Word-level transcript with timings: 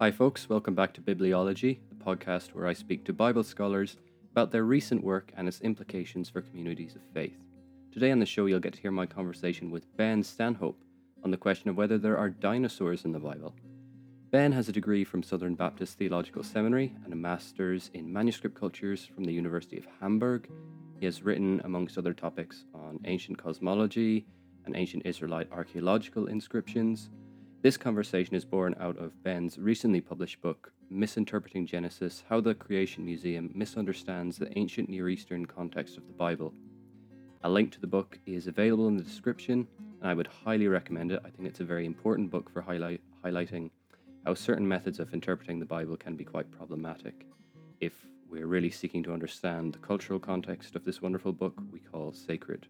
Hi, 0.00 0.12
folks. 0.12 0.48
Welcome 0.48 0.76
back 0.76 0.94
to 0.94 1.00
Bibleology, 1.00 1.80
the 1.88 1.96
podcast 1.96 2.54
where 2.54 2.68
I 2.68 2.72
speak 2.72 3.04
to 3.04 3.12
Bible 3.12 3.42
scholars 3.42 3.96
about 4.30 4.52
their 4.52 4.62
recent 4.62 5.02
work 5.02 5.32
and 5.36 5.48
its 5.48 5.60
implications 5.60 6.30
for 6.30 6.40
communities 6.40 6.94
of 6.94 7.02
faith. 7.12 7.36
Today 7.90 8.12
on 8.12 8.20
the 8.20 8.24
show, 8.24 8.46
you'll 8.46 8.60
get 8.60 8.74
to 8.74 8.80
hear 8.80 8.92
my 8.92 9.06
conversation 9.06 9.72
with 9.72 9.96
Ben 9.96 10.22
Stanhope 10.22 10.80
on 11.24 11.32
the 11.32 11.36
question 11.36 11.68
of 11.68 11.76
whether 11.76 11.98
there 11.98 12.16
are 12.16 12.30
dinosaurs 12.30 13.04
in 13.04 13.10
the 13.10 13.18
Bible. 13.18 13.56
Ben 14.30 14.52
has 14.52 14.68
a 14.68 14.72
degree 14.72 15.02
from 15.02 15.24
Southern 15.24 15.56
Baptist 15.56 15.98
Theological 15.98 16.44
Seminary 16.44 16.94
and 17.02 17.12
a 17.12 17.16
master's 17.16 17.90
in 17.92 18.12
manuscript 18.12 18.54
cultures 18.54 19.04
from 19.04 19.24
the 19.24 19.32
University 19.32 19.78
of 19.78 19.86
Hamburg. 20.00 20.48
He 21.00 21.06
has 21.06 21.24
written, 21.24 21.60
amongst 21.64 21.98
other 21.98 22.14
topics, 22.14 22.66
on 22.72 23.00
ancient 23.04 23.36
cosmology 23.36 24.26
and 24.64 24.76
ancient 24.76 25.06
Israelite 25.06 25.50
archaeological 25.50 26.28
inscriptions 26.28 27.10
this 27.60 27.76
conversation 27.76 28.36
is 28.36 28.44
born 28.44 28.76
out 28.78 28.96
of 28.98 29.20
Ben's 29.24 29.58
recently 29.58 30.00
published 30.00 30.40
book, 30.40 30.72
Misinterpreting 30.90 31.66
Genesis 31.66 32.22
How 32.28 32.40
the 32.40 32.54
Creation 32.54 33.04
Museum 33.04 33.50
Misunderstands 33.52 34.38
the 34.38 34.56
Ancient 34.56 34.88
Near 34.88 35.08
Eastern 35.08 35.44
Context 35.44 35.96
of 35.96 36.06
the 36.06 36.12
Bible. 36.12 36.54
A 37.42 37.50
link 37.50 37.72
to 37.72 37.80
the 37.80 37.86
book 37.88 38.20
is 38.26 38.46
available 38.46 38.86
in 38.86 38.96
the 38.96 39.02
description, 39.02 39.66
and 40.00 40.08
I 40.08 40.14
would 40.14 40.28
highly 40.28 40.68
recommend 40.68 41.10
it. 41.10 41.20
I 41.24 41.30
think 41.30 41.48
it's 41.48 41.58
a 41.58 41.64
very 41.64 41.84
important 41.84 42.30
book 42.30 42.48
for 42.48 42.60
highlight, 42.62 43.00
highlighting 43.24 43.70
how 44.24 44.34
certain 44.34 44.66
methods 44.66 45.00
of 45.00 45.12
interpreting 45.12 45.58
the 45.58 45.66
Bible 45.66 45.96
can 45.96 46.14
be 46.14 46.24
quite 46.24 46.50
problematic. 46.52 47.26
If 47.80 47.92
we're 48.30 48.46
really 48.46 48.70
seeking 48.70 49.02
to 49.02 49.12
understand 49.12 49.72
the 49.72 49.78
cultural 49.78 50.20
context 50.20 50.76
of 50.76 50.84
this 50.84 51.02
wonderful 51.02 51.32
book 51.32 51.60
we 51.72 51.80
call 51.80 52.12
sacred. 52.12 52.68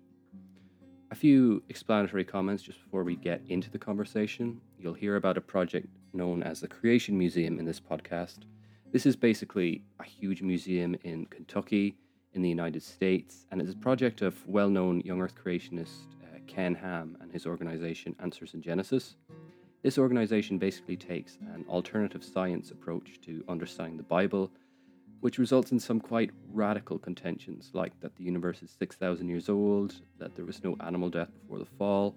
A 1.10 1.14
few 1.14 1.62
explanatory 1.68 2.24
comments 2.24 2.62
just 2.62 2.82
before 2.82 3.04
we 3.04 3.16
get 3.16 3.42
into 3.48 3.70
the 3.70 3.78
conversation. 3.78 4.60
You'll 4.80 4.94
hear 4.94 5.16
about 5.16 5.36
a 5.36 5.40
project 5.40 5.88
known 6.12 6.42
as 6.42 6.60
the 6.60 6.68
Creation 6.68 7.18
Museum 7.18 7.58
in 7.58 7.64
this 7.64 7.80
podcast. 7.80 8.44
This 8.92 9.06
is 9.06 9.16
basically 9.16 9.82
a 9.98 10.04
huge 10.04 10.40
museum 10.40 10.96
in 11.02 11.26
Kentucky, 11.26 11.96
in 12.34 12.42
the 12.42 12.48
United 12.48 12.82
States, 12.82 13.46
and 13.50 13.60
it's 13.60 13.72
a 13.72 13.76
project 13.76 14.22
of 14.22 14.46
well 14.46 14.70
known 14.70 15.00
young 15.00 15.20
earth 15.20 15.34
creationist 15.34 16.06
uh, 16.22 16.38
Ken 16.46 16.76
Ham 16.76 17.16
and 17.20 17.32
his 17.32 17.44
organization 17.44 18.14
Answers 18.20 18.54
in 18.54 18.62
Genesis. 18.62 19.16
This 19.82 19.98
organization 19.98 20.58
basically 20.58 20.96
takes 20.96 21.38
an 21.54 21.64
alternative 21.68 22.22
science 22.22 22.70
approach 22.70 23.20
to 23.22 23.44
understanding 23.48 23.96
the 23.96 24.04
Bible 24.04 24.52
which 25.20 25.38
results 25.38 25.72
in 25.72 25.80
some 25.80 26.00
quite 26.00 26.30
radical 26.52 26.98
contentions, 26.98 27.70
like 27.72 27.98
that 28.00 28.14
the 28.16 28.22
universe 28.22 28.62
is 28.62 28.70
6,000 28.78 29.28
years 29.28 29.48
old, 29.48 29.94
that 30.18 30.36
there 30.36 30.44
was 30.44 30.62
no 30.62 30.76
animal 30.80 31.10
death 31.10 31.30
before 31.42 31.58
the 31.58 31.66
fall, 31.76 32.14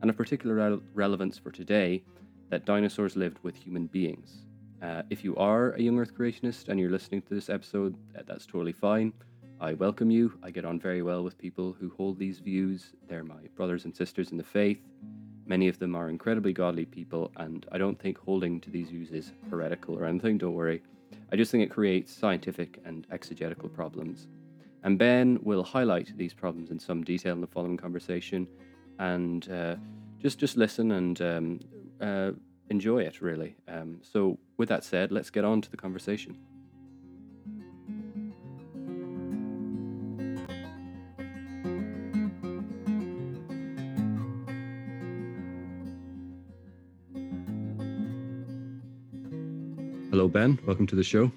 and 0.00 0.10
of 0.10 0.16
particular 0.16 0.54
re- 0.54 0.80
relevance 0.94 1.38
for 1.38 1.50
today, 1.50 2.02
that 2.50 2.64
dinosaurs 2.64 3.16
lived 3.16 3.38
with 3.42 3.56
human 3.56 3.86
beings. 3.86 4.46
Uh, 4.82 5.02
if 5.10 5.24
you 5.24 5.34
are 5.36 5.72
a 5.72 5.80
young 5.80 5.98
Earth 5.98 6.14
creationist 6.14 6.68
and 6.68 6.78
you're 6.78 6.90
listening 6.90 7.22
to 7.22 7.34
this 7.34 7.48
episode, 7.48 7.96
that's 8.26 8.46
totally 8.46 8.72
fine. 8.72 9.12
I 9.58 9.72
welcome 9.72 10.10
you. 10.10 10.38
I 10.42 10.50
get 10.50 10.66
on 10.66 10.78
very 10.78 11.02
well 11.02 11.24
with 11.24 11.38
people 11.38 11.74
who 11.80 11.90
hold 11.96 12.18
these 12.18 12.40
views. 12.40 12.92
They're 13.08 13.24
my 13.24 13.48
brothers 13.56 13.86
and 13.86 13.96
sisters 13.96 14.30
in 14.30 14.36
the 14.36 14.44
faith. 14.44 14.80
Many 15.46 15.68
of 15.68 15.78
them 15.78 15.96
are 15.96 16.10
incredibly 16.10 16.52
godly 16.52 16.84
people, 16.84 17.32
and 17.36 17.64
I 17.72 17.78
don't 17.78 17.98
think 17.98 18.18
holding 18.18 18.60
to 18.60 18.70
these 18.70 18.90
views 18.90 19.10
is 19.10 19.32
heretical 19.48 19.96
or 19.96 20.04
anything, 20.04 20.38
don't 20.38 20.54
worry. 20.54 20.82
I 21.32 21.36
just 21.36 21.50
think 21.50 21.62
it 21.62 21.70
creates 21.70 22.12
scientific 22.12 22.80
and 22.84 23.06
exegetical 23.10 23.68
problems. 23.68 24.26
And 24.82 24.98
Ben 24.98 25.38
will 25.42 25.64
highlight 25.64 26.16
these 26.16 26.34
problems 26.34 26.70
in 26.70 26.78
some 26.78 27.02
detail 27.02 27.32
in 27.32 27.40
the 27.40 27.46
following 27.46 27.76
conversation, 27.76 28.46
and 28.98 29.50
uh, 29.50 29.76
just 30.18 30.38
just 30.38 30.56
listen 30.56 30.92
and 30.92 31.20
um, 31.20 31.60
uh, 32.00 32.30
enjoy 32.70 33.02
it 33.02 33.20
really. 33.20 33.56
Um, 33.68 34.00
so, 34.02 34.38
with 34.56 34.68
that 34.68 34.84
said, 34.84 35.12
let's 35.12 35.30
get 35.30 35.44
on 35.44 35.60
to 35.62 35.70
the 35.70 35.76
conversation. 35.76 36.36
Hello, 50.10 50.28
Ben. 50.28 50.58
Welcome 50.66 50.86
to 50.86 50.96
the 50.96 51.04
show. 51.04 51.30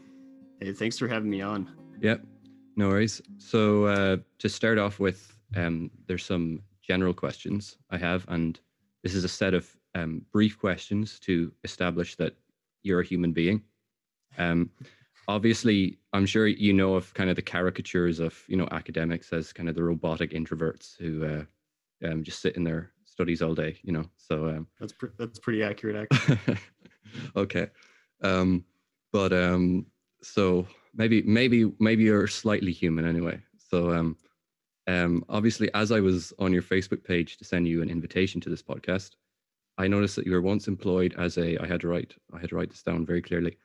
Hey, 0.61 0.71
thanks 0.71 0.97
for 0.97 1.07
having 1.07 1.29
me 1.29 1.41
on. 1.41 1.69
Yep, 2.01 2.25
no 2.77 2.87
worries. 2.87 3.21
So, 3.37 3.85
uh, 3.85 4.17
to 4.37 4.49
start 4.49 4.77
off 4.77 4.99
with, 4.99 5.37
um, 5.55 5.91
there's 6.07 6.23
some 6.23 6.61
general 6.89 7.13
questions 7.13 7.77
I 7.91 7.97
have, 7.97 8.25
and 8.29 8.59
this 9.03 9.13
is 9.13 9.23
a 9.23 9.29
set 9.29 9.53
of 9.53 9.69
um, 9.93 10.25
brief 10.31 10.57
questions 10.57 11.19
to 11.19 11.53
establish 11.63 12.15
that 12.15 12.33
you're 12.81 13.01
a 13.01 13.05
human 13.05 13.31
being. 13.31 13.61
Um, 14.39 14.71
obviously, 15.27 15.99
I'm 16.13 16.25
sure 16.25 16.47
you 16.47 16.73
know 16.73 16.95
of 16.95 17.13
kind 17.13 17.29
of 17.29 17.35
the 17.35 17.43
caricatures 17.43 18.19
of 18.19 18.43
you 18.47 18.57
know 18.57 18.67
academics 18.71 19.31
as 19.31 19.53
kind 19.53 19.69
of 19.69 19.75
the 19.75 19.83
robotic 19.83 20.31
introverts 20.31 20.97
who 20.97 21.11
uh, 21.25 21.43
um, 22.07 22.23
just 22.23 22.41
sit 22.41 22.55
in 22.55 22.63
their 22.63 22.91
studies 23.05 23.43
all 23.43 23.53
day. 23.53 23.77
You 23.83 23.93
know, 23.93 24.05
so 24.17 24.49
um, 24.49 24.67
that's 24.79 24.93
pre- 24.93 25.15
that's 25.19 25.37
pretty 25.37 25.61
accurate. 25.61 26.07
Actually. 26.11 26.57
okay. 27.35 27.67
Um, 28.23 28.65
but 29.13 29.31
um, 29.31 29.85
so 30.23 30.65
maybe 30.95 31.21
maybe 31.21 31.71
maybe 31.79 32.03
you're 32.03 32.27
slightly 32.27 32.71
human 32.71 33.05
anyway. 33.05 33.39
So 33.57 33.91
um, 34.89 35.23
obviously, 35.29 35.69
as 35.75 35.91
I 35.91 35.99
was 35.99 36.33
on 36.39 36.51
your 36.51 36.63
Facebook 36.63 37.03
page 37.03 37.37
to 37.37 37.45
send 37.45 37.67
you 37.67 37.83
an 37.83 37.91
invitation 37.91 38.41
to 38.41 38.49
this 38.49 38.63
podcast, 38.63 39.11
I 39.77 39.87
noticed 39.87 40.15
that 40.15 40.25
you 40.25 40.31
were 40.31 40.41
once 40.41 40.67
employed 40.67 41.13
as 41.15 41.37
a 41.37 41.61
I 41.61 41.67
had 41.67 41.81
to 41.81 41.87
write 41.87 42.15
I 42.33 42.39
had 42.39 42.49
to 42.49 42.55
write 42.55 42.71
this 42.71 42.81
down 42.81 43.05
very 43.05 43.21
clearly. 43.21 43.57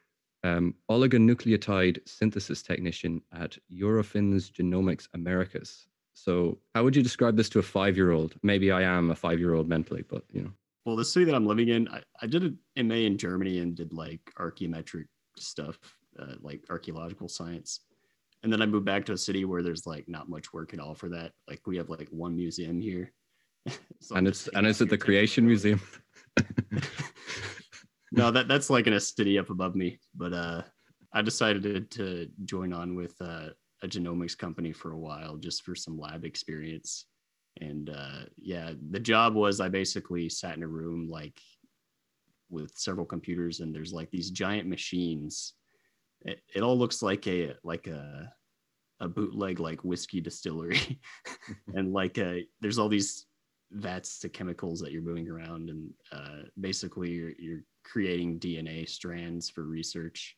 Um, 0.42 0.74
oligonucleotide 0.90 2.06
synthesis 2.06 2.62
technician 2.62 3.22
at 3.32 3.56
Eurofins 3.72 4.52
Genomics 4.52 5.08
Americas. 5.14 5.86
So, 6.12 6.58
how 6.74 6.84
would 6.84 6.94
you 6.94 7.02
describe 7.02 7.38
this 7.38 7.48
to 7.50 7.58
a 7.58 7.62
five-year-old? 7.62 8.34
Maybe 8.42 8.70
I 8.70 8.82
am 8.82 9.10
a 9.10 9.16
five-year-old 9.16 9.66
mentally, 9.66 10.04
but 10.06 10.24
you 10.30 10.42
know. 10.42 10.52
Well, 10.84 10.96
the 10.96 11.06
city 11.06 11.24
that 11.24 11.34
I'm 11.34 11.46
living 11.46 11.68
in, 11.68 11.88
I, 11.88 12.02
I 12.20 12.26
did 12.26 12.42
an 12.76 12.88
MA 12.88 12.96
in 12.96 13.16
Germany 13.16 13.60
and 13.60 13.74
did 13.74 13.94
like 13.94 14.30
archaeometric 14.38 15.06
stuff, 15.38 15.78
uh, 16.18 16.34
like 16.42 16.62
archaeological 16.68 17.30
science. 17.30 17.80
And 18.44 18.52
then 18.52 18.62
I 18.62 18.66
moved 18.66 18.84
back 18.84 19.06
to 19.06 19.12
a 19.12 19.18
city 19.18 19.44
where 19.44 19.62
there's 19.62 19.86
like 19.86 20.06
not 20.06 20.28
much 20.28 20.52
work 20.52 20.74
at 20.74 20.78
all 20.78 20.94
for 20.94 21.08
that. 21.08 21.32
Like 21.48 21.62
we 21.66 21.78
have 21.78 21.88
like 21.88 22.08
one 22.10 22.36
museum 22.36 22.80
here. 22.80 23.12
so 24.00 24.14
and 24.14 24.28
it's 24.28 24.48
and 24.48 24.66
it's 24.66 24.82
at 24.82 24.90
the 24.90 24.98
Creation 24.98 25.46
Museum. 25.46 25.80
no, 28.12 28.30
that 28.30 28.46
that's 28.46 28.68
like 28.68 28.86
in 28.86 28.92
a 28.92 29.00
city 29.00 29.38
up 29.38 29.50
above 29.50 29.74
me. 29.74 29.98
But 30.14 30.34
uh, 30.34 30.62
I 31.12 31.22
decided 31.22 31.62
to, 31.62 31.80
to 31.80 32.28
join 32.44 32.72
on 32.74 32.94
with 32.94 33.14
uh, 33.20 33.48
a 33.82 33.88
genomics 33.88 34.36
company 34.36 34.72
for 34.72 34.92
a 34.92 34.98
while 34.98 35.36
just 35.36 35.62
for 35.62 35.74
some 35.74 35.98
lab 35.98 36.24
experience 36.24 37.06
and 37.60 37.90
uh, 37.90 38.22
yeah 38.38 38.72
the 38.90 38.98
job 38.98 39.34
was 39.34 39.60
i 39.60 39.68
basically 39.68 40.28
sat 40.28 40.56
in 40.56 40.62
a 40.62 40.68
room 40.68 41.08
like 41.08 41.38
with 42.50 42.72
several 42.76 43.06
computers 43.06 43.60
and 43.60 43.74
there's 43.74 43.92
like 43.92 44.10
these 44.10 44.30
giant 44.30 44.68
machines 44.68 45.54
it, 46.24 46.42
it 46.54 46.62
all 46.62 46.78
looks 46.78 47.02
like 47.02 47.26
a 47.26 47.54
like 47.62 47.86
a 47.86 48.32
a 49.00 49.08
bootleg 49.08 49.60
like 49.60 49.84
whiskey 49.84 50.20
distillery. 50.20 51.00
And 51.74 51.92
like 51.92 52.18
uh, 52.18 52.36
there's 52.60 52.78
all 52.78 52.88
these 52.88 53.26
vats 53.70 54.24
of 54.24 54.32
chemicals 54.32 54.80
that 54.80 54.92
you're 54.92 55.02
moving 55.02 55.28
around 55.28 55.68
and 55.68 55.90
uh, 56.12 56.48
basically 56.58 57.10
you're, 57.10 57.32
you're 57.38 57.64
creating 57.82 58.38
dna 58.38 58.88
strands 58.88 59.50
for 59.50 59.64
research. 59.64 60.36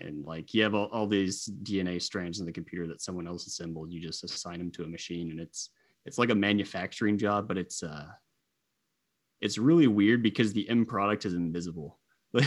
And 0.00 0.24
like 0.24 0.52
you 0.52 0.62
have 0.62 0.74
all, 0.74 0.86
all 0.86 1.06
these 1.06 1.48
dna 1.62 2.02
strands 2.02 2.40
in 2.40 2.46
the 2.46 2.52
computer 2.52 2.86
that 2.88 3.00
someone 3.00 3.26
else 3.26 3.46
assembled. 3.46 3.92
You 3.92 4.00
just 4.00 4.24
assign 4.24 4.58
them 4.58 4.70
to 4.72 4.84
a 4.84 4.88
machine 4.88 5.30
and 5.30 5.40
it's 5.40 5.70
it's 6.04 6.18
like 6.18 6.30
a 6.30 6.34
manufacturing 6.34 7.16
job, 7.16 7.48
but 7.48 7.56
it's 7.56 7.82
uh 7.82 8.08
it's 9.40 9.56
really 9.56 9.86
weird 9.86 10.22
because 10.22 10.52
the 10.52 10.68
end 10.68 10.88
product 10.88 11.24
is 11.24 11.34
invisible. 11.34 11.98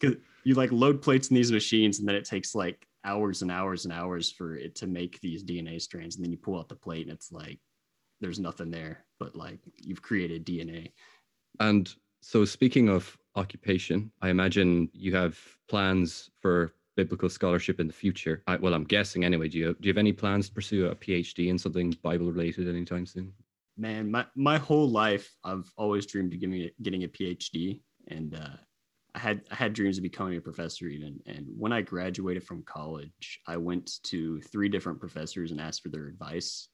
Because 0.00 0.16
you 0.44 0.54
like 0.54 0.72
load 0.72 1.02
plates 1.02 1.28
in 1.28 1.36
these 1.36 1.52
machines, 1.52 1.98
and 1.98 2.08
then 2.08 2.14
it 2.14 2.24
takes 2.24 2.54
like 2.54 2.86
hours 3.04 3.42
and 3.42 3.50
hours 3.50 3.84
and 3.84 3.92
hours 3.92 4.30
for 4.30 4.56
it 4.56 4.74
to 4.76 4.86
make 4.86 5.20
these 5.20 5.44
DNA 5.44 5.80
strands, 5.80 6.16
and 6.16 6.24
then 6.24 6.32
you 6.32 6.38
pull 6.38 6.58
out 6.58 6.68
the 6.68 6.76
plate, 6.76 7.06
and 7.06 7.14
it's 7.14 7.32
like 7.32 7.58
there's 8.20 8.38
nothing 8.38 8.70
there, 8.70 9.04
but 9.18 9.34
like 9.36 9.58
you've 9.76 10.02
created 10.02 10.46
DNA. 10.46 10.92
And 11.60 11.92
so, 12.20 12.44
speaking 12.44 12.88
of 12.88 13.16
occupation, 13.34 14.12
I 14.20 14.30
imagine 14.30 14.88
you 14.92 15.14
have 15.14 15.38
plans 15.68 16.30
for 16.40 16.72
biblical 16.96 17.28
scholarship 17.28 17.80
in 17.80 17.86
the 17.86 17.92
future? 17.92 18.42
I, 18.46 18.56
well, 18.56 18.74
I'm 18.74 18.84
guessing 18.84 19.24
anyway. 19.24 19.48
Do 19.48 19.58
you 19.58 19.76
do 19.80 19.86
you 19.86 19.90
have 19.90 19.98
any 19.98 20.12
plans 20.12 20.48
to 20.48 20.54
pursue 20.54 20.86
a 20.86 20.94
PhD 20.94 21.48
in 21.48 21.58
something 21.58 21.96
Bible 22.02 22.30
related 22.30 22.68
anytime 22.68 23.06
soon? 23.06 23.32
Man, 23.76 24.10
my 24.10 24.26
my 24.34 24.58
whole 24.58 24.88
life 24.88 25.34
I've 25.44 25.70
always 25.76 26.06
dreamed 26.06 26.34
of 26.34 26.40
getting 26.40 26.62
a, 26.62 26.72
getting 26.82 27.04
a 27.04 27.08
PhD, 27.08 27.80
and 28.08 28.34
uh, 28.34 28.56
I 29.14 29.18
had 29.18 29.42
I 29.50 29.54
had 29.54 29.72
dreams 29.74 29.98
of 29.98 30.02
becoming 30.02 30.36
a 30.36 30.40
professor 30.40 30.86
even. 30.86 31.20
And 31.26 31.46
when 31.56 31.72
I 31.72 31.82
graduated 31.82 32.44
from 32.44 32.62
college, 32.62 33.40
I 33.46 33.56
went 33.56 34.02
to 34.04 34.40
three 34.40 34.68
different 34.68 35.00
professors 35.00 35.50
and 35.50 35.60
asked 35.60 35.82
for 35.82 35.90
their 35.90 36.06
advice. 36.06 36.68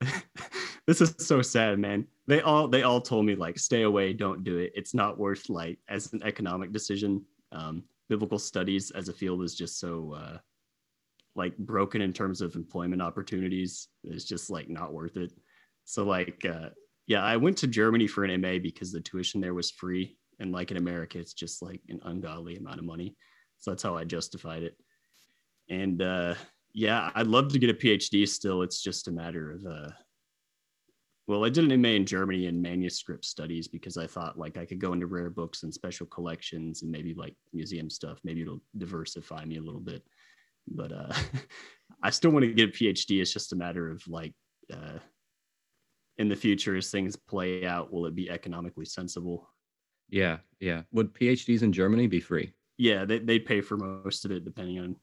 this 0.86 1.00
is 1.00 1.14
so 1.18 1.40
sad, 1.40 1.78
man. 1.78 2.06
They 2.26 2.40
all 2.40 2.68
they 2.68 2.82
all 2.82 3.00
told 3.00 3.26
me 3.26 3.36
like 3.36 3.58
stay 3.58 3.82
away, 3.82 4.12
don't 4.12 4.44
do 4.44 4.58
it. 4.58 4.72
It's 4.74 4.94
not 4.94 5.18
worth 5.18 5.48
like 5.48 5.78
as 5.88 6.12
an 6.12 6.22
economic 6.24 6.72
decision 6.72 7.24
Um, 7.52 7.84
biblical 8.08 8.38
studies 8.38 8.90
as 8.90 9.08
a 9.08 9.12
field 9.12 9.42
is 9.42 9.54
just 9.54 9.78
so 9.78 10.14
uh, 10.14 10.38
like 11.34 11.56
broken 11.56 12.02
in 12.02 12.12
terms 12.12 12.40
of 12.40 12.54
employment 12.54 13.02
opportunities. 13.02 13.88
It's 14.02 14.24
just 14.24 14.50
like 14.50 14.68
not 14.68 14.92
worth 14.92 15.16
it. 15.16 15.32
So 15.84 16.04
like 16.04 16.44
uh, 16.44 16.70
yeah, 17.06 17.22
I 17.22 17.36
went 17.36 17.58
to 17.58 17.66
Germany 17.66 18.06
for 18.06 18.24
an 18.24 18.40
MA 18.40 18.58
because 18.58 18.90
the 18.90 19.00
tuition 19.00 19.40
there 19.40 19.54
was 19.54 19.70
free, 19.70 20.16
and 20.38 20.52
like 20.52 20.70
in 20.70 20.76
America, 20.76 21.18
it's 21.18 21.34
just 21.34 21.62
like 21.62 21.80
an 21.88 22.00
ungodly 22.04 22.56
amount 22.56 22.78
of 22.78 22.84
money. 22.84 23.16
So 23.58 23.70
that's 23.70 23.82
how 23.82 23.96
I 23.96 24.04
justified 24.04 24.62
it. 24.62 24.76
And 25.70 26.02
uh, 26.02 26.34
yeah, 26.72 27.10
I'd 27.14 27.26
love 27.26 27.52
to 27.52 27.58
get 27.58 27.70
a 27.70 27.74
PhD 27.74 28.28
still. 28.28 28.62
It's 28.62 28.82
just 28.82 29.08
a 29.08 29.12
matter 29.12 29.52
of 29.52 29.64
uh, 29.64 29.90
well, 31.26 31.44
I 31.44 31.48
did 31.48 31.70
an 31.70 31.80
MA 31.80 31.88
in 31.88 32.04
Germany 32.04 32.46
in 32.46 32.60
manuscript 32.60 33.24
studies 33.24 33.66
because 33.66 33.96
I 33.96 34.06
thought 34.06 34.38
like 34.38 34.58
I 34.58 34.66
could 34.66 34.78
go 34.78 34.92
into 34.92 35.06
rare 35.06 35.30
books 35.30 35.62
and 35.62 35.72
special 35.72 36.06
collections 36.06 36.82
and 36.82 36.90
maybe 36.90 37.14
like 37.14 37.34
museum 37.54 37.88
stuff. 37.88 38.18
Maybe 38.24 38.42
it'll 38.42 38.60
diversify 38.76 39.44
me 39.46 39.56
a 39.56 39.62
little 39.62 39.80
bit. 39.80 40.02
But 40.68 40.92
uh, 40.92 41.12
I 42.02 42.10
still 42.10 42.30
want 42.30 42.44
to 42.44 42.52
get 42.52 42.68
a 42.68 42.72
PhD. 42.72 43.22
It's 43.22 43.32
just 43.32 43.54
a 43.54 43.56
matter 43.56 43.90
of 43.90 44.06
like 44.06 44.34
uh, 44.70 44.98
in 46.18 46.28
the 46.28 46.36
future 46.36 46.76
as 46.76 46.90
things 46.90 47.16
play 47.16 47.64
out, 47.64 47.92
will 47.92 48.06
it 48.06 48.14
be 48.14 48.30
economically 48.30 48.84
sensible? 48.84 49.48
Yeah, 50.08 50.38
yeah. 50.60 50.82
Would 50.92 51.14
PhDs 51.14 51.62
in 51.62 51.72
Germany 51.72 52.06
be 52.06 52.20
free? 52.20 52.52
Yeah, 52.78 53.04
they 53.04 53.18
they 53.18 53.38
pay 53.38 53.60
for 53.60 53.76
most 53.76 54.24
of 54.24 54.30
it 54.30 54.44
depending 54.44 54.78
on 54.78 54.96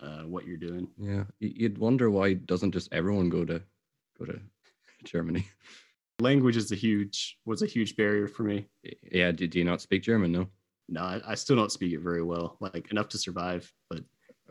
uh, 0.00 0.22
what 0.22 0.46
you're 0.46 0.56
doing. 0.56 0.88
Yeah, 0.98 1.24
you'd 1.40 1.78
wonder 1.78 2.10
why 2.10 2.34
doesn't 2.34 2.72
just 2.72 2.92
everyone 2.92 3.28
go 3.28 3.44
to 3.44 3.62
go 4.18 4.24
to 4.26 4.40
Germany. 5.04 5.46
Language 6.20 6.56
is 6.56 6.72
a 6.72 6.76
huge 6.76 7.38
was 7.44 7.62
a 7.62 7.66
huge 7.66 7.96
barrier 7.96 8.26
for 8.26 8.42
me. 8.42 8.66
Yeah, 9.10 9.30
do, 9.30 9.46
do 9.46 9.58
you 9.58 9.64
not 9.64 9.80
speak 9.80 10.02
German? 10.02 10.32
No. 10.32 10.48
No, 10.88 11.02
I, 11.02 11.20
I 11.26 11.34
still 11.34 11.54
don't 11.54 11.70
speak 11.70 11.92
it 11.92 12.00
very 12.00 12.22
well, 12.22 12.56
like 12.60 12.90
enough 12.90 13.08
to 13.10 13.18
survive. 13.18 13.70
But 13.90 14.02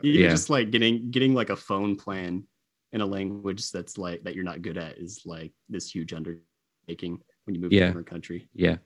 even 0.02 0.22
yeah. 0.22 0.28
just 0.30 0.50
like 0.50 0.70
getting 0.70 1.10
getting 1.10 1.34
like 1.34 1.50
a 1.50 1.56
phone 1.56 1.96
plan 1.96 2.44
in 2.92 3.00
a 3.00 3.06
language 3.06 3.70
that's 3.70 3.98
like 3.98 4.22
that 4.24 4.34
you're 4.34 4.44
not 4.44 4.62
good 4.62 4.78
at 4.78 4.98
is 4.98 5.22
like 5.26 5.52
this 5.68 5.90
huge 5.90 6.12
undertaking 6.12 7.20
when 7.44 7.54
you 7.54 7.60
move 7.60 7.72
yeah. 7.72 7.80
to 7.80 7.84
a 7.84 7.88
different 7.88 8.06
country. 8.06 8.48
Yeah. 8.54 8.76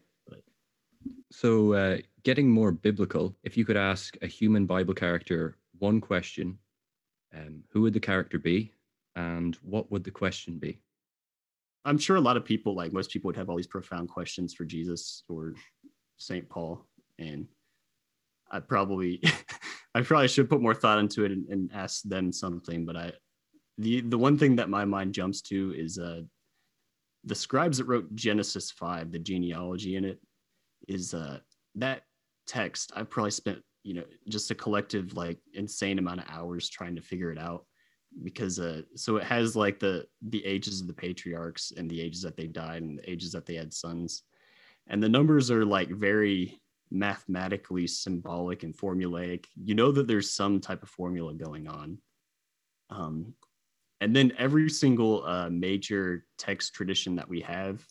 So, 1.33 1.73
uh, 1.73 1.99
getting 2.25 2.51
more 2.51 2.73
biblical, 2.73 3.35
if 3.43 3.57
you 3.57 3.65
could 3.65 3.77
ask 3.77 4.19
a 4.21 4.27
human 4.27 4.67
Bible 4.67 4.93
character 4.93 5.57
one 5.79 5.99
question, 5.99 6.59
um, 7.35 7.63
who 7.71 7.81
would 7.81 7.95
the 7.95 8.01
character 8.01 8.39
be, 8.39 8.75
and 9.17 9.57
what 9.63 9.91
would 9.91 10.05
the 10.05 10.11
question 10.11 10.59
be? 10.59 10.83
I'm 11.87 11.97
sure 11.97 12.17
a 12.17 12.21
lot 12.21 12.37
of 12.37 12.45
people, 12.45 12.75
like 12.75 12.93
most 12.93 13.11
people, 13.11 13.29
would 13.29 13.37
have 13.37 13.49
all 13.49 13.57
these 13.57 13.67
profound 13.67 14.11
questions 14.11 14.53
for 14.53 14.67
Jesus 14.67 15.25
or 15.27 15.55
Saint 16.19 16.51
Paul, 16.51 16.87
and 17.19 17.47
I 18.51 18.61
probably, 18.61 19.23
I 19.95 20.03
probably 20.03 20.29
should 20.29 20.51
put 20.51 20.61
more 20.61 20.75
thought 20.75 20.99
into 20.99 21.25
it 21.25 21.33
and, 21.33 21.49
and, 21.49 21.71
ask 21.73 22.03
them 22.03 22.31
something. 22.31 22.85
But 22.85 22.97
I, 22.99 23.13
the 23.79 24.03
the 24.03 24.19
one 24.19 24.37
thing 24.37 24.57
that 24.57 24.69
my 24.69 24.85
mind 24.85 25.15
jumps 25.15 25.41
to 25.43 25.73
is 25.75 25.99
uh, 25.99 26.21
the 27.25 27.35
scribes 27.35 27.79
that 27.79 27.87
wrote 27.87 28.15
Genesis 28.15 28.71
five, 28.71 29.11
the 29.11 29.19
genealogy 29.19 29.97
in 29.97 30.05
it, 30.05 30.21
is 30.89 31.15
uh, 31.15 31.39
that 31.77 32.03
text. 32.47 32.93
I 32.95 33.03
probably 33.03 33.31
spent 33.31 33.63
you 33.83 33.95
know 33.95 34.05
just 34.29 34.51
a 34.51 34.55
collective 34.55 35.17
like 35.17 35.39
insane 35.55 35.99
amount 35.99 36.21
of 36.21 36.27
hours 36.29 36.69
trying 36.69 36.95
to 36.95 37.03
figure 37.03 37.33
it 37.33 37.39
out 37.39 37.65
because 38.23 38.59
uh 38.59 38.83
so 38.95 39.17
it 39.17 39.25
has 39.25 39.57
like 39.57 39.79
the 39.79 40.07
the 40.29 40.45
ages 40.45 40.81
of 40.81 40.87
the 40.87 40.93
patriarchs 40.93 41.73
and 41.77 41.91
the 41.91 42.01
ages 42.01 42.23
that 42.23 42.37
they 42.37 42.47
died 42.47 42.83
and 42.83 42.99
the 42.99 43.11
ages 43.11 43.33
that 43.33 43.47
they 43.47 43.55
had 43.55 43.73
sons 43.73 44.23
and 44.89 45.03
the 45.03 45.09
numbers 45.09 45.51
are 45.51 45.65
like 45.65 45.89
very 45.89 46.61
mathematically 46.91 47.87
symbolic 47.87 48.65
and 48.65 48.77
formulaic 48.77 49.47
you 49.57 49.75
know 49.75 49.91
that 49.91 50.07
there's 50.07 50.31
some 50.31 50.61
type 50.61 50.83
of 50.83 50.91
formula 50.91 51.33
going 51.33 51.67
on 51.67 51.99
um 52.91 53.35
and 54.03 54.15
then 54.15 54.33
every 54.37 54.69
single 54.69 55.25
uh, 55.25 55.49
major 55.49 56.27
text 56.37 56.75
tradition 56.75 57.15
that 57.15 57.29
we 57.29 57.41
have 57.41 57.87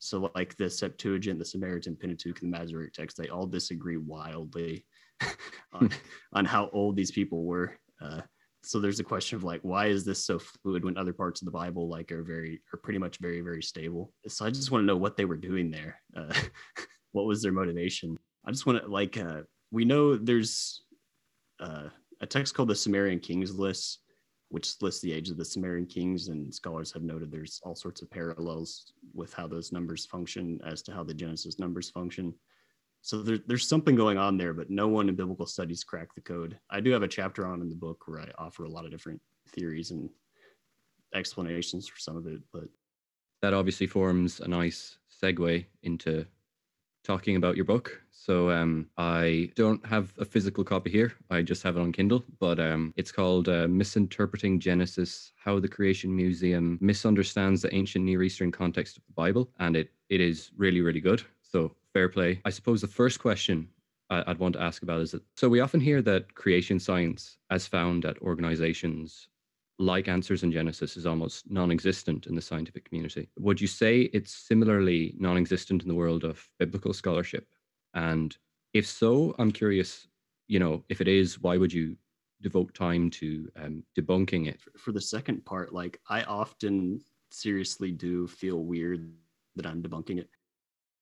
so 0.00 0.30
like 0.34 0.56
the 0.56 0.68
septuagint 0.68 1.38
the 1.38 1.44
samaritan 1.44 1.94
pentateuch 1.94 2.40
and 2.42 2.52
the 2.52 2.58
masoretic 2.58 2.92
text 2.92 3.16
they 3.16 3.28
all 3.28 3.46
disagree 3.46 3.98
wildly 3.98 4.84
on, 5.72 5.90
on 6.32 6.44
how 6.44 6.68
old 6.72 6.96
these 6.96 7.10
people 7.12 7.44
were. 7.44 7.76
Uh, 8.02 8.22
so 8.62 8.80
there's 8.80 9.00
a 9.00 9.04
question 9.04 9.36
of 9.36 9.44
like 9.44 9.60
why 9.62 9.86
is 9.86 10.04
this 10.04 10.24
so 10.24 10.38
fluid 10.38 10.84
when 10.84 10.96
other 10.96 11.12
parts 11.12 11.40
of 11.40 11.46
the 11.46 11.50
bible 11.50 11.88
like 11.88 12.12
are 12.12 12.22
very 12.22 12.60
are 12.74 12.78
pretty 12.78 12.98
much 12.98 13.18
very 13.18 13.42
very 13.42 13.62
stable? 13.62 14.12
So 14.26 14.44
i 14.44 14.50
just 14.50 14.70
want 14.70 14.82
to 14.82 14.86
know 14.86 14.96
what 14.96 15.16
they 15.16 15.26
were 15.26 15.36
doing 15.36 15.70
there. 15.70 16.00
Uh, 16.16 16.32
what 17.12 17.26
was 17.26 17.42
their 17.42 17.52
motivation? 17.52 18.18
I 18.44 18.50
just 18.50 18.66
want 18.66 18.82
to 18.82 18.88
like 18.88 19.18
uh, 19.18 19.42
we 19.70 19.84
know 19.84 20.16
there's 20.16 20.82
uh, 21.60 21.88
a 22.22 22.26
text 22.26 22.54
called 22.54 22.68
the 22.68 22.74
sumerian 22.74 23.18
kings 23.18 23.54
list 23.54 24.00
which 24.50 24.80
lists 24.82 25.00
the 25.00 25.12
age 25.12 25.30
of 25.30 25.36
the 25.36 25.44
sumerian 25.44 25.86
kings 25.86 26.28
and 26.28 26.54
scholars 26.54 26.92
have 26.92 27.02
noted 27.02 27.30
there's 27.30 27.60
all 27.64 27.74
sorts 27.74 28.02
of 28.02 28.10
parallels 28.10 28.92
with 29.14 29.32
how 29.32 29.46
those 29.46 29.72
numbers 29.72 30.04
function 30.06 30.60
as 30.64 30.82
to 30.82 30.92
how 30.92 31.02
the 31.02 31.14
genesis 31.14 31.58
numbers 31.58 31.90
function 31.90 32.34
so 33.02 33.22
there, 33.22 33.38
there's 33.46 33.66
something 33.66 33.96
going 33.96 34.18
on 34.18 34.36
there, 34.36 34.52
but 34.52 34.70
no 34.70 34.86
one 34.86 35.08
in 35.08 35.14
biblical 35.14 35.46
studies 35.46 35.84
cracked 35.84 36.14
the 36.14 36.20
code. 36.20 36.58
I 36.68 36.80
do 36.80 36.90
have 36.90 37.02
a 37.02 37.08
chapter 37.08 37.46
on 37.46 37.62
in 37.62 37.68
the 37.68 37.74
book 37.74 38.02
where 38.06 38.20
I 38.20 38.28
offer 38.38 38.64
a 38.64 38.68
lot 38.68 38.84
of 38.84 38.90
different 38.90 39.20
theories 39.48 39.90
and 39.90 40.10
explanations 41.14 41.88
for 41.88 41.98
some 41.98 42.16
of 42.16 42.26
it, 42.26 42.40
but 42.52 42.68
that 43.42 43.54
obviously 43.54 43.86
forms 43.86 44.40
a 44.40 44.48
nice 44.48 44.98
segue 45.22 45.64
into 45.82 46.26
talking 47.04 47.36
about 47.36 47.56
your 47.56 47.64
book. 47.64 48.00
So 48.10 48.50
um, 48.50 48.86
I 48.98 49.50
don't 49.54 49.84
have 49.86 50.12
a 50.18 50.24
physical 50.24 50.64
copy 50.64 50.90
here. 50.90 51.12
I 51.30 51.42
just 51.42 51.62
have 51.62 51.76
it 51.76 51.80
on 51.80 51.92
Kindle, 51.92 52.24
but 52.38 52.60
um, 52.60 52.92
it's 52.96 53.12
called 53.12 53.48
uh, 53.48 53.66
Misinterpreting 53.66 54.60
Genesis: 54.60 55.32
How 55.42 55.58
the 55.58 55.68
Creation 55.68 56.14
Museum 56.14 56.78
Misunderstands 56.80 57.62
the 57.62 57.74
Ancient 57.74 58.04
Near 58.04 58.22
Eastern 58.22 58.52
Context 58.52 58.96
of 58.96 59.02
the 59.06 59.12
Bible, 59.12 59.50
and 59.58 59.76
it 59.76 59.90
it 60.08 60.20
is 60.20 60.50
really 60.56 60.80
really 60.80 61.00
good. 61.00 61.22
So 61.42 61.74
fair 61.92 62.08
play. 62.08 62.40
I 62.44 62.50
suppose 62.50 62.80
the 62.80 62.86
first 62.86 63.18
question 63.18 63.68
I'd 64.10 64.38
want 64.38 64.54
to 64.54 64.62
ask 64.62 64.82
about 64.82 65.00
is 65.00 65.12
that 65.12 65.22
so 65.36 65.48
we 65.48 65.60
often 65.60 65.80
hear 65.80 66.02
that 66.02 66.34
creation 66.34 66.78
science, 66.78 67.38
as 67.50 67.66
found 67.66 68.04
at 68.04 68.20
organizations 68.22 69.28
like 69.80 70.08
Answers 70.08 70.42
in 70.42 70.52
Genesis, 70.52 70.96
is 70.96 71.06
almost 71.06 71.50
non 71.50 71.70
existent 71.70 72.26
in 72.26 72.34
the 72.34 72.42
scientific 72.42 72.84
community. 72.84 73.28
Would 73.38 73.60
you 73.60 73.66
say 73.66 74.02
it's 74.12 74.32
similarly 74.32 75.14
non 75.18 75.36
existent 75.36 75.82
in 75.82 75.88
the 75.88 75.94
world 75.94 76.24
of 76.24 76.46
biblical 76.58 76.92
scholarship? 76.92 77.46
And 77.94 78.36
if 78.72 78.86
so, 78.86 79.34
I'm 79.38 79.50
curious, 79.50 80.06
you 80.46 80.58
know, 80.58 80.84
if 80.88 81.00
it 81.00 81.08
is, 81.08 81.40
why 81.40 81.56
would 81.56 81.72
you 81.72 81.96
devote 82.40 82.72
time 82.74 83.10
to 83.10 83.50
um, 83.56 83.82
debunking 83.98 84.46
it? 84.46 84.60
For 84.78 84.92
the 84.92 85.00
second 85.00 85.44
part, 85.44 85.72
like 85.72 86.00
I 86.08 86.22
often 86.22 87.00
seriously 87.30 87.90
do 87.90 88.26
feel 88.26 88.64
weird 88.64 89.10
that 89.56 89.66
I'm 89.66 89.82
debunking 89.82 90.18
it 90.18 90.28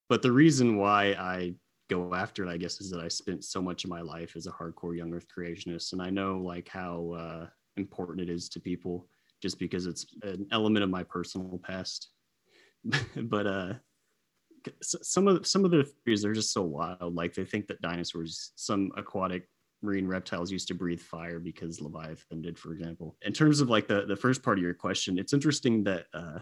but 0.09 0.23
the 0.23 0.33
reason 0.33 0.77
why 0.77 1.13
I 1.19 1.55
go 1.91 2.15
after 2.15 2.45
it, 2.45 2.51
I 2.51 2.57
guess, 2.57 2.81
is 2.81 2.91
that 2.91 3.01
I 3.01 3.09
spent 3.09 3.45
so 3.45 3.63
much 3.63 3.85
of 3.85 3.91
my 3.91 4.01
life 4.01 4.37
as 4.37 4.47
a 4.47 4.51
hardcore 4.51 4.97
young 4.97 5.13
Earth 5.13 5.27
creationist, 5.35 5.93
and 5.93 6.03
I 6.03 6.11
know 6.11 6.39
like 6.39 6.69
how 6.69 7.13
uh, 7.13 7.47
important 7.79 8.29
it 8.29 8.33
is 8.33 8.49
to 8.51 8.61
people, 8.61 9.09
just 9.41 9.59
because 9.59 9.87
it's 9.87 10.07
an 10.23 10.47
element 10.53 10.85
of 10.85 10.91
my 10.91 11.03
personal 11.03 11.61
past. 11.63 12.11
but 13.17 13.47
uh, 13.47 13.73
some 14.83 15.29
of 15.29 15.47
some 15.47 15.65
of 15.65 15.71
their 15.71 15.85
theories 15.85 16.25
are 16.25 16.35
just 16.35 16.53
so 16.53 16.63
wild. 16.63 17.15
Like 17.15 17.35
they 17.35 17.45
think 17.45 17.67
that 17.69 17.81
dinosaurs, 17.81 18.53
some 18.57 18.91
aquatic 18.97 19.49
marine 19.83 20.07
reptiles 20.07 20.51
used 20.51 20.69
to 20.69 20.75
breathe 20.75 21.01
fire 21.01 21.39
because 21.39 21.81
Leviathan 21.81 22.43
did, 22.43 22.59
for 22.59 22.73
example. 22.73 23.17
In 23.23 23.33
terms 23.33 23.61
of 23.61 23.71
like 23.71 23.89
the 23.89 24.05
the 24.07 24.17
first 24.17 24.43
part 24.43 24.59
of 24.59 24.63
your 24.63 24.75
question, 24.75 25.19
it's 25.19 25.33
interesting 25.33 25.85
that 25.85 26.07
uh, 26.13 26.41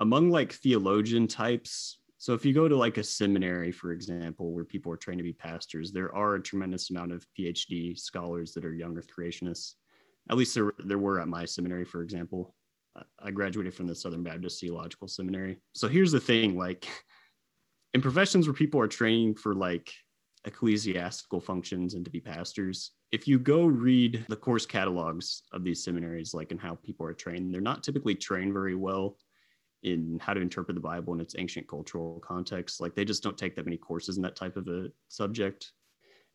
among 0.00 0.30
like 0.30 0.52
theologian 0.52 1.26
types 1.26 1.98
so 2.20 2.34
if 2.34 2.44
you 2.44 2.52
go 2.52 2.66
to 2.66 2.76
like 2.76 2.98
a 2.98 3.04
seminary, 3.04 3.70
for 3.70 3.92
example, 3.92 4.52
where 4.52 4.64
people 4.64 4.92
are 4.92 4.96
trained 4.96 5.20
to 5.20 5.24
be 5.24 5.32
pastors, 5.32 5.92
there 5.92 6.12
are 6.14 6.34
a 6.34 6.42
tremendous 6.42 6.90
amount 6.90 7.12
of 7.12 7.24
PhD 7.38 7.96
scholars 7.96 8.52
that 8.54 8.64
are 8.64 8.74
young 8.74 8.98
Earth 8.98 9.06
creationists. 9.06 9.74
At 10.30 10.36
least 10.36 10.54
there, 10.54 10.72
there 10.84 10.98
were 10.98 11.20
at 11.20 11.28
my 11.28 11.44
seminary, 11.44 11.84
for 11.84 12.02
example. 12.02 12.54
I 13.20 13.30
graduated 13.30 13.74
from 13.74 13.86
the 13.86 13.94
Southern 13.94 14.22
Baptist 14.22 14.60
Theological 14.60 15.08
Seminary. 15.08 15.58
So 15.74 15.88
here's 15.88 16.12
the 16.12 16.20
thing: 16.20 16.56
like 16.56 16.88
in 17.94 18.02
professions 18.02 18.46
where 18.46 18.54
people 18.54 18.80
are 18.80 18.88
training 18.88 19.34
for 19.36 19.54
like 19.54 19.92
ecclesiastical 20.44 21.40
functions 21.40 21.94
and 21.94 22.04
to 22.04 22.10
be 22.10 22.20
pastors, 22.20 22.92
if 23.12 23.26
you 23.26 23.38
go 23.38 23.64
read 23.64 24.24
the 24.28 24.36
course 24.36 24.66
catalogs 24.66 25.42
of 25.52 25.64
these 25.64 25.82
seminaries, 25.82 26.34
like 26.34 26.50
and 26.50 26.60
how 26.60 26.74
people 26.76 27.06
are 27.06 27.14
trained, 27.14 27.52
they're 27.52 27.60
not 27.60 27.82
typically 27.82 28.14
trained 28.14 28.52
very 28.52 28.74
well 28.74 29.16
in 29.82 30.18
how 30.20 30.34
to 30.34 30.40
interpret 30.40 30.74
the 30.74 30.80
Bible 30.80 31.14
in 31.14 31.20
its 31.20 31.36
ancient 31.38 31.68
cultural 31.68 32.20
context. 32.20 32.80
Like 32.80 32.94
they 32.94 33.04
just 33.04 33.22
don't 33.22 33.38
take 33.38 33.54
that 33.56 33.64
many 33.64 33.76
courses 33.76 34.16
in 34.16 34.22
that 34.24 34.36
type 34.36 34.56
of 34.56 34.66
a 34.68 34.88
subject. 35.08 35.72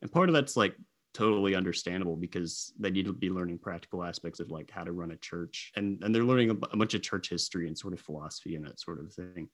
And 0.01 0.12
part 0.12 0.29
of 0.29 0.33
that's 0.33 0.55
like 0.55 0.75
totally 1.13 1.55
understandable 1.55 2.15
because 2.15 2.74
they 2.79 2.89
need 2.89 3.05
to 3.05 3.13
be 3.13 3.29
learning 3.29 3.58
practical 3.58 4.03
aspects 4.03 4.39
of 4.39 4.50
like 4.50 4.72
how 4.72 4.84
to 4.84 4.91
run 4.91 5.12
a 5.12 5.17
church 5.17 5.72
and 5.75 6.03
and 6.03 6.13
they're 6.13 6.24
learning 6.24 6.50
a, 6.50 6.55
bunch 6.55 6.93
of 6.93 7.01
church 7.01 7.29
history 7.29 7.67
and 7.67 7.77
sort 7.77 7.93
of 7.93 8.00
philosophy 8.00 8.55
and 8.55 8.65
that 8.65 8.79
sort 8.79 9.00
of 9.00 9.13
thing 9.13 9.48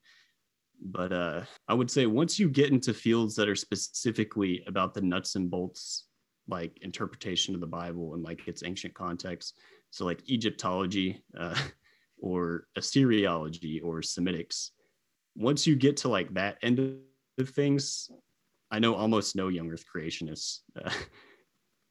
but 0.81 1.11
uh, 1.11 1.41
i 1.67 1.73
would 1.73 1.91
say 1.91 2.05
once 2.05 2.39
you 2.39 2.49
get 2.49 2.71
into 2.71 2.93
fields 2.93 3.35
that 3.35 3.49
are 3.49 3.55
specifically 3.55 4.63
about 4.67 4.93
the 4.93 5.01
nuts 5.01 5.35
and 5.35 5.51
bolts 5.51 6.05
like 6.49 6.77
interpretation 6.81 7.53
of 7.53 7.61
the 7.61 7.67
Bible 7.67 8.15
and 8.15 8.23
like 8.23 8.47
its 8.47 8.63
ancient 8.63 8.93
context. 8.93 9.57
So 9.91 10.05
like 10.05 10.27
Egyptology 10.29 11.23
uh, 11.37 11.55
or 12.21 12.67
Assyriology 12.77 13.81
or 13.83 14.01
Semitics. 14.01 14.71
Once 15.35 15.65
you 15.65 15.75
get 15.75 15.97
to 15.97 16.09
like 16.09 16.33
that 16.33 16.57
end 16.61 16.79
of 17.39 17.49
things, 17.49 18.09
I 18.71 18.79
know 18.79 18.95
almost 18.95 19.35
no 19.35 19.47
young 19.47 19.71
Earth 19.71 19.85
creationists. 19.93 20.59
Uh, 20.75 20.91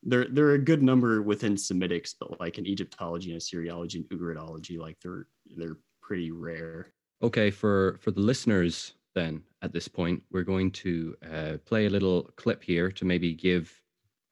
there, 0.03 0.27
there 0.31 0.47
are 0.47 0.55
a 0.55 0.59
good 0.59 0.83
number 0.83 1.23
within 1.23 1.55
Semitics, 1.55 2.15
but 2.19 2.41
like 2.41 2.59
in 2.59 2.67
Egyptology 2.67 3.33
and 3.33 3.41
Assyriology 3.41 3.97
and 3.97 4.05
Ugaritic, 4.09 4.79
like 4.79 4.99
they're 5.03 5.27
they're 5.57 5.79
pretty 6.01 6.31
rare. 6.31 6.93
Okay, 7.23 7.51
for 7.51 7.99
for 8.01 8.11
the 8.11 8.21
listeners, 8.21 8.95
then 9.15 9.43
at 9.63 9.73
this 9.73 9.89
point, 9.89 10.23
we're 10.31 10.43
going 10.43 10.71
to 10.71 11.17
uh, 11.33 11.57
play 11.65 11.87
a 11.87 11.91
little 11.91 12.31
clip 12.37 12.63
here 12.63 12.91
to 12.93 13.05
maybe 13.05 13.33
give 13.35 13.73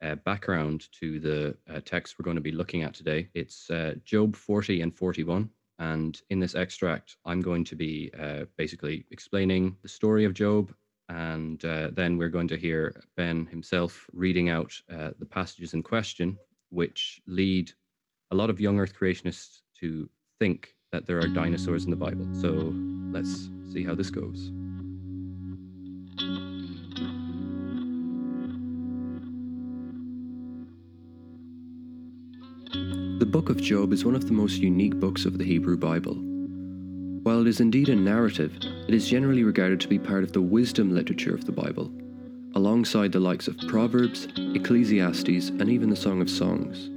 uh, 0.02 0.14
background 0.16 0.88
to 1.00 1.18
the 1.18 1.56
uh, 1.72 1.80
text 1.84 2.16
we're 2.18 2.24
going 2.24 2.36
to 2.36 2.40
be 2.40 2.52
looking 2.52 2.82
at 2.82 2.94
today. 2.94 3.28
It's 3.34 3.70
uh, 3.70 3.94
Job 4.04 4.36
40 4.36 4.82
and 4.82 4.94
41. 4.94 5.50
And 5.78 6.20
in 6.30 6.40
this 6.40 6.54
extract, 6.54 7.16
I'm 7.24 7.42
going 7.42 7.64
to 7.64 7.76
be 7.76 8.10
uh, 8.18 8.44
basically 8.56 9.04
explaining 9.10 9.76
the 9.82 9.88
story 9.88 10.24
of 10.24 10.34
Job. 10.34 10.72
And 11.08 11.64
uh, 11.64 11.90
then 11.92 12.18
we're 12.18 12.28
going 12.28 12.48
to 12.48 12.56
hear 12.56 13.00
Ben 13.16 13.46
himself 13.46 14.06
reading 14.12 14.48
out 14.48 14.72
the 14.88 15.26
passages 15.30 15.74
in 15.74 15.82
question, 15.82 16.36
which 16.70 17.20
lead 17.26 17.70
a 18.32 18.34
lot 18.34 18.50
of 18.50 18.60
young 18.60 18.78
Earth 18.80 18.94
creationists 18.98 19.60
to 19.80 20.08
think 20.38 20.74
that 20.92 21.06
there 21.06 21.18
are 21.18 21.28
dinosaurs 21.28 21.84
in 21.84 21.90
the 21.90 21.96
Bible. 21.96 22.26
So 22.40 22.74
let's 23.12 23.50
see 23.72 23.84
how 23.84 23.94
this 23.94 24.10
goes. 24.10 24.50
The 33.18 33.26
book 33.26 33.48
of 33.48 33.60
Job 33.60 33.92
is 33.92 34.04
one 34.04 34.14
of 34.14 34.26
the 34.26 34.32
most 34.32 34.58
unique 34.58 34.98
books 35.00 35.24
of 35.24 35.38
the 35.38 35.44
Hebrew 35.44 35.76
Bible. 35.76 36.35
While 37.36 37.46
it 37.46 37.50
is 37.50 37.60
indeed 37.60 37.90
a 37.90 37.94
narrative, 37.94 38.56
it 38.88 38.94
is 38.94 39.10
generally 39.10 39.44
regarded 39.44 39.78
to 39.80 39.88
be 39.88 39.98
part 39.98 40.24
of 40.24 40.32
the 40.32 40.40
wisdom 40.40 40.94
literature 40.94 41.34
of 41.34 41.44
the 41.44 41.52
Bible, 41.52 41.92
alongside 42.54 43.12
the 43.12 43.20
likes 43.20 43.46
of 43.46 43.58
Proverbs, 43.68 44.26
Ecclesiastes, 44.38 45.50
and 45.50 45.68
even 45.68 45.90
the 45.90 45.96
Song 45.96 46.22
of 46.22 46.30
Songs. 46.30 46.88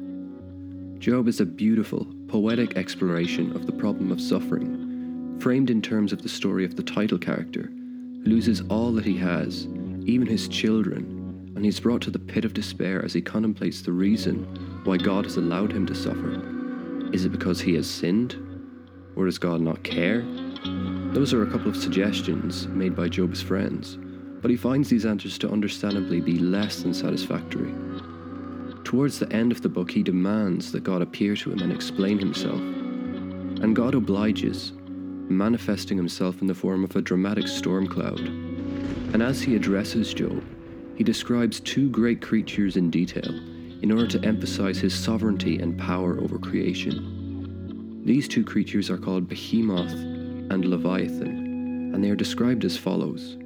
Job 0.98 1.28
is 1.28 1.42
a 1.42 1.46
beautiful, 1.46 2.08
poetic 2.30 2.78
exploration 2.78 3.54
of 3.54 3.66
the 3.66 3.74
problem 3.74 4.14
of 4.14 4.22
suffering, 4.22 5.38
framed 5.42 5.70
in 5.70 5.82
terms 5.82 6.14
of 6.14 6.22
the 6.22 6.30
story 6.30 6.64
of 6.64 6.78
the 6.78 6.84
title 6.84 7.18
character, 7.18 7.64
who 7.64 8.24
loses 8.24 8.62
all 8.70 8.94
that 8.94 9.04
he 9.04 9.18
has, 9.18 9.66
even 10.06 10.26
his 10.26 10.48
children, 10.48 11.52
and 11.58 11.66
he's 11.66 11.82
brought 11.82 12.02
to 12.04 12.12
the 12.12 12.18
pit 12.18 12.46
of 12.46 12.54
despair 12.54 13.04
as 13.04 13.12
he 13.12 13.22
contemplates 13.22 13.82
the 13.82 13.92
reason 13.92 14.46
why 14.86 14.96
God 14.96 15.26
has 15.26 15.36
allowed 15.36 15.74
him 15.74 15.86
to 15.88 15.94
suffer. 15.94 16.42
Is 17.12 17.26
it 17.26 17.34
because 17.34 17.60
he 17.60 17.74
has 17.74 17.90
sinned? 17.90 18.38
Or 19.20 19.26
does 19.26 19.38
God 19.38 19.60
not 19.60 19.84
care? 19.84 20.22
Those 21.12 21.34
are 21.34 21.44
a 21.44 21.52
couple 21.52 21.68
of 21.68 21.76
suggestions 21.76 22.70
made 22.70 22.96
by 22.96 23.10
Job's 23.10 23.42
friends, 23.42 23.98
but 24.42 24.50
he 24.50 24.56
finds 24.56 24.88
these 24.88 25.06
answers 25.06 25.38
to 25.40 25.52
understandably 25.52 26.22
be 26.22 26.40
less 26.40 26.82
than 26.82 26.94
satisfactory. 26.94 27.74
Towards 28.86 29.20
the 29.20 29.30
end 29.34 29.52
of 29.52 29.62
the 29.62 29.68
book, 29.68 29.92
he 29.92 30.04
demands 30.04 30.72
that 30.72 30.86
God 30.86 31.02
appear 31.02 31.36
to 31.36 31.52
him 31.52 31.60
and 31.60 31.70
explain 31.70 32.18
himself. 32.18 32.62
And 32.62 33.76
God 33.76 33.94
obliges, 33.94 34.72
manifesting 35.28 35.98
himself 35.98 36.40
in 36.40 36.48
the 36.48 36.56
form 36.56 36.86
of 36.86 36.96
a 36.96 37.02
dramatic 37.02 37.50
storm 37.50 37.88
cloud. 37.88 38.22
And 38.22 39.22
as 39.22 39.42
he 39.42 39.58
addresses 39.58 40.14
Job, 40.14 40.42
he 40.96 41.04
describes 41.04 41.60
two 41.60 41.90
great 41.90 42.22
creatures 42.22 42.78
in 42.78 42.90
detail 42.90 43.36
in 43.82 43.92
order 43.92 44.08
to 44.08 44.26
emphasize 44.26 44.78
his 44.78 44.98
sovereignty 44.98 45.60
and 45.60 45.78
power 45.78 46.18
over 46.22 46.40
creation. 46.40 47.19
These 48.10 48.28
two 48.28 48.44
creatures 48.44 48.90
are 48.90 48.98
called 48.98 49.30
Behemoth 49.30 49.94
and 49.94 50.66
Leviathan, 50.66 51.94
and 51.94 52.04
they 52.04 52.10
are 52.10 52.16
described 52.16 52.66
as 52.66 52.76
follows 52.76 53.38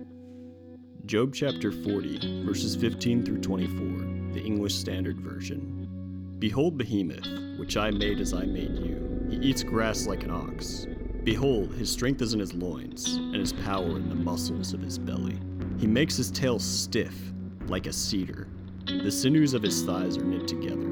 Job 1.05 1.33
chapter 1.33 1.69
40, 1.69 2.45
verses 2.45 2.73
15 2.77 3.25
through 3.25 3.41
24, 3.41 4.31
the 4.31 4.41
English 4.41 4.75
Standard 4.75 5.19
Version. 5.19 6.37
Behold 6.39 6.77
Behemoth, 6.77 7.59
which 7.59 7.75
I 7.75 7.91
made 7.91 8.21
as 8.21 8.33
I 8.33 8.45
made 8.45 8.77
you. 8.77 9.27
He 9.29 9.35
eats 9.35 9.63
grass 9.63 10.07
like 10.07 10.23
an 10.23 10.31
ox. 10.31 10.87
Behold, 11.25 11.73
his 11.73 11.91
strength 11.91 12.21
is 12.21 12.33
in 12.33 12.39
his 12.39 12.53
loins, 12.53 13.15
and 13.17 13.35
his 13.35 13.51
power 13.51 13.97
in 13.97 14.07
the 14.07 14.15
muscles 14.15 14.71
of 14.71 14.79
his 14.79 14.97
belly. 14.97 15.37
He 15.77 15.87
makes 15.87 16.15
his 16.15 16.31
tail 16.31 16.57
stiff 16.57 17.33
like 17.67 17.85
a 17.85 17.91
cedar. 17.91 18.47
The 18.85 19.11
sinews 19.11 19.55
of 19.55 19.61
his 19.61 19.83
thighs 19.83 20.15
are 20.15 20.23
knit 20.23 20.47
together. 20.47 20.89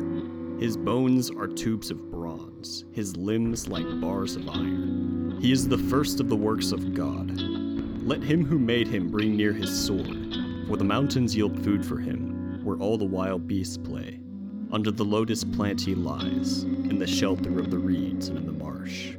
His 0.60 0.76
bones 0.76 1.32
are 1.32 1.48
tubes 1.48 1.90
of 1.90 2.11
bronze, 2.38 2.86
his 2.94 3.18
limbs 3.18 3.68
like 3.68 3.86
bars 4.00 4.36
of 4.36 4.48
iron. 4.50 5.38
He 5.42 5.52
is 5.52 5.68
the 5.68 5.78
first 5.78 6.20
of 6.20 6.30
the 6.30 6.36
works 6.36 6.72
of 6.72 6.94
God. 6.94 7.40
Let 8.04 8.24
him 8.24 8.46
who 8.46 8.60
made 8.60 8.88
him 8.88 9.10
bring 9.10 9.36
near 9.36 9.54
his 9.54 9.86
sword, 9.86 10.36
for 10.68 10.78
the 10.78 10.84
mountains 10.84 11.36
yield 11.36 11.64
food 11.64 11.86
for 11.86 11.98
him, 11.98 12.62
where 12.64 12.78
all 12.78 12.98
the 12.98 13.06
wild 13.06 13.48
beasts 13.48 13.78
play. 13.78 14.20
Under 14.72 14.92
the 14.92 15.04
lotus 15.04 15.44
plant 15.44 15.82
he 15.82 15.96
lies, 15.96 16.64
in 16.64 17.00
the 17.00 17.08
shelter 17.08 17.60
of 17.60 17.72
the 17.72 17.78
reeds 17.78 18.30
and 18.30 18.38
in 18.38 18.46
the 18.46 18.52
marsh. 18.52 19.16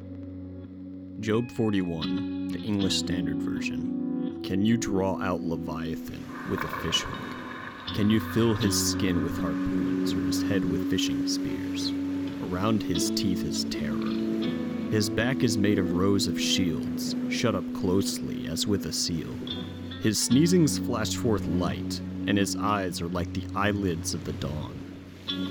Job 1.20 1.50
41, 1.52 2.48
the 2.48 2.60
English 2.60 2.96
Standard 2.96 3.42
Version. 3.42 4.40
Can 4.42 4.64
you 4.64 4.76
draw 4.76 5.20
out 5.20 5.42
Leviathan 5.42 6.24
with 6.50 6.64
a 6.64 6.68
fishhook? 6.82 7.12
Can 7.94 8.08
you 8.10 8.20
fill 8.32 8.54
his 8.54 8.92
skin 8.92 9.22
with 9.22 9.38
harpoons 9.38 10.12
or 10.12 10.20
his 10.22 10.42
head 10.42 10.64
with 10.64 10.90
fishing 10.90 11.28
spears? 11.28 11.92
Around 12.52 12.82
his 12.82 13.10
teeth 13.10 13.46
is 13.46 13.64
terror. 13.64 13.96
His 14.90 15.08
back 15.08 15.42
is 15.42 15.56
made 15.56 15.78
of 15.78 15.96
rows 15.96 16.26
of 16.26 16.38
shields, 16.38 17.16
shut 17.30 17.54
up 17.54 17.64
closely 17.72 18.46
as 18.46 18.66
with 18.66 18.84
a 18.84 18.92
seal. 18.92 19.34
His 20.02 20.18
sneezings 20.18 20.78
flash 20.84 21.16
forth 21.16 21.46
light, 21.46 21.98
and 22.26 22.36
his 22.36 22.54
eyes 22.56 23.00
are 23.00 23.08
like 23.08 23.32
the 23.32 23.46
eyelids 23.56 24.12
of 24.12 24.26
the 24.26 24.34
dawn. 24.34 24.78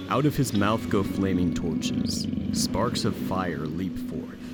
Out 0.10 0.28
of 0.28 0.36
his 0.36 0.54
mouth 0.54 0.88
go 0.90 1.02
flaming 1.02 1.56
torches, 1.56 2.28
sparks 2.54 3.04
of 3.04 3.16
fire 3.16 3.66
leap 3.66 3.98
forth. 4.08 4.54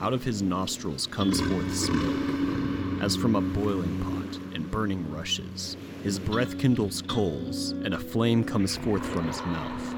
Out 0.00 0.12
of 0.12 0.22
his 0.22 0.42
nostrils 0.42 1.08
comes 1.08 1.40
forth 1.40 1.74
smoke, 1.74 3.02
as 3.02 3.16
from 3.16 3.34
a 3.34 3.40
boiling 3.40 3.98
pot 4.04 4.40
and 4.54 4.70
burning 4.70 5.10
rushes. 5.10 5.76
His 6.04 6.20
breath 6.20 6.56
kindles 6.56 7.02
coals, 7.02 7.72
and 7.72 7.94
a 7.94 7.98
flame 7.98 8.44
comes 8.44 8.76
forth 8.76 9.04
from 9.04 9.26
his 9.26 9.42
mouth. 9.42 9.89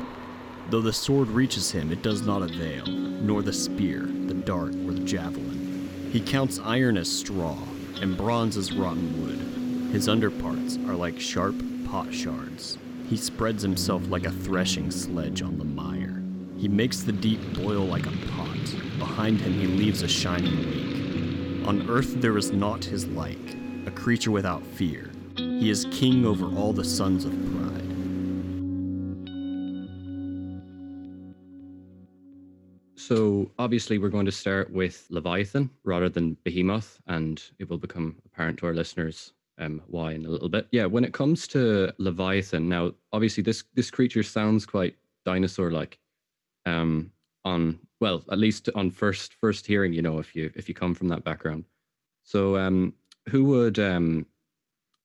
Though 0.72 0.80
the 0.80 0.90
sword 0.90 1.28
reaches 1.28 1.70
him, 1.70 1.92
it 1.92 2.00
does 2.00 2.22
not 2.22 2.40
avail, 2.40 2.86
nor 2.86 3.42
the 3.42 3.52
spear, 3.52 4.06
the 4.06 4.32
dart, 4.32 4.70
or 4.70 4.94
the 4.94 5.04
javelin. 5.04 5.90
He 6.10 6.18
counts 6.18 6.58
iron 6.64 6.96
as 6.96 7.12
straw, 7.12 7.58
and 8.00 8.16
bronze 8.16 8.56
as 8.56 8.72
rotten 8.72 9.20
wood. 9.20 9.92
His 9.92 10.08
underparts 10.08 10.78
are 10.88 10.94
like 10.94 11.20
sharp 11.20 11.56
pot 11.84 12.14
shards. 12.14 12.78
He 13.10 13.18
spreads 13.18 13.62
himself 13.62 14.08
like 14.08 14.24
a 14.24 14.30
threshing 14.30 14.90
sledge 14.90 15.42
on 15.42 15.58
the 15.58 15.64
mire. 15.66 16.22
He 16.56 16.68
makes 16.68 17.02
the 17.02 17.12
deep 17.12 17.40
boil 17.52 17.84
like 17.84 18.06
a 18.06 18.26
pot. 18.34 18.56
Behind 18.98 19.42
him 19.42 19.52
he 19.52 19.66
leaves 19.66 20.00
a 20.00 20.08
shining 20.08 20.56
wake. 20.56 21.68
On 21.68 21.86
earth 21.90 22.18
there 22.22 22.38
is 22.38 22.50
naught 22.50 22.82
his 22.82 23.06
like, 23.08 23.58
a 23.84 23.90
creature 23.90 24.30
without 24.30 24.64
fear, 24.64 25.10
he 25.36 25.68
is 25.68 25.86
king 25.90 26.24
over 26.24 26.46
all 26.46 26.72
the 26.72 26.82
sons 26.82 27.26
of 27.26 27.32
pride. 27.32 27.61
So, 33.12 33.50
obviously, 33.58 33.98
we're 33.98 34.08
going 34.08 34.24
to 34.24 34.32
start 34.32 34.72
with 34.72 35.06
Leviathan 35.10 35.68
rather 35.84 36.08
than 36.08 36.38
Behemoth, 36.44 36.98
and 37.08 37.42
it 37.58 37.68
will 37.68 37.76
become 37.76 38.16
apparent 38.24 38.58
to 38.60 38.66
our 38.66 38.72
listeners 38.72 39.34
um, 39.58 39.82
why 39.86 40.12
in 40.12 40.24
a 40.24 40.30
little 40.30 40.48
bit. 40.48 40.66
Yeah, 40.72 40.86
when 40.86 41.04
it 41.04 41.12
comes 41.12 41.46
to 41.48 41.92
Leviathan, 41.98 42.70
now 42.70 42.94
obviously 43.12 43.42
this 43.42 43.64
this 43.74 43.90
creature 43.90 44.22
sounds 44.22 44.64
quite 44.64 44.96
dinosaur-like. 45.26 45.98
Um, 46.64 47.12
on 47.44 47.78
well, 48.00 48.24
at 48.30 48.38
least 48.38 48.70
on 48.74 48.90
first 48.90 49.34
first 49.34 49.66
hearing, 49.66 49.92
you 49.92 50.00
know, 50.00 50.18
if 50.18 50.34
you 50.34 50.50
if 50.54 50.66
you 50.66 50.74
come 50.74 50.94
from 50.94 51.08
that 51.08 51.22
background. 51.22 51.66
So, 52.24 52.56
um, 52.56 52.94
who 53.28 53.44
would 53.44 53.78
um, 53.78 54.24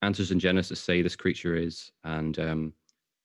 answers 0.02 0.32
in 0.32 0.40
Genesis 0.40 0.80
say 0.80 1.02
this 1.02 1.18
creature 1.18 1.58
is, 1.58 1.92
and 2.06 2.40
um, 2.40 2.74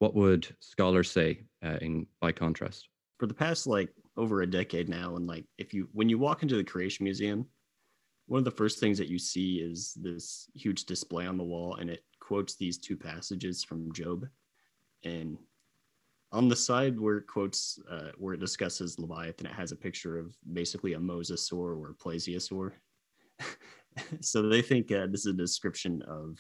what 0.01 0.17
would 0.17 0.49
scholars 0.59 1.09
say 1.09 1.39
uh, 1.65 1.79
in 1.81 2.05
by 2.21 2.33
contrast? 2.33 2.89
For 3.21 3.29
the 3.29 3.35
past 3.35 3.69
like 3.69 3.89
over 4.17 4.43
a 4.43 4.51
decade 4.51 4.89
now, 4.89 5.17
and 5.17 5.27
like 5.27 5.45
if 5.59 5.73
you 5.73 5.89
when 5.93 6.09
you 6.09 6.19
walk 6.19 6.43
into 6.43 6.57
the 6.57 6.65
Creation 6.65 7.05
Museum, 7.05 7.47
one 8.27 8.39
of 8.39 8.45
the 8.45 8.51
first 8.51 8.79
things 8.79 8.99
that 8.99 9.09
you 9.09 9.19
see 9.19 9.57
is 9.57 9.97
this 10.01 10.51
huge 10.55 10.85
display 10.85 11.27
on 11.27 11.37
the 11.37 11.45
wall, 11.45 11.77
and 11.77 11.91
it 11.91 12.05
quotes 12.21 12.57
these 12.57 12.79
two 12.79 12.97
passages 12.97 13.65
from 13.65 13.93
Job, 13.93 14.27
and 15.05 15.39
on 16.33 16.49
the 16.49 16.57
side 16.57 16.99
where 16.99 17.19
it 17.19 17.27
quotes 17.27 17.79
uh, 17.91 18.11
where 18.17 18.35
it 18.35 18.41
discusses 18.41 18.99
Leviathan, 18.99 19.47
it 19.47 19.53
has 19.53 19.73
a 19.73 19.77
picture 19.77 20.19
of 20.19 20.35
basically 20.53 20.95
a 20.95 20.99
mosasaur 20.99 21.77
or 21.77 21.91
a 21.91 21.95
plesiosaur. 21.95 22.73
so 24.21 24.43
they 24.43 24.63
think 24.63 24.91
uh, 24.91 25.07
this 25.07 25.21
is 25.21 25.35
a 25.35 25.37
description 25.37 26.03
of 26.09 26.39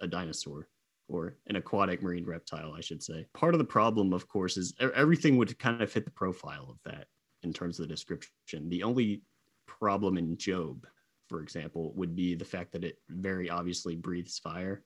a 0.00 0.06
dinosaur. 0.06 0.68
Or 1.08 1.36
an 1.46 1.56
aquatic 1.56 2.02
marine 2.02 2.26
reptile, 2.26 2.74
I 2.76 2.80
should 2.80 3.02
say. 3.02 3.26
Part 3.34 3.54
of 3.54 3.58
the 3.58 3.64
problem, 3.64 4.12
of 4.12 4.28
course, 4.28 4.56
is 4.56 4.74
everything 4.94 5.36
would 5.36 5.58
kind 5.58 5.82
of 5.82 5.90
fit 5.90 6.04
the 6.04 6.10
profile 6.10 6.68
of 6.70 6.78
that 6.84 7.06
in 7.42 7.52
terms 7.52 7.78
of 7.78 7.88
the 7.88 7.94
description. 7.94 8.68
The 8.68 8.82
only 8.82 9.22
problem 9.66 10.18
in 10.18 10.36
Job, 10.36 10.86
for 11.28 11.40
example, 11.40 11.92
would 11.94 12.14
be 12.14 12.34
the 12.34 12.44
fact 12.44 12.72
that 12.72 12.84
it 12.84 12.96
very 13.08 13.48
obviously 13.48 13.96
breathes 13.96 14.38
fire. 14.38 14.82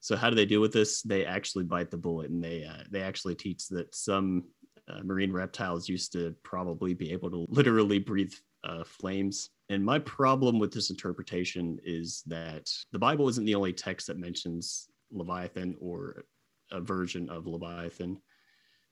So 0.00 0.16
how 0.16 0.30
do 0.30 0.36
they 0.36 0.46
deal 0.46 0.60
with 0.60 0.72
this? 0.72 1.02
They 1.02 1.24
actually 1.24 1.64
bite 1.64 1.90
the 1.90 1.96
bullet, 1.96 2.30
and 2.30 2.42
they 2.42 2.64
uh, 2.64 2.84
they 2.90 3.02
actually 3.02 3.34
teach 3.34 3.68
that 3.68 3.94
some 3.94 4.44
uh, 4.88 5.00
marine 5.02 5.32
reptiles 5.32 5.88
used 5.88 6.12
to 6.12 6.34
probably 6.44 6.94
be 6.94 7.12
able 7.12 7.30
to 7.30 7.46
literally 7.48 7.98
breathe 7.98 8.32
uh, 8.64 8.84
flames. 8.84 9.50
And 9.68 9.84
my 9.84 9.98
problem 9.98 10.58
with 10.58 10.72
this 10.72 10.90
interpretation 10.90 11.78
is 11.84 12.22
that 12.26 12.70
the 12.92 12.98
Bible 12.98 13.28
isn't 13.28 13.44
the 13.44 13.54
only 13.54 13.72
text 13.72 14.06
that 14.06 14.18
mentions 14.18 14.88
Leviathan 15.10 15.76
or 15.80 16.24
a 16.70 16.80
version 16.80 17.28
of 17.28 17.46
Leviathan. 17.46 18.20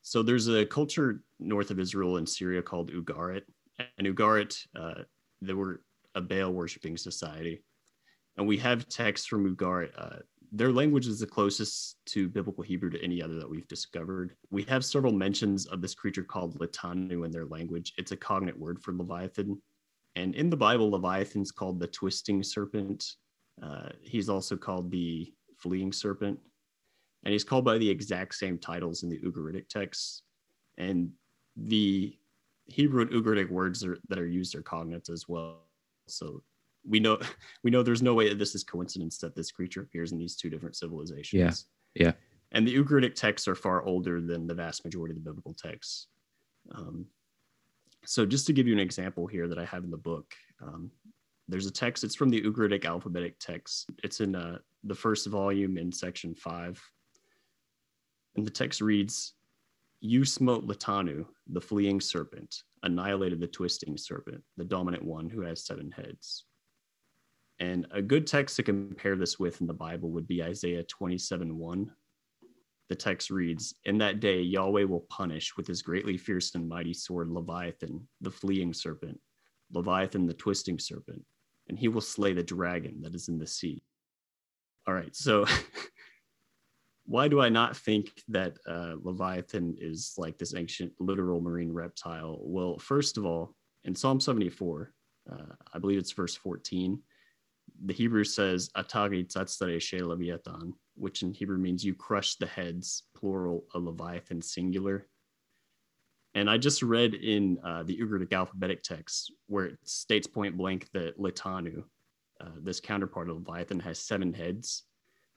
So 0.02 0.22
there's 0.22 0.48
a 0.48 0.66
culture 0.66 1.22
north 1.38 1.70
of 1.70 1.80
Israel 1.80 2.18
in 2.18 2.26
Syria 2.26 2.62
called 2.62 2.92
Ugarit. 2.92 3.42
And 3.98 4.06
Ugarit, 4.06 4.58
uh, 4.74 5.02
they 5.40 5.54
were 5.54 5.82
a 6.14 6.20
Baal 6.20 6.52
worshiping 6.52 6.96
society. 6.96 7.62
And 8.36 8.46
we 8.46 8.58
have 8.58 8.88
texts 8.88 9.26
from 9.26 9.54
Ugarit 9.54 9.90
uh, 9.96 10.18
their 10.52 10.72
language 10.72 11.06
is 11.06 11.20
the 11.20 11.26
closest 11.26 11.96
to 12.06 12.28
biblical 12.28 12.62
Hebrew 12.62 12.90
to 12.90 13.02
any 13.02 13.22
other 13.22 13.34
that 13.34 13.48
we've 13.48 13.68
discovered. 13.68 14.36
We 14.50 14.62
have 14.64 14.84
several 14.84 15.12
mentions 15.12 15.66
of 15.66 15.82
this 15.82 15.94
creature 15.94 16.22
called 16.22 16.58
Latanu 16.58 17.24
in 17.24 17.30
their 17.30 17.46
language. 17.46 17.92
It's 17.98 18.12
a 18.12 18.16
cognate 18.16 18.58
word 18.58 18.80
for 18.80 18.92
Leviathan. 18.92 19.60
And 20.16 20.34
in 20.34 20.50
the 20.50 20.56
Bible, 20.56 20.90
Leviathan's 20.90 21.52
called 21.52 21.78
the 21.78 21.86
twisting 21.86 22.42
serpent. 22.42 23.04
Uh, 23.62 23.90
he's 24.00 24.28
also 24.28 24.56
called 24.56 24.90
the 24.90 25.32
fleeing 25.58 25.92
serpent. 25.92 26.38
And 27.24 27.32
he's 27.32 27.44
called 27.44 27.64
by 27.64 27.78
the 27.78 27.88
exact 27.88 28.34
same 28.34 28.58
titles 28.58 29.02
in 29.02 29.10
the 29.10 29.18
Ugaritic 29.18 29.68
texts. 29.68 30.22
And 30.78 31.10
the 31.56 32.16
Hebrew 32.66 33.02
and 33.02 33.10
Ugaritic 33.10 33.50
words 33.50 33.84
are, 33.84 33.98
that 34.08 34.18
are 34.18 34.26
used 34.26 34.54
are 34.54 34.62
cognates 34.62 35.10
as 35.10 35.28
well. 35.28 35.58
So 36.08 36.42
we 36.88 36.98
know 37.00 37.18
we 37.62 37.70
know 37.70 37.82
there's 37.82 38.02
no 38.02 38.14
way 38.14 38.28
that 38.28 38.38
this 38.38 38.54
is 38.54 38.64
coincidence 38.64 39.18
that 39.18 39.34
this 39.34 39.50
creature 39.50 39.82
appears 39.82 40.12
in 40.12 40.18
these 40.18 40.36
two 40.36 40.50
different 40.50 40.76
civilizations. 40.76 41.66
Yeah. 41.94 42.06
Yeah. 42.06 42.12
And 42.52 42.66
the 42.66 42.76
Ugaritic 42.76 43.14
texts 43.14 43.48
are 43.48 43.54
far 43.54 43.82
older 43.84 44.20
than 44.20 44.46
the 44.46 44.54
vast 44.54 44.84
majority 44.84 45.12
of 45.12 45.16
the 45.16 45.28
biblical 45.28 45.54
texts. 45.54 46.08
Um, 46.74 47.06
so 48.06 48.24
just 48.24 48.46
to 48.46 48.52
give 48.52 48.66
you 48.66 48.72
an 48.72 48.80
example 48.80 49.26
here 49.26 49.48
that 49.48 49.58
I 49.58 49.64
have 49.64 49.84
in 49.84 49.90
the 49.90 49.96
book, 49.96 50.34
um, 50.62 50.90
there's 51.48 51.66
a 51.66 51.72
text. 51.72 52.04
It's 52.04 52.14
from 52.14 52.30
the 52.30 52.40
Ugaritic 52.40 52.84
alphabetic 52.84 53.38
text. 53.38 53.90
It's 54.02 54.20
in 54.20 54.34
uh, 54.34 54.58
the 54.84 54.94
first 54.94 55.26
volume 55.26 55.78
in 55.78 55.92
section 55.92 56.34
five, 56.34 56.82
and 58.36 58.46
the 58.46 58.50
text 58.50 58.80
reads, 58.80 59.34
"You 60.00 60.24
smote 60.24 60.66
Latanu, 60.66 61.26
the 61.48 61.60
fleeing 61.60 62.00
serpent, 62.00 62.62
annihilated 62.82 63.40
the 63.40 63.46
twisting 63.46 63.96
serpent, 63.96 64.42
the 64.56 64.64
dominant 64.64 65.04
one 65.04 65.28
who 65.28 65.42
has 65.42 65.64
seven 65.64 65.90
heads." 65.90 66.44
And 67.58 67.86
a 67.90 68.02
good 68.02 68.26
text 68.26 68.56
to 68.56 68.62
compare 68.62 69.16
this 69.16 69.38
with 69.38 69.60
in 69.60 69.66
the 69.66 69.72
Bible 69.72 70.10
would 70.10 70.26
be 70.26 70.42
Isaiah 70.42 70.82
27 70.82 71.56
1. 71.56 71.90
The 72.88 72.96
text 72.96 73.30
reads, 73.30 73.74
In 73.84 73.98
that 73.98 74.20
day, 74.20 74.40
Yahweh 74.40 74.84
will 74.84 75.06
punish 75.10 75.56
with 75.56 75.66
his 75.66 75.82
greatly 75.82 76.16
fierce 76.16 76.54
and 76.54 76.68
mighty 76.68 76.94
sword 76.94 77.30
Leviathan, 77.30 78.06
the 78.20 78.30
fleeing 78.30 78.72
serpent, 78.72 79.20
Leviathan, 79.72 80.26
the 80.26 80.34
twisting 80.34 80.78
serpent, 80.78 81.24
and 81.68 81.78
he 81.78 81.88
will 81.88 82.00
slay 82.00 82.32
the 82.32 82.42
dragon 82.42 83.00
that 83.02 83.14
is 83.14 83.28
in 83.28 83.38
the 83.38 83.46
sea. 83.46 83.82
All 84.86 84.94
right, 84.94 85.14
so 85.16 85.44
why 87.06 87.26
do 87.26 87.40
I 87.40 87.48
not 87.48 87.76
think 87.76 88.10
that 88.28 88.56
uh, 88.68 88.94
Leviathan 89.00 89.76
is 89.80 90.14
like 90.16 90.38
this 90.38 90.54
ancient 90.54 90.92
literal 91.00 91.40
marine 91.40 91.72
reptile? 91.72 92.38
Well, 92.40 92.78
first 92.78 93.18
of 93.18 93.26
all, 93.26 93.54
in 93.84 93.94
Psalm 93.94 94.20
74, 94.20 94.92
uh, 95.30 95.36
I 95.72 95.78
believe 95.78 95.98
it's 95.98 96.12
verse 96.12 96.36
14, 96.36 97.02
the 97.84 97.94
Hebrew 97.94 98.24
says 98.24 98.70
atagi 98.76 99.26
tzatzare 99.26 100.06
leviathan, 100.06 100.72
which 100.96 101.22
in 101.22 101.32
Hebrew 101.32 101.58
means 101.58 101.84
you 101.84 101.94
crush 101.94 102.36
the 102.36 102.46
heads, 102.46 103.04
plural, 103.14 103.64
a 103.74 103.78
leviathan 103.78 104.42
singular. 104.42 105.06
And 106.34 106.50
I 106.50 106.58
just 106.58 106.82
read 106.82 107.14
in 107.14 107.58
uh, 107.64 107.82
the 107.82 107.96
Ugaritic 107.96 108.32
alphabetic 108.32 108.82
text 108.82 109.32
where 109.46 109.66
it 109.66 109.78
states 109.84 110.26
point 110.26 110.56
blank 110.56 110.88
that 110.92 111.18
Litanu, 111.18 111.84
uh, 112.40 112.50
this 112.62 112.80
counterpart 112.80 113.30
of 113.30 113.36
Leviathan, 113.36 113.80
has 113.80 113.98
seven 113.98 114.32
heads. 114.32 114.84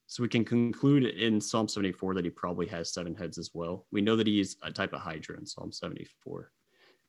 So 0.08 0.24
we 0.24 0.30
can 0.30 0.44
conclude 0.44 1.06
in 1.06 1.40
Psalm 1.40 1.68
74 1.68 2.16
that 2.16 2.26
he 2.26 2.32
probably 2.32 2.66
has 2.68 2.92
seven 2.92 3.16
heads 3.16 3.38
as 3.38 3.52
well. 3.54 3.86
We 3.92 4.02
know 4.02 4.16
that 4.16 4.28
he's 4.28 4.58
a 4.64 4.72
type 4.72 4.92
of 4.92 5.02
Hydra 5.02 5.38
in 5.38 5.46
Psalm 5.46 5.72
74. 5.72 6.52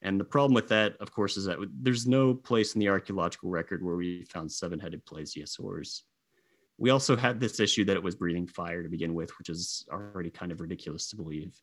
And 0.02 0.18
the 0.18 0.24
problem 0.24 0.54
with 0.54 0.68
that, 0.68 0.96
of 1.00 1.12
course, 1.12 1.36
is 1.36 1.44
that 1.46 1.58
there's 1.80 2.06
no 2.06 2.34
place 2.34 2.74
in 2.74 2.78
the 2.78 2.88
archaeological 2.88 3.50
record 3.50 3.82
where 3.82 3.96
we 3.96 4.24
found 4.24 4.50
seven-headed 4.50 5.04
plesiosaurs. 5.04 6.02
We 6.80 6.88
also 6.88 7.14
had 7.14 7.38
this 7.38 7.60
issue 7.60 7.84
that 7.84 7.96
it 7.96 8.02
was 8.02 8.14
breathing 8.16 8.46
fire 8.46 8.82
to 8.82 8.88
begin 8.88 9.14
with, 9.14 9.30
which 9.38 9.50
is 9.50 9.86
already 9.92 10.30
kind 10.30 10.50
of 10.50 10.62
ridiculous 10.62 11.10
to 11.10 11.16
believe. 11.16 11.54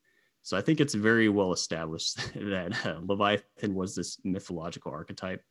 So 0.43 0.55
I 0.55 0.61
think 0.61 0.79
it's 0.79 0.93
very 0.93 1.27
well 1.27 1.51
established 1.51 2.17
that 2.35 2.85
uh, 2.85 2.99
Leviathan 3.01 3.73
was 3.73 3.95
this 3.95 4.19
mythological 4.23 4.91
archetype. 4.91 5.41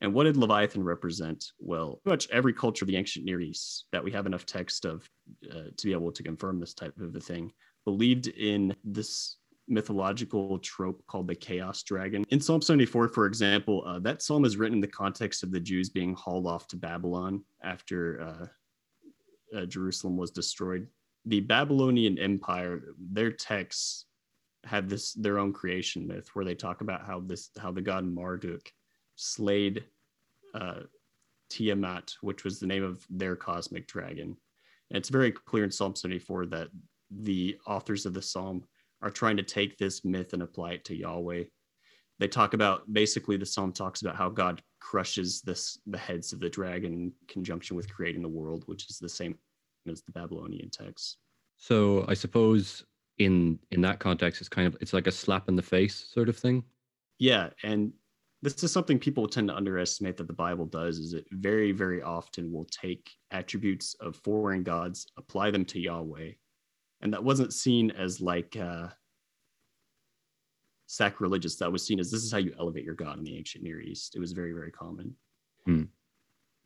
And 0.00 0.14
what 0.14 0.24
did 0.24 0.38
Leviathan 0.38 0.82
represent? 0.82 1.52
Well, 1.58 2.00
pretty 2.02 2.14
much 2.14 2.30
every 2.30 2.54
culture 2.54 2.84
of 2.84 2.88
the 2.88 2.96
ancient 2.96 3.26
Near 3.26 3.40
East 3.40 3.84
that 3.92 4.02
we 4.02 4.10
have 4.12 4.24
enough 4.24 4.46
text 4.46 4.86
of 4.86 5.08
uh, 5.50 5.70
to 5.76 5.86
be 5.86 5.92
able 5.92 6.12
to 6.12 6.22
confirm 6.22 6.58
this 6.58 6.74
type 6.74 6.98
of 6.98 7.14
a 7.14 7.20
thing 7.20 7.52
believed 7.84 8.28
in 8.28 8.74
this 8.82 9.36
mythological 9.68 10.58
trope 10.60 11.04
called 11.06 11.28
the 11.28 11.34
chaos 11.34 11.82
dragon. 11.82 12.24
In 12.30 12.40
Psalm 12.40 12.62
74, 12.62 13.08
for 13.08 13.26
example, 13.26 13.84
uh, 13.86 13.98
that 14.00 14.22
psalm 14.22 14.46
is 14.46 14.56
written 14.56 14.76
in 14.76 14.80
the 14.80 14.86
context 14.86 15.42
of 15.42 15.50
the 15.50 15.60
Jews 15.60 15.90
being 15.90 16.14
hauled 16.14 16.46
off 16.46 16.66
to 16.68 16.76
Babylon 16.76 17.44
after 17.62 18.50
uh, 19.54 19.66
Jerusalem 19.66 20.16
was 20.16 20.30
destroyed. 20.30 20.86
The 21.24 21.40
Babylonian 21.40 22.18
Empire, 22.18 22.94
their 22.98 23.32
texts 23.32 24.06
have 24.64 24.88
this 24.88 25.12
their 25.12 25.38
own 25.38 25.52
creation 25.52 26.06
myth 26.06 26.28
where 26.34 26.44
they 26.44 26.54
talk 26.54 26.80
about 26.80 27.04
how 27.06 27.20
this 27.20 27.50
how 27.58 27.70
the 27.70 27.80
god 27.80 28.04
Marduk 28.04 28.72
slayed 29.14 29.84
uh, 30.54 30.80
Tiamat, 31.50 32.14
which 32.20 32.44
was 32.44 32.58
the 32.58 32.66
name 32.66 32.82
of 32.82 33.04
their 33.10 33.36
cosmic 33.36 33.86
dragon. 33.86 34.36
And 34.90 34.96
it's 34.96 35.08
very 35.08 35.32
clear 35.32 35.64
in 35.64 35.70
Psalm 35.70 35.94
74 35.94 36.46
that 36.46 36.68
the 37.10 37.56
authors 37.66 38.06
of 38.06 38.14
the 38.14 38.22
psalm 38.22 38.64
are 39.02 39.10
trying 39.10 39.36
to 39.36 39.42
take 39.42 39.76
this 39.76 40.04
myth 40.04 40.32
and 40.32 40.42
apply 40.42 40.72
it 40.72 40.84
to 40.86 40.96
Yahweh. 40.96 41.44
They 42.18 42.28
talk 42.28 42.54
about 42.54 42.90
basically 42.92 43.36
the 43.36 43.46
psalm 43.46 43.72
talks 43.72 44.00
about 44.00 44.16
how 44.16 44.30
God 44.30 44.62
crushes 44.80 45.42
this 45.42 45.78
the 45.86 45.98
heads 45.98 46.32
of 46.32 46.40
the 46.40 46.48
dragon 46.48 46.92
in 46.92 47.12
conjunction 47.28 47.76
with 47.76 47.92
creating 47.92 48.22
the 48.22 48.28
world, 48.28 48.64
which 48.66 48.88
is 48.88 48.98
the 48.98 49.08
same 49.08 49.36
as 49.90 50.02
the 50.02 50.12
Babylonian 50.12 50.70
text. 50.70 51.18
So 51.56 52.04
I 52.08 52.14
suppose 52.14 52.84
in 53.18 53.58
in 53.70 53.80
that 53.82 53.98
context, 53.98 54.40
it's 54.40 54.48
kind 54.48 54.66
of 54.66 54.76
it's 54.80 54.92
like 54.92 55.06
a 55.06 55.12
slap 55.12 55.48
in 55.48 55.56
the 55.56 55.62
face 55.62 56.08
sort 56.12 56.28
of 56.28 56.36
thing. 56.36 56.64
Yeah, 57.18 57.50
and 57.62 57.92
this 58.42 58.62
is 58.62 58.72
something 58.72 58.98
people 58.98 59.26
tend 59.26 59.48
to 59.48 59.56
underestimate 59.56 60.16
that 60.18 60.26
the 60.26 60.32
Bible 60.32 60.66
does 60.66 60.98
is 60.98 61.14
it 61.14 61.26
very 61.32 61.72
very 61.72 62.02
often 62.02 62.52
will 62.52 62.66
take 62.66 63.10
attributes 63.30 63.94
of 64.00 64.16
foreign 64.16 64.62
gods, 64.62 65.06
apply 65.18 65.50
them 65.50 65.64
to 65.66 65.80
Yahweh, 65.80 66.32
and 67.00 67.12
that 67.12 67.24
wasn't 67.24 67.52
seen 67.52 67.90
as 67.90 68.20
like 68.20 68.56
uh, 68.56 68.88
sacrilegious. 70.86 71.56
That 71.56 71.70
was 71.70 71.84
seen 71.84 72.00
as 72.00 72.10
this 72.10 72.22
is 72.22 72.32
how 72.32 72.38
you 72.38 72.54
elevate 72.58 72.84
your 72.84 72.94
god 72.94 73.18
in 73.18 73.24
the 73.24 73.36
ancient 73.36 73.64
Near 73.64 73.80
East. 73.80 74.16
It 74.16 74.20
was 74.20 74.32
very 74.32 74.52
very 74.52 74.70
common. 74.70 75.14
Hmm. 75.64 75.84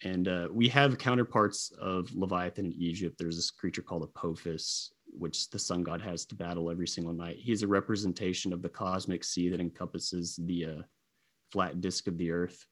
And 0.02 0.28
uh, 0.28 0.48
we 0.50 0.66
have 0.68 0.96
counterparts 0.96 1.72
of 1.78 2.14
Leviathan 2.14 2.66
in 2.66 2.72
Egypt. 2.72 3.16
There's 3.18 3.37
this 3.37 3.50
creature 3.50 3.83
called 3.83 4.02
Apophis, 4.02 4.92
which 5.06 5.50
the 5.50 5.59
sun 5.59 5.83
god 5.83 6.00
has 6.00 6.24
to 6.26 6.35
battle 6.35 6.70
every 6.70 6.88
single 6.88 7.12
night. 7.12 7.37
He's 7.38 7.62
a 7.62 7.66
representation 7.66 8.52
of 8.52 8.62
the 8.62 8.68
cosmic 8.68 9.24
sea 9.24 9.50
that 9.50 9.61
encompasses 9.61 10.37
the 10.44 10.64
uh, 10.64 10.83
flat 11.52 11.83
disk 11.83 12.06
of 12.06 12.16
the 12.16 12.30
earth. 12.30 12.64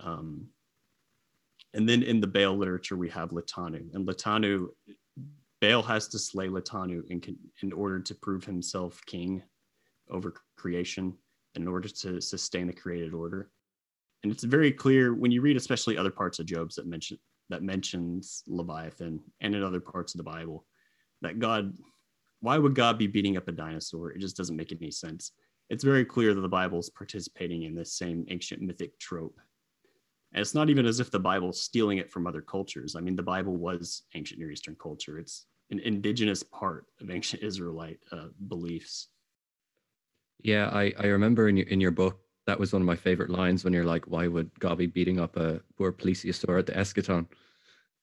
Um, 0.00 0.48
and 1.74 1.88
then 1.88 2.02
in 2.02 2.20
the 2.20 2.26
Baal 2.26 2.56
literature, 2.56 2.96
we 2.96 3.08
have 3.10 3.30
Latanu. 3.30 3.94
And 3.94 4.06
Latanu 4.06 4.68
Baal 5.60 5.82
has 5.82 6.08
to 6.08 6.18
slay 6.18 6.48
Latanu 6.48 7.08
in, 7.08 7.22
in 7.62 7.72
order 7.72 8.00
to 8.00 8.14
prove 8.16 8.44
himself 8.44 9.00
king 9.06 9.42
over 10.12 10.34
creation, 10.56 11.14
in 11.54 11.68
order 11.68 11.88
to 11.88 12.20
sustain 12.20 12.66
the 12.66 12.72
created 12.72 13.12
order. 13.12 13.50
And 14.22 14.32
it's 14.32 14.44
very 14.44 14.70
clear 14.70 15.14
when 15.14 15.32
you 15.32 15.40
read, 15.42 15.56
especially 15.56 15.98
other 15.98 16.10
parts 16.10 16.38
of 16.38 16.46
Job's 16.46 16.76
that 16.76 16.86
mention 16.86 17.18
that 17.50 17.62
mentions 17.62 18.42
Leviathan 18.46 19.20
and 19.40 19.54
in 19.54 19.62
other 19.62 19.80
parts 19.80 20.14
of 20.14 20.18
the 20.18 20.24
Bible, 20.24 20.64
that 21.20 21.38
God, 21.38 21.74
why 22.40 22.56
would 22.56 22.74
God 22.74 22.96
be 22.98 23.06
beating 23.06 23.36
up 23.36 23.48
a 23.48 23.52
dinosaur? 23.52 24.12
It 24.12 24.20
just 24.20 24.36
doesn't 24.36 24.56
make 24.56 24.72
any 24.72 24.90
sense. 24.90 25.32
It's 25.68 25.84
very 25.84 26.04
clear 26.04 26.32
that 26.34 26.40
the 26.40 26.48
Bible 26.48 26.78
is 26.78 26.88
participating 26.88 27.64
in 27.64 27.74
this 27.74 27.94
same 27.94 28.24
ancient 28.28 28.62
mythic 28.62 28.98
trope. 28.98 29.38
And 30.32 30.40
it's 30.40 30.54
not 30.54 30.70
even 30.70 30.86
as 30.86 30.98
if 30.98 31.10
the 31.10 31.18
Bible's 31.20 31.60
stealing 31.60 31.98
it 31.98 32.10
from 32.10 32.26
other 32.26 32.40
cultures. 32.40 32.96
I 32.96 33.00
mean, 33.00 33.16
the 33.16 33.22
Bible 33.22 33.56
was 33.56 34.02
ancient 34.14 34.40
Near 34.40 34.50
Eastern 34.50 34.76
culture. 34.76 35.18
It's 35.18 35.46
an 35.70 35.80
indigenous 35.80 36.42
part 36.42 36.86
of 37.00 37.10
ancient 37.10 37.42
Israelite 37.42 37.98
uh, 38.12 38.28
beliefs. 38.48 39.08
Yeah, 40.42 40.68
I, 40.72 40.92
I 40.98 41.06
remember 41.06 41.48
in 41.48 41.56
your, 41.56 41.66
in 41.68 41.80
your 41.80 41.90
book, 41.90 42.20
that 42.46 42.58
was 42.58 42.72
one 42.72 42.82
of 42.82 42.86
my 42.86 42.96
favorite 42.96 43.30
lines 43.30 43.64
when 43.64 43.72
you're 43.72 43.84
like, 43.84 44.06
why 44.06 44.26
would 44.26 44.50
God 44.58 44.78
be 44.78 44.86
beating 44.86 45.20
up 45.20 45.36
a 45.36 45.60
poor 45.78 45.92
plesiosaur 45.92 46.58
at 46.58 46.66
the 46.66 46.72
eschaton? 46.72 47.26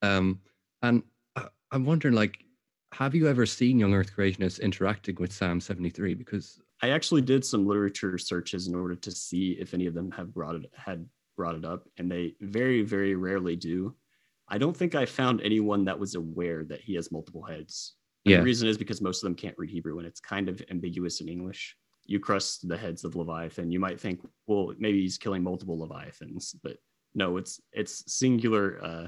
Um, 0.02 0.40
and 0.82 1.04
I, 1.36 1.48
I'm 1.72 1.86
wondering, 1.86 2.14
like, 2.14 2.46
have 2.94 3.14
you 3.14 3.28
ever 3.28 3.46
seen 3.46 3.80
young 3.80 3.94
earth 3.94 4.16
creationists 4.16 4.62
interacting 4.62 5.16
with 5.20 5.34
Psalm 5.34 5.60
73? 5.60 6.14
Because 6.14 6.60
I 6.82 6.90
actually 6.90 7.22
did 7.22 7.44
some 7.44 7.68
literature 7.68 8.18
searches 8.18 8.68
in 8.68 8.76
order 8.76 8.96
to 8.96 9.12
see 9.12 9.52
if 9.60 9.74
any 9.74 9.86
of 9.86 9.94
them 9.94 10.10
have 10.12 10.34
brought 10.34 10.56
it 10.56 10.72
had 10.74 11.06
brought 11.36 11.56
it 11.56 11.66
up, 11.66 11.88
and 11.98 12.12
they 12.12 12.36
very, 12.42 12.82
very 12.82 13.16
rarely 13.16 13.56
do. 13.56 13.96
I 14.50 14.58
don't 14.58 14.76
think 14.76 14.96
I 14.96 15.06
found 15.06 15.42
anyone 15.42 15.86
that 15.86 16.00
was 16.00 16.16
aware 16.16 16.66
that 16.66 16.82
he 16.82 16.96
has 16.96 17.12
multiple 17.12 17.44
heads. 17.44 17.96
And 18.26 18.32
Yeah. 18.32 18.38
The 18.40 18.44
reason 18.44 18.68
is 18.68 18.78
because 18.78 19.02
most 19.02 19.24
of 19.24 19.28
them 19.28 19.36
can't 19.36 19.56
read 19.58 19.70
Hebrew 19.70 20.00
and 20.00 20.08
it's 20.08 20.20
kind 20.20 20.50
of 20.50 20.62
ambiguous 20.72 21.22
in 21.22 21.30
English. 21.30 21.78
You 22.10 22.20
cross 22.20 22.58
the 22.58 22.76
heads 22.76 23.04
of 23.04 23.16
Leviathan, 23.16 23.72
you 23.72 23.80
might 23.80 24.00
think, 24.00 24.20
well, 24.48 24.74
maybe 24.80 25.00
he's 25.02 25.20
killing 25.20 25.44
multiple 25.44 25.78
Leviathans, 25.78 26.56
but 26.64 26.78
no, 27.14 27.38
it's 27.38 27.62
it's 27.72 28.12
singular 28.12 28.84
uh, 28.84 29.08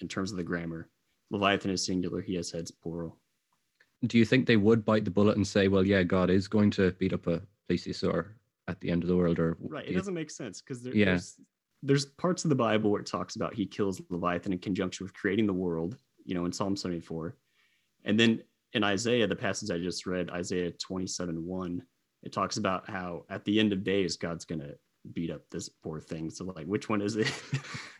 in 0.00 0.08
terms 0.08 0.32
of 0.32 0.36
the 0.36 0.42
grammar. 0.44 0.90
Leviathan 1.30 1.70
is 1.70 1.84
singular, 1.86 2.20
he 2.20 2.34
has 2.34 2.50
heads 2.50 2.70
plural. 2.70 3.16
do 4.06 4.18
you 4.18 4.26
think 4.26 4.46
they 4.46 4.58
would 4.58 4.84
bite 4.84 5.06
the 5.06 5.10
bullet 5.10 5.36
and 5.36 5.46
say, 5.46 5.68
well, 5.68 5.84
yeah, 5.86 6.02
God 6.02 6.28
is 6.28 6.46
going 6.46 6.70
to 6.72 6.92
beat 6.92 7.14
up 7.14 7.26
a 7.26 7.40
plesiosaur 7.70 8.26
at 8.68 8.78
the 8.80 8.90
end 8.90 9.02
of 9.02 9.08
the 9.08 9.16
world? 9.16 9.38
Or 9.38 9.56
Right. 9.58 9.88
It 9.88 9.94
doesn't 9.94 10.12
make 10.12 10.30
sense 10.30 10.60
because 10.60 10.82
there, 10.82 10.94
Yeah. 10.94 11.06
there's 11.06 11.40
there's 11.82 12.04
parts 12.04 12.44
of 12.44 12.50
the 12.50 12.54
Bible 12.54 12.90
where 12.90 13.00
it 13.00 13.06
talks 13.06 13.36
about 13.36 13.54
he 13.54 13.64
kills 13.64 14.02
Leviathan 14.10 14.52
in 14.52 14.58
conjunction 14.58 15.04
with 15.04 15.14
creating 15.14 15.46
the 15.46 15.52
world, 15.54 15.96
you 16.24 16.34
know, 16.34 16.44
in 16.44 16.52
Psalm 16.52 16.76
74. 16.76 17.34
And 18.04 18.20
then 18.20 18.42
in 18.74 18.84
Isaiah, 18.84 19.26
the 19.26 19.36
passage 19.36 19.70
I 19.70 19.78
just 19.78 20.04
read, 20.06 20.28
Isaiah 20.30 20.70
27 20.72 21.42
1, 21.44 21.82
it 22.26 22.32
talks 22.32 22.56
about 22.56 22.90
how 22.90 23.24
at 23.30 23.44
the 23.44 23.60
end 23.60 23.72
of 23.72 23.84
days, 23.84 24.16
God's 24.16 24.44
gonna 24.44 24.72
beat 25.12 25.30
up 25.30 25.42
this 25.50 25.68
poor 25.68 26.00
thing. 26.00 26.28
So 26.30 26.44
like 26.44 26.66
which 26.66 26.88
one 26.88 27.00
is 27.00 27.16
it? 27.16 27.32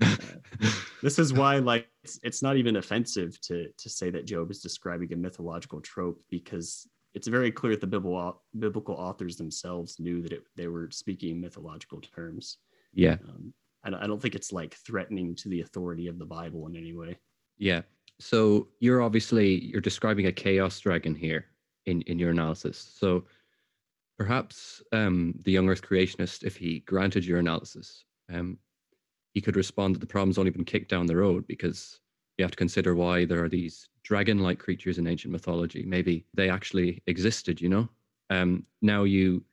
this 1.02 1.18
is 1.18 1.32
why 1.32 1.58
like 1.58 1.86
it's, 2.02 2.18
it's 2.24 2.42
not 2.42 2.56
even 2.56 2.76
offensive 2.76 3.40
to 3.42 3.68
to 3.78 3.88
say 3.88 4.10
that 4.10 4.26
Job 4.26 4.50
is 4.50 4.60
describing 4.60 5.12
a 5.12 5.16
mythological 5.16 5.80
trope 5.80 6.20
because 6.28 6.88
it's 7.14 7.28
very 7.28 7.52
clear 7.52 7.72
that 7.72 7.80
the 7.80 7.86
biblical 7.86 8.42
biblical 8.58 8.96
authors 8.96 9.36
themselves 9.36 10.00
knew 10.00 10.20
that 10.22 10.32
it, 10.32 10.42
they 10.56 10.66
were 10.66 10.90
speaking 10.90 11.40
mythological 11.40 12.00
terms. 12.00 12.58
yeah, 12.92 13.16
Um, 13.28 13.54
I, 13.84 13.90
don't, 13.90 14.02
I 14.02 14.06
don't 14.08 14.20
think 14.20 14.34
it's 14.34 14.52
like 14.52 14.74
threatening 14.74 15.36
to 15.36 15.48
the 15.48 15.60
authority 15.60 16.08
of 16.08 16.18
the 16.18 16.26
Bible 16.26 16.66
in 16.66 16.74
any 16.76 16.92
way. 16.92 17.16
yeah. 17.56 17.82
So 18.18 18.68
you're 18.80 19.02
obviously 19.02 19.64
you're 19.66 19.80
describing 19.80 20.26
a 20.26 20.32
chaos 20.32 20.80
dragon 20.80 21.14
here 21.14 21.46
in 21.84 22.02
in 22.02 22.18
your 22.18 22.30
analysis. 22.30 22.76
So 22.98 23.24
perhaps 24.18 24.82
um, 24.92 25.34
the 25.42 25.52
young 25.52 25.68
Earth 25.68 25.82
creationist, 25.82 26.42
if 26.42 26.56
he 26.56 26.80
granted 26.80 27.24
your 27.24 27.38
analysis, 27.38 28.04
um, 28.32 28.58
he 29.34 29.40
could 29.40 29.56
respond 29.56 29.94
that 29.94 29.98
the 29.98 30.06
problem's 30.06 30.38
only 30.38 30.50
been 30.50 30.64
kicked 30.64 30.90
down 30.90 31.06
the 31.06 31.16
road 31.16 31.46
because 31.46 32.00
you 32.38 32.44
have 32.44 32.50
to 32.50 32.56
consider 32.56 32.94
why 32.94 33.24
there 33.24 33.42
are 33.42 33.48
these 33.48 33.88
dragon-like 34.02 34.58
creatures 34.58 34.98
in 34.98 35.06
ancient 35.06 35.32
mythology. 35.32 35.84
Maybe 35.86 36.24
they 36.34 36.48
actually 36.48 37.02
existed, 37.06 37.60
you 37.60 37.68
know. 37.68 37.88
Um, 38.30 38.64
now 38.82 39.04
you 39.04 39.44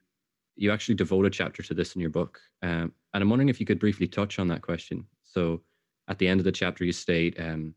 you 0.55 0.71
actually 0.71 0.95
devote 0.95 1.25
a 1.25 1.31
chapter 1.31 1.63
to 1.63 1.73
this 1.73 1.95
in 1.95 2.01
your 2.01 2.11
book, 2.11 2.39
um, 2.61 2.91
and 3.13 3.23
I'm 3.23 3.29
wondering 3.29 3.49
if 3.49 3.59
you 3.59 3.65
could 3.65 3.79
briefly 3.79 4.07
touch 4.07 4.37
on 4.37 4.47
that 4.49 4.61
question. 4.61 5.05
So, 5.23 5.61
at 6.07 6.19
the 6.19 6.27
end 6.27 6.39
of 6.39 6.43
the 6.43 6.51
chapter, 6.51 6.85
you 6.85 6.91
state. 6.91 7.39
Um, 7.39 7.73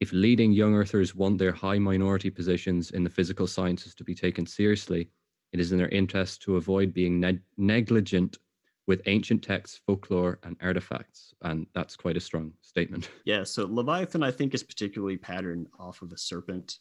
if 0.00 0.12
leading 0.12 0.52
young 0.52 0.74
earthers 0.74 1.14
want 1.14 1.38
their 1.38 1.52
high 1.52 1.78
minority 1.78 2.30
positions 2.30 2.92
in 2.92 3.04
the 3.04 3.10
physical 3.10 3.46
sciences 3.46 3.94
to 3.96 4.04
be 4.04 4.14
taken 4.14 4.46
seriously, 4.46 5.10
it 5.52 5.60
is 5.60 5.72
in 5.72 5.78
their 5.78 5.88
interest 5.88 6.42
to 6.42 6.56
avoid 6.56 6.92
being 6.92 7.20
neg- 7.20 7.42
negligent 7.56 8.38
with 8.86 9.02
ancient 9.06 9.42
texts, 9.42 9.80
folklore, 9.86 10.38
and 10.42 10.56
artifacts. 10.62 11.34
And 11.42 11.66
that's 11.74 11.94
quite 11.94 12.16
a 12.16 12.20
strong 12.20 12.52
statement. 12.62 13.10
Yeah, 13.24 13.44
so 13.44 13.66
Leviathan, 13.66 14.22
I 14.22 14.30
think, 14.30 14.54
is 14.54 14.62
particularly 14.62 15.18
patterned 15.18 15.66
off 15.78 16.00
of 16.00 16.12
a 16.12 16.18
serpent. 16.18 16.78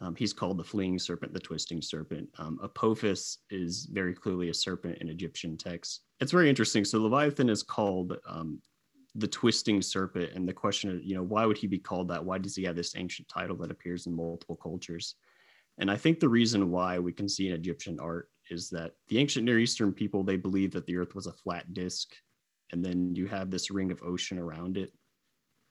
Um, 0.00 0.16
he's 0.16 0.32
called 0.32 0.56
the 0.56 0.64
fleeing 0.64 0.98
serpent, 0.98 1.34
the 1.34 1.40
twisting 1.40 1.82
serpent. 1.82 2.28
Um, 2.38 2.58
Apophis 2.62 3.38
is 3.50 3.86
very 3.92 4.14
clearly 4.14 4.48
a 4.48 4.54
serpent 4.54 4.98
in 5.02 5.10
Egyptian 5.10 5.58
texts. 5.58 6.00
It's 6.20 6.32
very 6.32 6.48
interesting. 6.48 6.86
So 6.86 7.00
Leviathan 7.00 7.50
is 7.50 7.62
called 7.62 8.16
um, 8.26 8.60
the 9.14 9.28
twisting 9.28 9.82
serpent, 9.82 10.32
and 10.34 10.48
the 10.48 10.52
question 10.54 10.90
is, 10.90 11.04
you 11.04 11.14
know, 11.14 11.22
why 11.22 11.44
would 11.44 11.58
he 11.58 11.66
be 11.66 11.78
called 11.78 12.08
that? 12.08 12.24
Why 12.24 12.38
does 12.38 12.56
he 12.56 12.64
have 12.64 12.76
this 12.76 12.96
ancient 12.96 13.28
title 13.28 13.56
that 13.58 13.70
appears 13.70 14.06
in 14.06 14.16
multiple 14.16 14.56
cultures? 14.56 15.16
And 15.78 15.90
I 15.90 15.96
think 15.96 16.20
the 16.20 16.28
reason 16.28 16.70
why 16.70 16.98
we 16.98 17.12
can 17.12 17.28
see 17.28 17.48
in 17.48 17.54
Egyptian 17.54 17.98
art 18.00 18.28
is 18.50 18.70
that 18.70 18.92
the 19.08 19.18
ancient 19.18 19.44
Near 19.44 19.58
Eastern 19.58 19.92
people 19.92 20.22
they 20.22 20.36
believe 20.36 20.72
that 20.72 20.86
the 20.86 20.96
Earth 20.96 21.14
was 21.14 21.26
a 21.26 21.32
flat 21.32 21.72
disk, 21.74 22.14
and 22.72 22.84
then 22.84 23.14
you 23.14 23.26
have 23.26 23.50
this 23.50 23.70
ring 23.70 23.90
of 23.90 24.02
ocean 24.02 24.38
around 24.38 24.76
it. 24.76 24.92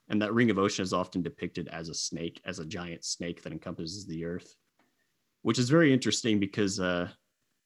And 0.10 0.22
that 0.22 0.34
ring 0.34 0.50
of 0.50 0.60
ocean 0.60 0.84
is 0.84 0.94
often 0.94 1.22
depicted 1.22 1.70
as 1.70 1.88
a 1.88 1.94
snake, 1.94 2.42
as 2.46 2.60
a 2.60 2.66
giant 2.66 3.06
snake 3.06 3.42
that 3.44 3.54
encompasses 3.54 4.06
the 4.06 4.26
earth, 4.26 4.54
which 5.44 5.58
is 5.58 5.70
very 5.70 5.94
interesting 5.94 6.39
because 6.39 6.80
uh, 6.80 7.08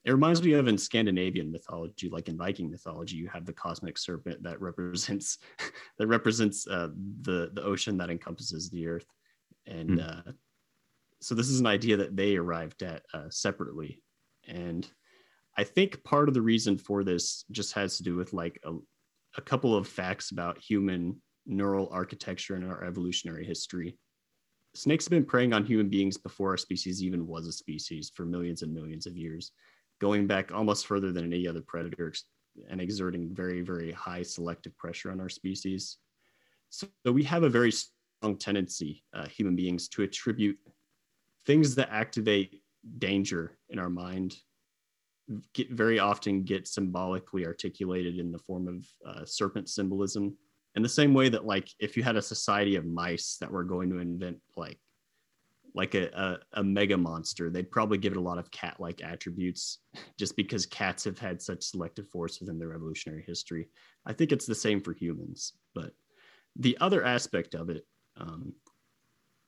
it 0.06 0.12
reminds 0.12 0.42
me 0.44 0.54
of 0.54 0.68
in 0.68 0.78
Scandinavian 0.78 1.52
mythology, 1.52 2.10
like 2.10 2.30
in 2.30 2.38
Viking 2.38 2.70
mythology, 2.70 3.18
you 3.18 3.28
have 3.28 3.46
the 3.46 3.54
cosmic 3.54 3.98
serpent 3.98 4.44
that 4.44 4.62
represents 4.62 5.40
that 5.98 6.08
represents 6.08 6.68
uh, 6.68 6.90
the 7.24 7.50
the 7.54 7.64
ocean 7.64 7.98
that 7.98 8.10
encompasses 8.10 8.70
the 8.70 8.88
earth, 8.88 9.08
and 9.66 10.00
uh, 10.00 10.22
so 11.22 11.36
this 11.36 11.50
is 11.50 11.60
an 11.60 11.68
idea 11.68 11.98
that 11.98 12.16
they 12.16 12.36
arrived 12.36 12.84
at 12.84 13.04
uh, 13.14 13.30
separately, 13.30 14.02
and 14.48 14.88
I 15.58 15.64
think 15.64 16.04
part 16.04 16.28
of 16.28 16.36
the 16.36 16.42
reason 16.42 16.78
for 16.78 17.04
this 17.04 17.44
just 17.52 17.74
has 17.74 17.98
to 17.98 18.04
do 18.04 18.16
with 18.16 18.32
like 18.32 18.60
a, 18.64 18.74
a 19.38 19.42
couple 19.42 19.76
of 19.76 19.88
facts 19.88 20.32
about 20.32 20.60
human 20.60 21.20
neural 21.48 21.90
architecture 21.92 22.56
and 22.56 22.66
our 22.66 22.84
evolutionary 22.84 23.46
history. 23.46 23.98
Snakes 24.76 25.06
have 25.06 25.12
been 25.12 25.26
preying 25.26 25.54
on 25.54 25.66
human 25.66 25.90
beings 25.90 26.18
before 26.18 26.52
our 26.52 26.58
species 26.58 27.02
even 27.02 27.26
was 27.26 27.48
a 27.48 27.52
species 27.52 28.12
for 28.14 28.26
millions 28.26 28.62
and 28.62 28.74
millions 28.74 29.08
of 29.08 29.18
years, 29.18 29.52
going 30.00 30.28
back 30.28 30.52
almost 30.52 30.86
further 30.86 31.12
than 31.12 31.26
any 31.26 31.48
other 31.48 31.62
predator 31.62 32.14
and 32.70 32.80
exerting 32.80 33.34
very, 33.34 33.62
very 33.62 33.92
high 33.92 34.22
selective 34.22 34.78
pressure 34.78 35.12
on 35.12 35.20
our 35.20 35.30
species. 35.30 35.98
So, 36.70 36.88
we 37.06 37.24
have 37.24 37.44
a 37.44 37.50
very 37.50 37.72
strong 37.72 38.38
tendency, 38.38 39.04
uh, 39.14 39.28
human 39.28 39.56
beings, 39.56 39.88
to 39.90 40.04
attribute 40.04 40.58
things 41.48 41.74
that 41.76 41.90
activate 41.92 42.62
danger 43.00 43.58
in 43.70 43.80
our 43.80 43.90
mind 43.90 44.36
get 45.54 45.72
very 45.72 45.98
often 45.98 46.44
get 46.44 46.68
symbolically 46.68 47.46
articulated 47.46 48.20
in 48.20 48.32
the 48.32 48.38
form 48.38 48.68
of 48.68 48.86
uh, 49.10 49.26
serpent 49.26 49.68
symbolism. 49.68 50.38
In 50.76 50.84
the 50.84 50.90
same 50.90 51.14
way 51.14 51.30
that 51.30 51.46
like 51.46 51.70
if 51.80 51.98
you 51.98 52.04
had 52.04 52.18
a 52.18 52.22
society 52.22 52.76
of 52.76 52.86
mice 52.86 53.38
that 53.42 53.52
were 53.52 53.64
going 53.64 53.90
to 53.90 53.98
invent 54.00 54.38
like 54.56 54.80
like 55.74 55.96
a, 55.96 56.08
a, 56.10 56.60
a 56.60 56.64
mega 56.64 56.98
monster 56.98 57.50
they'd 57.50 57.70
probably 57.70 57.98
give 57.98 58.14
it 58.14 58.18
a 58.18 58.22
lot 58.22 58.40
of 58.40 58.50
cat-like 58.50 59.04
attributes 59.04 59.80
just 60.18 60.36
because 60.36 60.66
cats 60.66 61.04
have 61.04 61.20
had 61.20 61.42
such 61.42 61.64
selective 61.64 62.08
force 62.08 62.40
within 62.40 62.58
their 62.58 62.74
evolutionary 62.74 63.24
history. 63.28 63.68
I 64.06 64.14
think 64.14 64.32
it's 64.32 64.46
the 64.46 64.56
same 64.56 64.82
for 64.82 64.94
humans 64.94 65.54
but 65.76 65.92
the 66.56 66.78
other 66.80 67.04
aspect 67.04 67.54
of 67.54 67.70
it 67.70 67.86
um, 68.18 68.54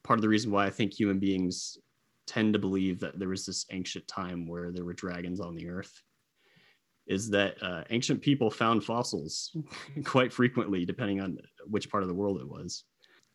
part 0.03 0.19
of 0.19 0.21
the 0.21 0.29
reason 0.29 0.51
why 0.51 0.65
i 0.65 0.69
think 0.69 0.93
human 0.93 1.19
beings 1.19 1.77
tend 2.29 2.53
to 2.53 2.59
believe 2.59 2.99
that 2.99 3.17
there 3.17 3.29
was 3.29 3.43
this 3.45 3.65
ancient 3.71 4.07
time 4.07 4.47
where 4.47 4.71
there 4.71 4.85
were 4.85 4.93
dragons 4.93 5.39
on 5.39 5.55
the 5.55 5.67
earth 5.67 6.03
is 7.07 7.27
that 7.31 7.55
uh, 7.63 7.83
ancient 7.89 8.21
people 8.21 8.51
found 8.51 8.83
fossils 8.83 9.55
quite 10.03 10.31
frequently, 10.31 10.85
depending 10.85 11.19
on 11.19 11.39
which 11.65 11.89
part 11.89 12.03
of 12.03 12.09
the 12.09 12.13
world 12.13 12.39
it 12.39 12.47
was. 12.47 12.83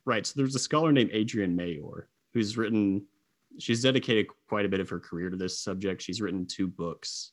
Right. 0.07 0.25
So 0.25 0.35
there's 0.37 0.55
a 0.55 0.61
scholar 0.61 0.93
named 0.93 1.11
Adrienne 1.13 1.57
Mayor 1.57 2.09
who's 2.33 2.57
written, 2.57 3.05
she's 3.59 3.83
dedicated 3.83 4.27
quite 4.49 4.65
a 4.65 4.69
bit 4.69 4.79
of 4.79 4.89
her 4.89 5.01
career 5.01 5.29
to 5.29 5.37
this 5.37 5.59
subject. 5.59 6.03
She's 6.03 6.21
written 6.21 6.47
two 6.47 6.69
books. 6.69 7.33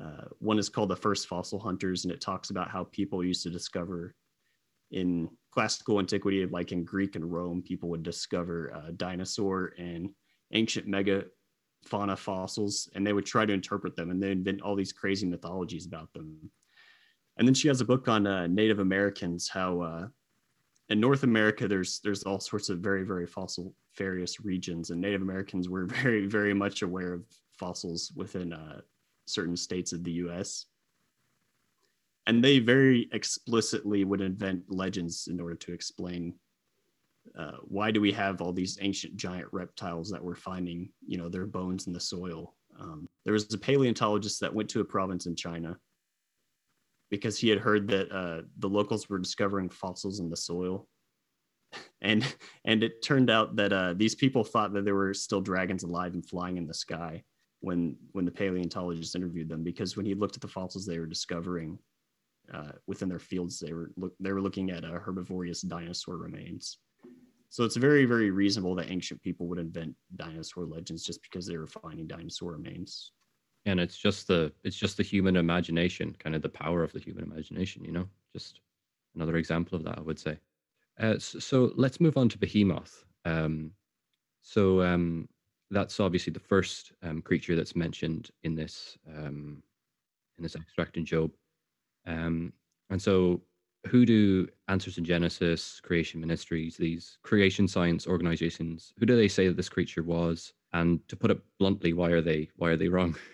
Uh, 0.00 0.24
one 0.38 0.58
is 0.58 0.70
called 0.70 0.88
The 0.88 0.96
First 0.96 1.28
Fossil 1.28 1.58
Hunters, 1.58 2.04
and 2.04 2.12
it 2.12 2.20
talks 2.20 2.48
about 2.48 2.70
how 2.70 2.84
people 2.84 3.22
used 3.22 3.42
to 3.42 3.50
discover 3.50 4.14
in 4.90 5.28
classical 5.50 5.98
antiquity, 5.98 6.46
like 6.46 6.72
in 6.72 6.84
Greek 6.84 7.14
and 7.14 7.30
Rome, 7.30 7.62
people 7.62 7.88
would 7.90 8.02
discover 8.02 8.72
uh, 8.74 8.90
dinosaur 8.96 9.74
and 9.76 10.10
ancient 10.52 10.86
mega 10.86 11.24
fauna 11.84 12.16
fossils 12.16 12.88
and 12.94 13.06
they 13.06 13.12
would 13.12 13.26
try 13.26 13.44
to 13.44 13.52
interpret 13.52 13.94
them 13.96 14.10
and 14.10 14.22
they 14.22 14.30
invent 14.30 14.62
all 14.62 14.74
these 14.74 14.92
crazy 14.92 15.26
mythologies 15.26 15.86
about 15.86 16.12
them. 16.12 16.50
And 17.36 17.46
then 17.46 17.54
she 17.54 17.68
has 17.68 17.80
a 17.80 17.84
book 17.84 18.08
on 18.08 18.26
uh, 18.26 18.46
native 18.46 18.78
americans 18.78 19.48
how 19.48 19.80
uh, 19.80 20.06
in 20.88 21.00
north 21.00 21.22
america 21.22 21.66
there's 21.66 22.00
there's 22.04 22.22
all 22.22 22.40
sorts 22.40 22.68
of 22.68 22.78
very 22.78 23.02
very 23.02 23.26
fossil 23.26 23.74
various 23.96 24.40
regions 24.40 24.90
and 24.90 25.00
native 25.00 25.22
americans 25.22 25.68
were 25.68 25.86
very 26.02 26.26
very 26.26 26.54
much 26.54 26.82
aware 26.82 27.12
of 27.14 27.24
fossils 27.58 28.12
within 28.14 28.52
uh, 28.52 28.80
certain 29.26 29.56
states 29.56 29.92
of 29.92 30.04
the 30.04 30.12
us 30.12 30.66
and 32.26 32.42
they 32.42 32.58
very 32.58 33.08
explicitly 33.12 34.04
would 34.04 34.20
invent 34.20 34.62
legends 34.68 35.28
in 35.30 35.40
order 35.40 35.54
to 35.54 35.72
explain 35.72 36.34
uh, 37.38 37.56
why 37.62 37.90
do 37.90 38.00
we 38.00 38.12
have 38.12 38.40
all 38.40 38.52
these 38.52 38.78
ancient 38.80 39.16
giant 39.16 39.48
reptiles 39.52 40.10
that 40.10 40.22
we're 40.22 40.36
finding, 40.36 40.88
you 41.06 41.18
know, 41.18 41.28
their 41.28 41.46
bones 41.46 41.86
in 41.86 41.92
the 41.92 42.00
soil. 42.00 42.54
Um, 42.78 43.08
there 43.24 43.32
was 43.32 43.52
a 43.52 43.58
paleontologist 43.58 44.40
that 44.40 44.54
went 44.54 44.68
to 44.70 44.80
a 44.80 44.84
province 44.84 45.26
in 45.26 45.34
China 45.34 45.76
because 47.10 47.38
he 47.38 47.48
had 47.48 47.58
heard 47.58 47.88
that 47.88 48.10
uh, 48.12 48.42
the 48.58 48.68
locals 48.68 49.08
were 49.08 49.18
discovering 49.18 49.68
fossils 49.68 50.20
in 50.20 50.30
the 50.30 50.36
soil. 50.36 50.88
And 52.02 52.22
and 52.66 52.84
it 52.84 53.02
turned 53.02 53.30
out 53.30 53.56
that 53.56 53.72
uh, 53.72 53.94
these 53.94 54.14
people 54.14 54.44
thought 54.44 54.74
that 54.74 54.84
there 54.84 54.94
were 54.94 55.14
still 55.14 55.40
dragons 55.40 55.84
alive 55.84 56.12
and 56.12 56.24
flying 56.24 56.58
in 56.58 56.66
the 56.66 56.74
sky 56.74 57.24
when 57.60 57.96
when 58.12 58.26
the 58.26 58.30
paleontologist 58.30 59.16
interviewed 59.16 59.48
them 59.48 59.64
because 59.64 59.96
when 59.96 60.04
he 60.04 60.14
looked 60.14 60.36
at 60.36 60.42
the 60.42 60.46
fossils 60.46 60.84
they 60.84 60.98
were 60.98 61.06
discovering 61.06 61.78
uh, 62.52 62.72
within 62.86 63.08
their 63.08 63.18
fields 63.18 63.58
they 63.58 63.72
were 63.72 63.90
look, 63.96 64.12
they 64.20 64.32
were 64.32 64.42
looking 64.42 64.70
at 64.70 64.84
uh, 64.84 64.98
herbivorous 64.98 65.62
dinosaur 65.62 66.18
remains. 66.18 66.78
So 67.54 67.62
it's 67.62 67.76
very 67.76 68.04
very 68.04 68.32
reasonable 68.32 68.74
that 68.74 68.90
ancient 68.90 69.22
people 69.22 69.46
would 69.46 69.60
invent 69.60 69.94
dinosaur 70.16 70.64
legends 70.64 71.04
just 71.04 71.22
because 71.22 71.46
they 71.46 71.56
were 71.56 71.68
finding 71.68 72.08
dinosaur 72.08 72.50
remains. 72.50 73.12
And 73.64 73.78
it's 73.78 73.96
just 73.96 74.26
the 74.26 74.52
it's 74.64 74.74
just 74.74 74.96
the 74.96 75.04
human 75.04 75.36
imagination 75.36 76.16
kind 76.18 76.34
of 76.34 76.42
the 76.42 76.48
power 76.48 76.82
of 76.82 76.90
the 76.92 76.98
human 76.98 77.22
imagination 77.22 77.84
you 77.84 77.92
know? 77.92 78.08
Just 78.32 78.58
another 79.14 79.36
example 79.36 79.76
of 79.76 79.84
that 79.84 79.96
i 79.98 80.00
would 80.00 80.18
say. 80.18 80.36
Uh, 80.98 81.16
so, 81.16 81.72
let's 81.76 82.00
move 82.00 82.16
on 82.16 82.28
to 82.28 82.38
behemoth. 82.38 83.04
Um, 83.24 83.70
so 84.42 84.82
um, 84.82 85.28
that's 85.70 86.00
obviously 86.00 86.32
the 86.32 86.40
first 86.40 86.92
um, 87.04 87.22
creature 87.22 87.54
that's 87.54 87.76
mentioned 87.76 88.30
in 88.42 88.56
this 88.56 88.98
um, 89.08 89.62
in 90.38 90.42
this 90.42 90.56
extract 90.56 90.96
in 90.96 91.04
job. 91.04 91.30
Um, 92.04 92.52
and 92.90 93.00
so 93.00 93.42
who 93.86 94.06
do 94.06 94.48
answers 94.68 94.98
in 94.98 95.04
genesis 95.04 95.80
creation 95.80 96.20
ministries 96.20 96.76
these 96.76 97.18
creation 97.22 97.68
science 97.68 98.06
organizations 98.06 98.94
who 98.98 99.06
do 99.06 99.16
they 99.16 99.28
say 99.28 99.46
that 99.46 99.56
this 99.56 99.68
creature 99.68 100.02
was 100.02 100.52
and 100.72 101.06
to 101.08 101.16
put 101.16 101.30
it 101.30 101.40
bluntly 101.58 101.92
why 101.92 102.10
are 102.10 102.22
they 102.22 102.48
why 102.56 102.68
are 102.68 102.76
they 102.76 102.88
wrong 102.88 103.14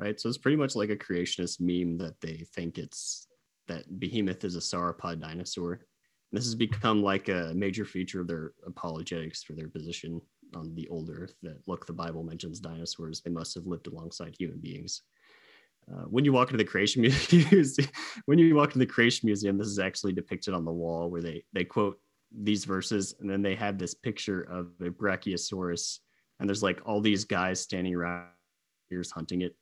right? 0.00 0.18
So 0.20 0.28
it's 0.28 0.38
pretty 0.38 0.56
much 0.56 0.74
like 0.74 0.90
a 0.90 0.96
creationist 0.96 1.60
meme 1.60 1.98
that 1.98 2.20
they 2.20 2.46
think 2.54 2.78
it's 2.78 3.28
that 3.68 4.00
behemoth 4.00 4.44
is 4.44 4.56
a 4.56 4.60
sauropod 4.60 5.20
dinosaur. 5.20 5.80
This 6.32 6.44
has 6.44 6.54
become 6.54 7.02
like 7.02 7.28
a 7.28 7.52
major 7.54 7.84
feature 7.84 8.20
of 8.20 8.26
their 8.26 8.52
apologetics 8.66 9.42
for 9.42 9.52
their 9.52 9.68
position 9.68 10.20
on 10.54 10.74
the 10.74 10.88
old 10.88 11.10
earth 11.10 11.34
that 11.42 11.60
look, 11.68 11.86
the 11.86 11.92
Bible 11.92 12.24
mentions 12.24 12.58
dinosaurs, 12.58 13.20
they 13.20 13.30
must 13.30 13.54
have 13.54 13.66
lived 13.66 13.86
alongside 13.86 14.34
human 14.38 14.58
beings. 14.58 15.02
Uh, 15.92 16.02
when 16.04 16.24
you 16.24 16.32
walk 16.32 16.48
into 16.48 16.58
the 16.58 16.64
creation 16.64 17.02
museum, 17.50 17.88
when 18.26 18.38
you 18.38 18.54
walk 18.54 18.72
to 18.72 18.78
the 18.78 18.86
creation 18.86 19.26
museum, 19.26 19.58
this 19.58 19.66
is 19.66 19.78
actually 19.78 20.12
depicted 20.12 20.54
on 20.54 20.64
the 20.64 20.72
wall 20.72 21.10
where 21.10 21.22
they 21.22 21.44
they 21.52 21.64
quote 21.64 21.98
these 22.42 22.64
verses, 22.64 23.14
and 23.20 23.28
then 23.28 23.42
they 23.42 23.54
have 23.56 23.78
this 23.78 23.94
picture 23.94 24.42
of 24.42 24.68
a 24.80 24.90
brachiosaurus, 24.90 25.98
and 26.38 26.48
there's 26.48 26.62
like 26.62 26.80
all 26.84 27.00
these 27.00 27.24
guys 27.24 27.60
standing 27.60 27.94
around, 27.94 28.28
ears 28.92 29.10
hunting 29.10 29.42
it, 29.42 29.56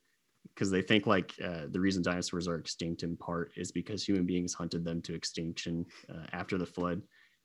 because 0.53 0.69
they 0.69 0.81
think 0.81 1.07
like 1.07 1.33
uh, 1.43 1.65
the 1.71 1.79
reason 1.79 2.03
dinosaurs 2.03 2.47
are 2.47 2.57
extinct 2.57 3.03
in 3.03 3.17
part 3.17 3.51
is 3.57 3.71
because 3.71 4.03
human 4.03 4.25
beings 4.25 4.53
hunted 4.53 4.85
them 4.85 5.01
to 5.01 5.15
extinction 5.15 5.85
uh, 6.13 6.27
after 6.31 6.57
the 6.57 6.65
flood. 6.65 7.01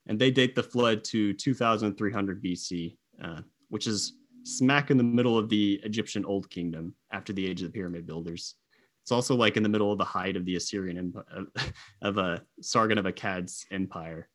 And 0.06 0.18
they 0.18 0.30
date 0.30 0.54
the 0.54 0.62
flood 0.62 1.02
to 1.04 1.32
2300 1.32 2.44
bc 2.44 2.96
uh, 3.22 3.40
which 3.68 3.86
is 3.86 4.14
smack 4.42 4.90
in 4.90 4.98
the 4.98 5.02
middle 5.02 5.38
of 5.38 5.48
the 5.48 5.80
egyptian 5.84 6.24
old 6.26 6.50
kingdom 6.50 6.94
after 7.12 7.32
the 7.32 7.46
age 7.46 7.62
of 7.62 7.68
the 7.68 7.72
pyramid 7.72 8.06
builders 8.06 8.56
it's 9.04 9.12
also 9.12 9.34
like 9.36 9.58
in 9.58 9.62
the 9.62 9.68
middle 9.68 9.92
of 9.92 9.98
the 9.98 10.04
height 10.04 10.34
of 10.34 10.46
the 10.46 10.56
assyrian 10.56 11.12
of 12.02 12.16
a 12.16 12.42
sargon 12.62 12.96
of 12.96 13.04
akkad's 13.04 13.66
empire 13.70 14.30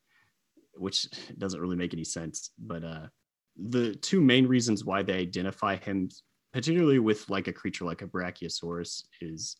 which 0.74 1.08
doesn't 1.38 1.60
really 1.60 1.76
make 1.76 1.92
any 1.92 2.04
sense 2.04 2.50
but 2.56 2.84
uh, 2.84 3.06
the 3.56 3.96
two 3.96 4.20
main 4.20 4.46
reasons 4.46 4.84
why 4.84 5.02
they 5.02 5.14
identify 5.14 5.74
him 5.74 6.08
particularly 6.52 7.00
with 7.00 7.28
like 7.28 7.48
a 7.48 7.52
creature 7.52 7.84
like 7.84 8.02
a 8.02 8.06
brachiosaurus 8.06 9.02
is 9.20 9.56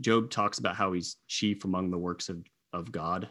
job 0.00 0.30
talks 0.30 0.58
about 0.58 0.74
how 0.74 0.92
he's 0.94 1.16
chief 1.28 1.64
among 1.64 1.90
the 1.90 1.98
works 1.98 2.30
of, 2.30 2.38
of 2.72 2.90
god 2.90 3.28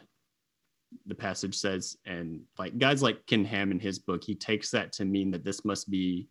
the 1.06 1.14
passage 1.16 1.56
says 1.56 1.96
and 2.06 2.42
like 2.60 2.78
guys 2.78 3.02
like 3.02 3.26
ken 3.26 3.44
ham 3.44 3.72
in 3.72 3.80
his 3.80 3.98
book 3.98 4.22
he 4.22 4.36
takes 4.36 4.70
that 4.70 4.92
to 4.92 5.04
mean 5.04 5.32
that 5.32 5.44
this 5.44 5.64
must 5.64 5.90
be 5.90 6.28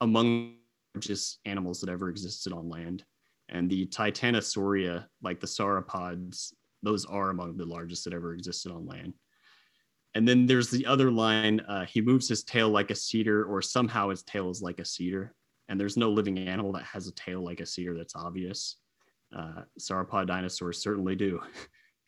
among 0.00 0.54
just 0.98 1.40
animals 1.44 1.80
that 1.80 1.90
ever 1.90 2.08
existed 2.08 2.50
on 2.50 2.70
land 2.70 3.04
and 3.54 3.70
the 3.70 3.86
titanosauria 3.86 5.06
like 5.22 5.40
the 5.40 5.46
sauropods 5.46 6.52
those 6.82 7.06
are 7.06 7.30
among 7.30 7.56
the 7.56 7.64
largest 7.64 8.04
that 8.04 8.12
ever 8.12 8.34
existed 8.34 8.70
on 8.70 8.86
land 8.86 9.14
and 10.14 10.28
then 10.28 10.46
there's 10.46 10.70
the 10.70 10.84
other 10.86 11.10
line 11.10 11.60
uh, 11.60 11.84
he 11.86 12.00
moves 12.00 12.28
his 12.28 12.44
tail 12.44 12.68
like 12.68 12.90
a 12.90 12.94
cedar 12.94 13.44
or 13.44 13.62
somehow 13.62 14.10
his 14.10 14.22
tail 14.22 14.50
is 14.50 14.60
like 14.60 14.78
a 14.78 14.84
cedar 14.84 15.34
and 15.68 15.80
there's 15.80 15.96
no 15.96 16.10
living 16.10 16.38
animal 16.38 16.72
that 16.72 16.84
has 16.84 17.06
a 17.06 17.12
tail 17.12 17.42
like 17.42 17.60
a 17.60 17.66
cedar 17.66 17.96
that's 17.96 18.16
obvious. 18.16 18.76
Uh, 19.36 19.62
sauropod 19.80 20.26
dinosaurs 20.26 20.82
certainly 20.82 21.16
do. 21.16 21.40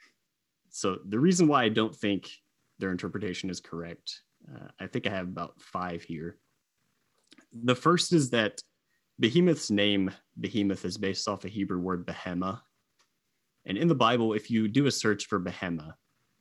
so 0.71 0.99
the 1.09 1.19
reason 1.19 1.49
why 1.49 1.65
I 1.65 1.69
don't 1.69 1.95
think 1.95 2.31
their 2.79 2.91
interpretation 2.91 3.51
is 3.51 3.61
correct, 3.61 4.21
uh, 4.53 4.69
I 4.79 4.87
think 4.87 5.07
I 5.07 5.11
have 5.11 5.27
about 5.27 5.61
five 5.61 6.03
here. 6.03 6.37
The 7.65 7.75
first 7.75 8.13
is 8.13 8.31
that 8.31 8.63
Behemoth's 9.19 9.71
name, 9.71 10.11
Behemoth, 10.41 10.85
is 10.85 10.99
based 10.99 11.27
off 11.27 11.45
a 11.45 11.49
Hebrew 11.49 11.79
word 11.79 12.07
behema. 12.07 12.61
And 13.65 13.79
in 13.79 13.89
the 13.89 13.95
Bible, 13.95 14.35
if 14.35 14.51
you 14.51 14.69
do 14.69 14.87
a 14.87 14.91
search 14.91 15.27
for 15.27 15.41
behema, 15.41 15.95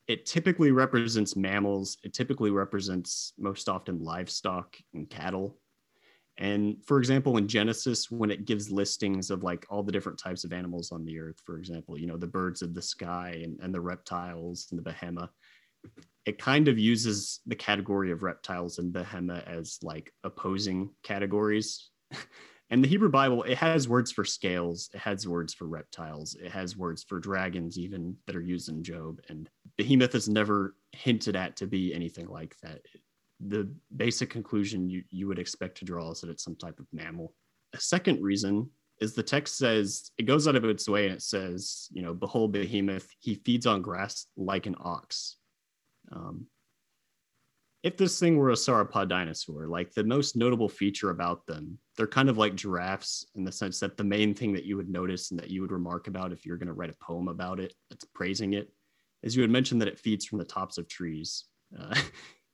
it 0.07 0.25
typically 0.25 0.71
represents 0.71 1.35
mammals. 1.35 1.97
It 2.03 2.13
typically 2.13 2.51
represents 2.51 3.33
most 3.39 3.69
often 3.69 4.03
livestock 4.03 4.75
and 4.93 5.09
cattle. 5.09 5.57
And 6.37 6.83
for 6.85 6.99
example, 6.99 7.37
in 7.37 7.47
Genesis, 7.47 8.11
when 8.11 8.29
it 8.29 8.45
gives 8.45 8.69
listings 8.69 9.31
of 9.31 9.41
like 9.41 9.65
all 9.69 9.83
the 9.83 9.91
different 9.91 10.19
types 10.19 10.43
of 10.43 10.51
animals 10.51 10.91
on 10.91 11.05
the 11.05 11.17
earth, 11.17 11.41
for 11.45 11.57
example, 11.57 11.97
you 11.97 12.07
know, 12.07 12.17
the 12.17 12.27
birds 12.27 12.61
of 12.61 12.73
the 12.73 12.81
sky 12.81 13.39
and, 13.41 13.57
and 13.61 13.73
the 13.73 13.79
reptiles 13.79 14.67
and 14.71 14.79
the 14.79 14.91
behema, 14.91 15.29
it 16.25 16.37
kind 16.37 16.67
of 16.67 16.77
uses 16.77 17.39
the 17.45 17.55
category 17.55 18.11
of 18.11 18.21
reptiles 18.21 18.79
and 18.79 18.93
behema 18.93 19.47
as 19.47 19.79
like 19.81 20.11
opposing 20.23 20.89
categories. 21.03 21.89
and 22.69 22.83
the 22.83 22.87
Hebrew 22.87 23.09
Bible, 23.09 23.43
it 23.43 23.57
has 23.57 23.87
words 23.87 24.11
for 24.11 24.25
scales, 24.25 24.89
it 24.93 24.99
has 24.99 25.27
words 25.27 25.53
for 25.53 25.65
reptiles, 25.65 26.35
it 26.41 26.51
has 26.51 26.75
words 26.75 27.03
for 27.03 27.19
dragons, 27.19 27.77
even 27.77 28.15
that 28.25 28.35
are 28.35 28.41
used 28.41 28.69
in 28.69 28.83
Job. 28.83 29.19
And 29.29 29.49
behemoth 29.77 30.15
is 30.15 30.27
never 30.27 30.75
hinted 30.91 31.35
at 31.35 31.55
to 31.57 31.67
be 31.67 31.93
anything 31.93 32.27
like 32.27 32.55
that 32.63 32.81
the 33.39 33.69
basic 33.95 34.29
conclusion 34.29 34.89
you, 34.89 35.03
you 35.09 35.27
would 35.27 35.39
expect 35.39 35.77
to 35.77 35.85
draw 35.85 36.11
is 36.11 36.21
that 36.21 36.29
it's 36.29 36.43
some 36.43 36.55
type 36.55 36.79
of 36.79 36.87
mammal. 36.93 37.33
A 37.73 37.79
second 37.79 38.21
reason 38.21 38.69
is 39.01 39.13
the 39.13 39.23
text 39.23 39.57
says 39.57 40.11
it 40.17 40.23
goes 40.23 40.47
out 40.47 40.55
of 40.55 40.63
its 40.63 40.87
way 40.87 41.05
and 41.05 41.15
it 41.15 41.21
says, 41.21 41.89
you 41.91 42.01
know, 42.01 42.13
behold, 42.13 42.53
behemoth, 42.53 43.07
he 43.19 43.35
feeds 43.35 43.65
on 43.65 43.81
grass 43.81 44.27
like 44.37 44.65
an 44.67 44.75
ox. 44.79 45.37
Um, 46.11 46.47
if 47.85 47.97
this 47.97 48.19
thing 48.19 48.35
were 48.35 48.49
a 48.49 48.53
sauropod 48.53 49.09
dinosaur, 49.09 49.67
like 49.67 49.93
the 49.93 50.03
most 50.03 50.35
notable 50.35 50.67
feature 50.67 51.11
about 51.11 51.45
them, 51.45 51.77
they're 51.95 52.07
kind 52.07 52.29
of 52.29 52.37
like 52.37 52.55
giraffes 52.55 53.27
in 53.35 53.43
the 53.43 53.51
sense 53.51 53.79
that 53.79 53.95
the 53.95 54.03
main 54.03 54.33
thing 54.33 54.51
that 54.53 54.65
you 54.65 54.75
would 54.75 54.89
notice 54.89 55.29
and 55.29 55.39
that 55.39 55.51
you 55.51 55.61
would 55.61 55.71
remark 55.71 56.07
about 56.07 56.31
if 56.31 56.47
you're 56.47 56.57
going 56.57 56.65
to 56.67 56.73
write 56.73 56.89
a 56.89 57.05
poem 57.05 57.27
about 57.27 57.59
it 57.59 57.75
that's 57.91 58.03
praising 58.03 58.53
it 58.53 58.71
is 59.21 59.35
you 59.35 59.43
would 59.43 59.51
mention 59.51 59.77
that 59.77 59.87
it 59.87 59.99
feeds 59.99 60.25
from 60.25 60.39
the 60.39 60.45
tops 60.45 60.79
of 60.79 60.87
trees. 60.87 61.43
Uh, 61.79 61.93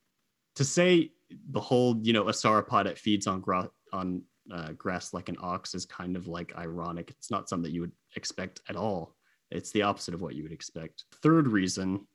to 0.56 0.64
say 0.64 1.10
behold 1.50 2.04
you 2.04 2.12
know 2.12 2.28
a 2.28 2.32
sauropod 2.32 2.84
that 2.84 2.98
feeds 2.98 3.26
on 3.26 3.40
gra- 3.40 3.70
on 3.90 4.20
uh, 4.52 4.72
grass 4.72 5.14
like 5.14 5.30
an 5.30 5.36
ox 5.40 5.74
is 5.74 5.86
kind 5.86 6.14
of 6.14 6.26
like 6.28 6.54
ironic. 6.58 7.08
It's 7.08 7.30
not 7.30 7.48
something 7.48 7.62
that 7.62 7.74
you 7.74 7.80
would 7.80 7.92
expect 8.16 8.60
at 8.68 8.76
all. 8.76 9.16
It's 9.50 9.70
the 9.70 9.80
opposite 9.80 10.12
of 10.12 10.20
what 10.20 10.34
you 10.34 10.42
would 10.42 10.52
expect. 10.52 11.04
Third 11.22 11.48
reason 11.48 12.06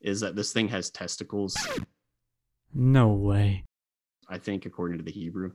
is 0.00 0.20
that 0.20 0.36
this 0.36 0.52
thing 0.52 0.68
has 0.68 0.90
testicles 0.90 1.56
no 2.74 3.08
way 3.08 3.64
i 4.28 4.38
think 4.38 4.66
according 4.66 4.98
to 4.98 5.04
the 5.04 5.12
hebrew 5.12 5.52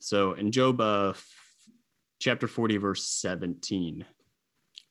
so 0.00 0.32
in 0.32 0.50
job 0.50 0.80
uh, 0.80 1.12
chapter 2.20 2.48
40 2.48 2.78
verse 2.78 3.04
17 3.06 4.04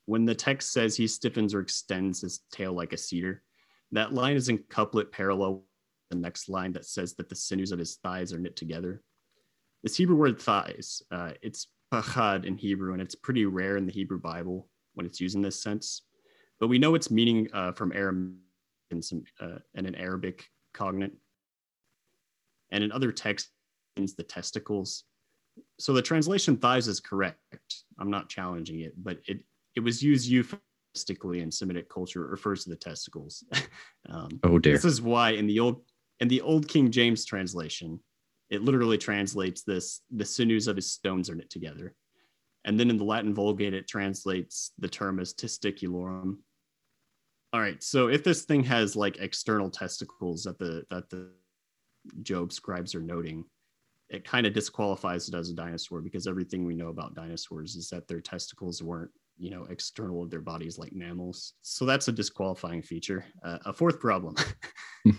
when 0.06 0.24
the 0.24 0.34
text 0.34 0.72
says 0.72 0.96
he 0.96 1.06
stiffens 1.06 1.54
or 1.54 1.60
extends 1.60 2.20
his 2.20 2.40
tail 2.50 2.72
like 2.72 2.92
a 2.92 2.96
cedar 2.96 3.42
that 3.94 4.12
line 4.12 4.34
is 4.34 4.48
in 4.48 4.58
couplet 4.58 5.12
parallel 5.12 5.54
with 5.54 5.62
the 6.10 6.16
next 6.16 6.48
line 6.48 6.72
that 6.72 6.84
says 6.84 7.14
that 7.14 7.28
the 7.28 7.36
sinews 7.36 7.70
of 7.70 7.78
his 7.78 7.96
thighs 7.96 8.32
are 8.32 8.38
knit 8.38 8.56
together. 8.56 9.02
This 9.82 9.96
Hebrew 9.96 10.16
word 10.16 10.40
thighs, 10.40 11.00
uh, 11.12 11.32
it's 11.42 11.68
pachad 11.92 12.44
in 12.44 12.56
Hebrew, 12.56 12.92
and 12.92 13.00
it's 13.00 13.14
pretty 13.14 13.46
rare 13.46 13.76
in 13.76 13.86
the 13.86 13.92
Hebrew 13.92 14.18
Bible 14.18 14.68
when 14.94 15.06
it's 15.06 15.20
used 15.20 15.36
in 15.36 15.42
this 15.42 15.62
sense. 15.62 16.02
But 16.58 16.68
we 16.68 16.78
know 16.78 16.96
its 16.96 17.10
meaning 17.10 17.48
uh, 17.52 17.72
from 17.72 17.92
Aram 17.92 18.38
and, 18.90 19.04
some, 19.04 19.22
uh, 19.40 19.58
and 19.74 19.86
an 19.86 19.94
Arabic 19.94 20.44
cognate. 20.72 21.12
And 22.74 22.84
in 22.84 22.92
other 22.92 23.12
texts, 23.12 23.50
means 23.96 24.14
the 24.14 24.24
testicles. 24.24 25.04
So 25.78 25.92
the 25.92 26.02
translation 26.02 26.56
thighs 26.56 26.88
is 26.88 27.00
correct. 27.00 27.38
I'm 27.98 28.10
not 28.10 28.28
challenging 28.28 28.80
it, 28.80 28.92
but 28.96 29.18
it, 29.26 29.38
it 29.76 29.80
was 29.80 30.02
used 30.02 30.28
euphemistically 30.28 31.40
in 31.40 31.50
Semitic 31.50 31.88
culture, 31.88 32.24
it 32.24 32.30
refers 32.30 32.64
to 32.64 32.70
the 32.70 32.76
testicles. 32.76 33.44
um, 34.08 34.28
Oh 34.42 34.58
dear. 34.58 34.72
this 34.74 34.84
is 34.84 35.00
why 35.00 35.30
in 35.30 35.46
the 35.46 35.60
old 35.60 35.82
in 36.20 36.28
the 36.28 36.40
old 36.40 36.68
King 36.68 36.90
James 36.90 37.24
translation, 37.24 38.00
it 38.50 38.62
literally 38.62 38.98
translates 38.98 39.62
this 39.62 40.02
the 40.10 40.24
sinews 40.24 40.68
of 40.68 40.76
his 40.76 40.92
stones 40.92 41.30
are 41.30 41.34
knit 41.34 41.50
together. 41.50 41.94
And 42.64 42.80
then 42.80 42.88
in 42.88 42.96
the 42.96 43.04
Latin 43.04 43.34
Vulgate, 43.34 43.74
it 43.74 43.86
translates 43.86 44.72
the 44.78 44.88
term 44.88 45.20
as 45.20 45.34
testiculorum. 45.34 46.38
All 47.52 47.60
right, 47.60 47.80
so 47.82 48.08
if 48.08 48.24
this 48.24 48.44
thing 48.44 48.64
has 48.64 48.96
like 48.96 49.18
external 49.18 49.70
testicles 49.70 50.44
that 50.44 50.58
the 50.58 50.84
that 50.90 51.10
the 51.10 51.30
Job 52.22 52.52
scribes 52.52 52.94
are 52.94 53.00
noting, 53.00 53.44
it 54.08 54.24
kind 54.24 54.46
of 54.46 54.52
disqualifies 54.52 55.28
it 55.28 55.34
as 55.34 55.50
a 55.50 55.54
dinosaur 55.54 56.00
because 56.00 56.26
everything 56.26 56.64
we 56.64 56.74
know 56.74 56.88
about 56.88 57.14
dinosaurs 57.14 57.74
is 57.74 57.88
that 57.90 58.06
their 58.06 58.20
testicles 58.20 58.82
weren't 58.82 59.10
you 59.36 59.50
know 59.50 59.66
external 59.68 60.22
of 60.22 60.30
their 60.30 60.40
bodies 60.40 60.78
like 60.78 60.92
mammals. 60.92 61.54
So 61.62 61.84
that's 61.84 62.08
a 62.08 62.12
disqualifying 62.12 62.82
feature 62.82 63.24
uh, 63.42 63.58
a 63.66 63.72
fourth 63.72 64.00
problem. 64.00 64.36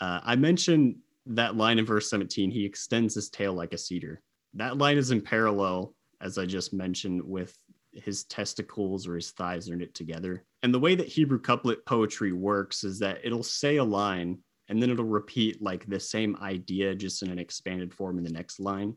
Uh, 0.00 0.20
i 0.24 0.34
mentioned 0.34 0.96
that 1.24 1.54
line 1.54 1.78
in 1.78 1.86
verse 1.86 2.10
17 2.10 2.50
he 2.50 2.64
extends 2.64 3.14
his 3.14 3.30
tail 3.30 3.54
like 3.54 3.72
a 3.72 3.78
cedar. 3.78 4.20
That 4.54 4.76
line 4.76 4.98
is 4.98 5.12
in 5.12 5.20
parallel 5.20 5.94
as 6.20 6.36
i 6.36 6.44
just 6.44 6.72
mentioned 6.72 7.22
with 7.22 7.56
his 7.92 8.24
testicles 8.24 9.06
or 9.06 9.14
his 9.14 9.30
thighs 9.30 9.70
are 9.70 9.76
knit 9.76 9.94
together. 9.94 10.44
And 10.64 10.74
the 10.74 10.80
way 10.80 10.96
that 10.96 11.06
hebrew 11.06 11.40
couplet 11.40 11.86
poetry 11.86 12.32
works 12.32 12.82
is 12.82 12.98
that 12.98 13.20
it'll 13.22 13.44
say 13.44 13.76
a 13.76 13.84
line 13.84 14.40
and 14.68 14.82
then 14.82 14.90
it'll 14.90 15.04
repeat 15.04 15.62
like 15.62 15.86
the 15.86 16.00
same 16.00 16.36
idea 16.40 16.94
just 16.94 17.22
in 17.22 17.30
an 17.30 17.38
expanded 17.38 17.92
form 17.92 18.18
in 18.18 18.24
the 18.24 18.30
next 18.30 18.60
line. 18.60 18.94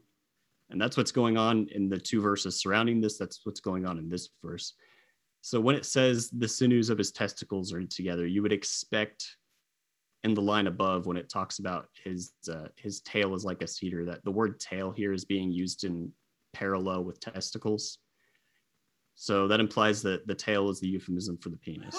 And 0.69 0.81
that's 0.81 0.97
what's 0.97 1.11
going 1.11 1.37
on 1.37 1.67
in 1.71 1.89
the 1.89 1.97
two 1.97 2.21
verses 2.21 2.59
surrounding 2.59 2.99
this. 3.01 3.17
That's 3.17 3.41
what's 3.45 3.59
going 3.59 3.85
on 3.85 3.97
in 3.97 4.09
this 4.09 4.29
verse. 4.43 4.73
So 5.41 5.59
when 5.61 5.75
it 5.75 5.85
says 5.85 6.29
the 6.29 6.47
sinews 6.47 6.89
of 6.89 6.97
his 6.97 7.11
testicles 7.11 7.71
are 7.71 7.83
together 7.83 8.25
you 8.25 8.41
would 8.41 8.51
expect 8.51 9.37
in 10.23 10.33
the 10.33 10.41
line 10.41 10.67
above 10.67 11.05
when 11.05 11.15
it 11.15 11.29
talks 11.29 11.59
about 11.59 11.87
his 12.03 12.33
uh, 12.51 12.67
his 12.75 13.01
tail 13.01 13.33
is 13.33 13.45
like 13.45 13.61
a 13.61 13.67
cedar 13.67 14.03
that 14.05 14.23
the 14.25 14.31
word 14.31 14.59
tail 14.59 14.91
here 14.91 15.13
is 15.13 15.25
being 15.25 15.51
used 15.51 15.83
in 15.83 16.11
parallel 16.53 17.03
with 17.03 17.19
testicles. 17.19 17.99
So 19.15 19.47
that 19.47 19.59
implies 19.59 20.01
that 20.03 20.27
the 20.27 20.35
tail 20.35 20.69
is 20.69 20.79
the 20.79 20.87
euphemism 20.87 21.37
for 21.37 21.49
the 21.49 21.57
penis 21.57 21.95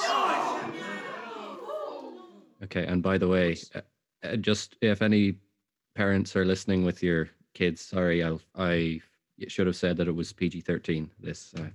Okay, 2.64 2.86
and 2.86 3.02
by 3.02 3.18
the 3.18 3.28
way, 3.28 3.56
uh, 3.74 3.80
uh, 4.24 4.36
just 4.36 4.76
if 4.80 5.00
any 5.02 5.36
parents 5.94 6.34
are 6.36 6.44
listening 6.44 6.84
with 6.84 7.02
your 7.02 7.28
kids, 7.54 7.80
sorry, 7.80 8.22
I'll, 8.22 8.40
I 8.56 9.00
should 9.46 9.66
have 9.66 9.76
said 9.76 9.96
that 9.98 10.08
it 10.08 10.14
was 10.14 10.32
PG 10.32 10.62
thirteen. 10.62 11.10
This 11.20 11.54
uh, 11.56 11.70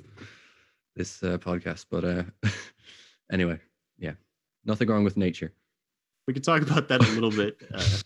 this 0.96 1.24
uh, 1.24 1.38
podcast, 1.38 1.86
but 1.90 2.04
uh, 2.04 2.24
anyway, 3.32 3.60
yeah, 3.98 4.14
nothing 4.66 4.88
wrong 4.90 5.04
with 5.04 5.18
nature. 5.18 5.54
we 6.28 6.34
could 6.34 6.44
talk 6.44 6.62
about 6.62 6.88
that 6.90 7.02
a 7.02 7.12
little 7.12 7.32
bit 7.32 7.58
uh, 7.74 7.98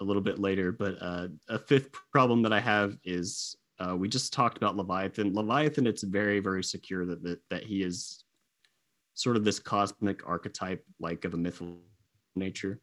a 0.00 0.04
little 0.04 0.22
bit 0.22 0.38
later 0.38 0.72
but 0.72 0.96
uh, 1.00 1.28
a 1.48 1.58
fifth 1.58 1.90
problem 2.10 2.42
that 2.42 2.52
i 2.52 2.60
have 2.60 2.96
is 3.04 3.56
uh, 3.78 3.96
we 3.96 4.08
just 4.08 4.32
talked 4.32 4.56
about 4.56 4.76
leviathan 4.76 5.32
leviathan 5.34 5.86
it's 5.86 6.02
very 6.02 6.40
very 6.40 6.62
secure 6.64 7.04
that, 7.06 7.22
that 7.22 7.40
that 7.50 7.62
he 7.64 7.82
is 7.82 8.24
sort 9.14 9.36
of 9.36 9.44
this 9.44 9.58
cosmic 9.58 10.26
archetype 10.26 10.84
like 11.00 11.24
of 11.24 11.34
a 11.34 11.36
mythical 11.36 11.78
nature 12.34 12.80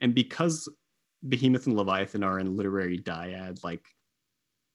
and 0.00 0.14
because 0.14 0.68
behemoth 1.28 1.66
and 1.66 1.76
leviathan 1.76 2.22
are 2.22 2.38
in 2.38 2.56
literary 2.56 2.98
dyad 2.98 3.62
like 3.64 3.84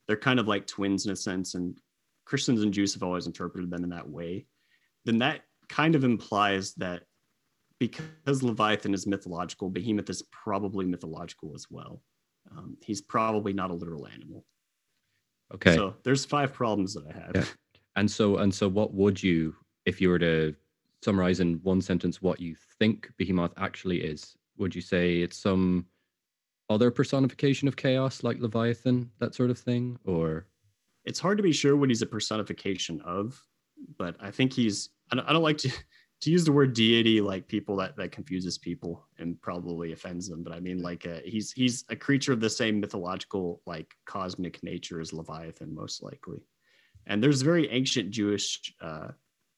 they're 0.08 0.18
kind 0.18 0.40
of 0.40 0.48
like 0.48 0.68
twins 0.68 1.06
in 1.06 1.12
a 1.12 1.16
sense 1.16 1.56
and 1.56 1.80
christians 2.26 2.62
and 2.64 2.74
jews 2.74 2.94
have 2.94 3.04
always 3.04 3.28
interpreted 3.28 3.70
them 3.70 3.84
in 3.84 3.90
that 3.90 4.10
way 4.10 4.46
then 5.06 5.20
that 5.20 5.42
kind 5.70 5.96
of 5.96 6.04
implies 6.04 6.74
that 6.76 7.04
because 7.80 8.44
Leviathan 8.44 8.94
is 8.94 9.08
mythological, 9.08 9.70
Behemoth 9.70 10.10
is 10.10 10.24
probably 10.32 10.86
mythological 10.86 11.54
as 11.56 11.68
well. 11.70 12.02
Um, 12.52 12.78
he's 12.82 13.02
probably 13.02 13.54
not 13.54 13.72
a 13.72 13.74
literal 13.74 14.08
animal. 14.08 14.46
Okay, 15.54 15.76
So 15.76 15.96
there's 16.04 16.26
five 16.26 16.54
problems 16.54 16.94
that 16.94 17.04
I 17.10 17.14
have. 17.14 17.32
Yeah. 17.36 17.80
and 17.96 18.10
so 18.10 18.38
and 18.38 18.54
so, 18.54 18.68
what 18.68 18.94
would 18.94 19.22
you, 19.22 19.56
if 19.86 20.02
you 20.02 20.10
were 20.10 20.20
to 20.20 20.56
summarize 21.04 21.40
in 21.40 21.60
one 21.64 21.82
sentence, 21.82 22.22
what 22.22 22.40
you 22.40 22.56
think 22.80 23.12
Behemoth 23.18 23.54
actually 23.58 24.02
is? 24.02 24.36
Would 24.58 24.76
you 24.76 24.82
say 24.82 25.20
it's 25.20 25.38
some 25.38 25.86
other 26.70 26.92
personification 26.92 27.68
of 27.68 27.76
chaos, 27.76 28.24
like 28.24 28.40
Leviathan, 28.40 29.12
that 29.20 29.36
sort 29.36 29.50
of 29.50 29.60
thing, 29.60 29.98
or 30.04 30.48
It's 31.06 31.20
hard 31.20 31.38
to 31.38 31.44
be 31.44 31.54
sure 31.54 31.76
what 31.76 31.90
he's 31.90 32.02
a 32.02 32.08
personification 32.08 33.02
of, 33.02 33.40
but 33.98 34.16
I 34.20 34.32
think 34.32 34.54
he's. 34.54 34.90
I 35.12 35.16
don't, 35.16 35.30
I 35.30 35.34
don't 35.34 35.44
like 35.44 35.60
to 35.60 35.70
to 36.22 36.32
use 36.32 36.46
the 36.46 36.52
word 36.52 36.74
deity 36.74 37.22
like 37.22 37.48
people 37.48 37.76
that 37.76 37.96
that 37.98 38.12
confuses 38.12 38.58
people 38.58 39.06
and 39.20 39.40
probably 39.42 39.92
offends 39.92 40.28
them. 40.28 40.44
But 40.44 40.54
I 40.54 40.60
mean 40.60 40.82
like 40.82 41.06
uh 41.06 41.20
he's 41.24 41.52
he's 41.52 41.84
a 41.90 41.96
creature 41.96 42.34
of 42.34 42.40
the 42.40 42.50
same 42.50 42.80
mythological 42.80 43.62
like 43.68 43.94
cosmic 44.06 44.64
nature 44.64 45.00
as 45.00 45.14
Leviathan 45.14 45.76
most 45.76 46.02
likely, 46.02 46.40
and 47.06 47.22
there's 47.22 47.44
very 47.44 47.70
ancient 47.70 48.10
Jewish 48.10 48.74
uh, 48.82 49.10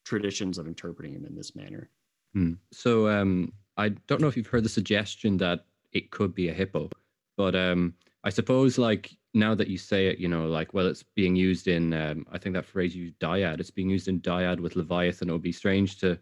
traditions 0.08 0.58
of 0.58 0.67
interpreting 0.67 1.13
him 1.13 1.26
in 1.26 1.36
this 1.36 1.56
manner. 1.56 1.89
Hmm. 2.34 2.54
So 2.72 3.08
um, 3.10 3.54
I 3.76 3.89
don't 3.89 4.22
know 4.22 4.28
if 4.28 4.38
you've 4.38 4.48
heard 4.48 4.63
the 4.63 4.70
suggestion 4.70 5.38
that 5.38 5.65
it 5.91 6.12
could 6.12 6.34
be 6.34 6.50
a 6.50 6.54
hippo, 6.54 6.89
but 7.36 7.56
um, 7.56 7.93
I 8.24 8.30
suppose 8.30 8.78
like 8.78 9.15
now 9.34 9.54
that 9.56 9.67
you 9.67 9.78
say 9.78 10.08
it, 10.08 10.17
you 10.17 10.28
know, 10.28 10.48
like 10.48 10.74
well, 10.74 10.88
it's 10.88 11.04
being 11.04 11.36
used 11.36 11.67
in 11.67 11.93
um, 11.93 12.26
I 12.32 12.38
think 12.38 12.56
that 12.56 12.65
phrase 12.65 12.96
you 12.96 13.06
used 13.06 13.20
dyad. 13.20 13.60
It's 13.60 13.72
being 13.72 13.89
used 13.89 14.08
in 14.08 14.22
dyad 14.22 14.60
with 14.60 14.76
Leviathan. 14.76 15.30
It 15.30 15.34
would 15.34 15.41
be 15.41 15.52
strange 15.52 16.00
to 16.00 16.17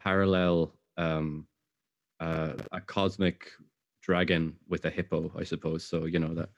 parallel 0.00 0.74
um, 0.96 1.46
uh, 2.20 2.52
a 2.72 2.80
cosmic 2.80 3.50
dragon 4.02 4.56
with 4.68 4.84
a 4.84 4.90
hippo, 4.90 5.32
I 5.36 5.44
suppose. 5.44 5.84
So 5.84 6.04
you 6.04 6.18
know 6.18 6.34
that 6.34 6.50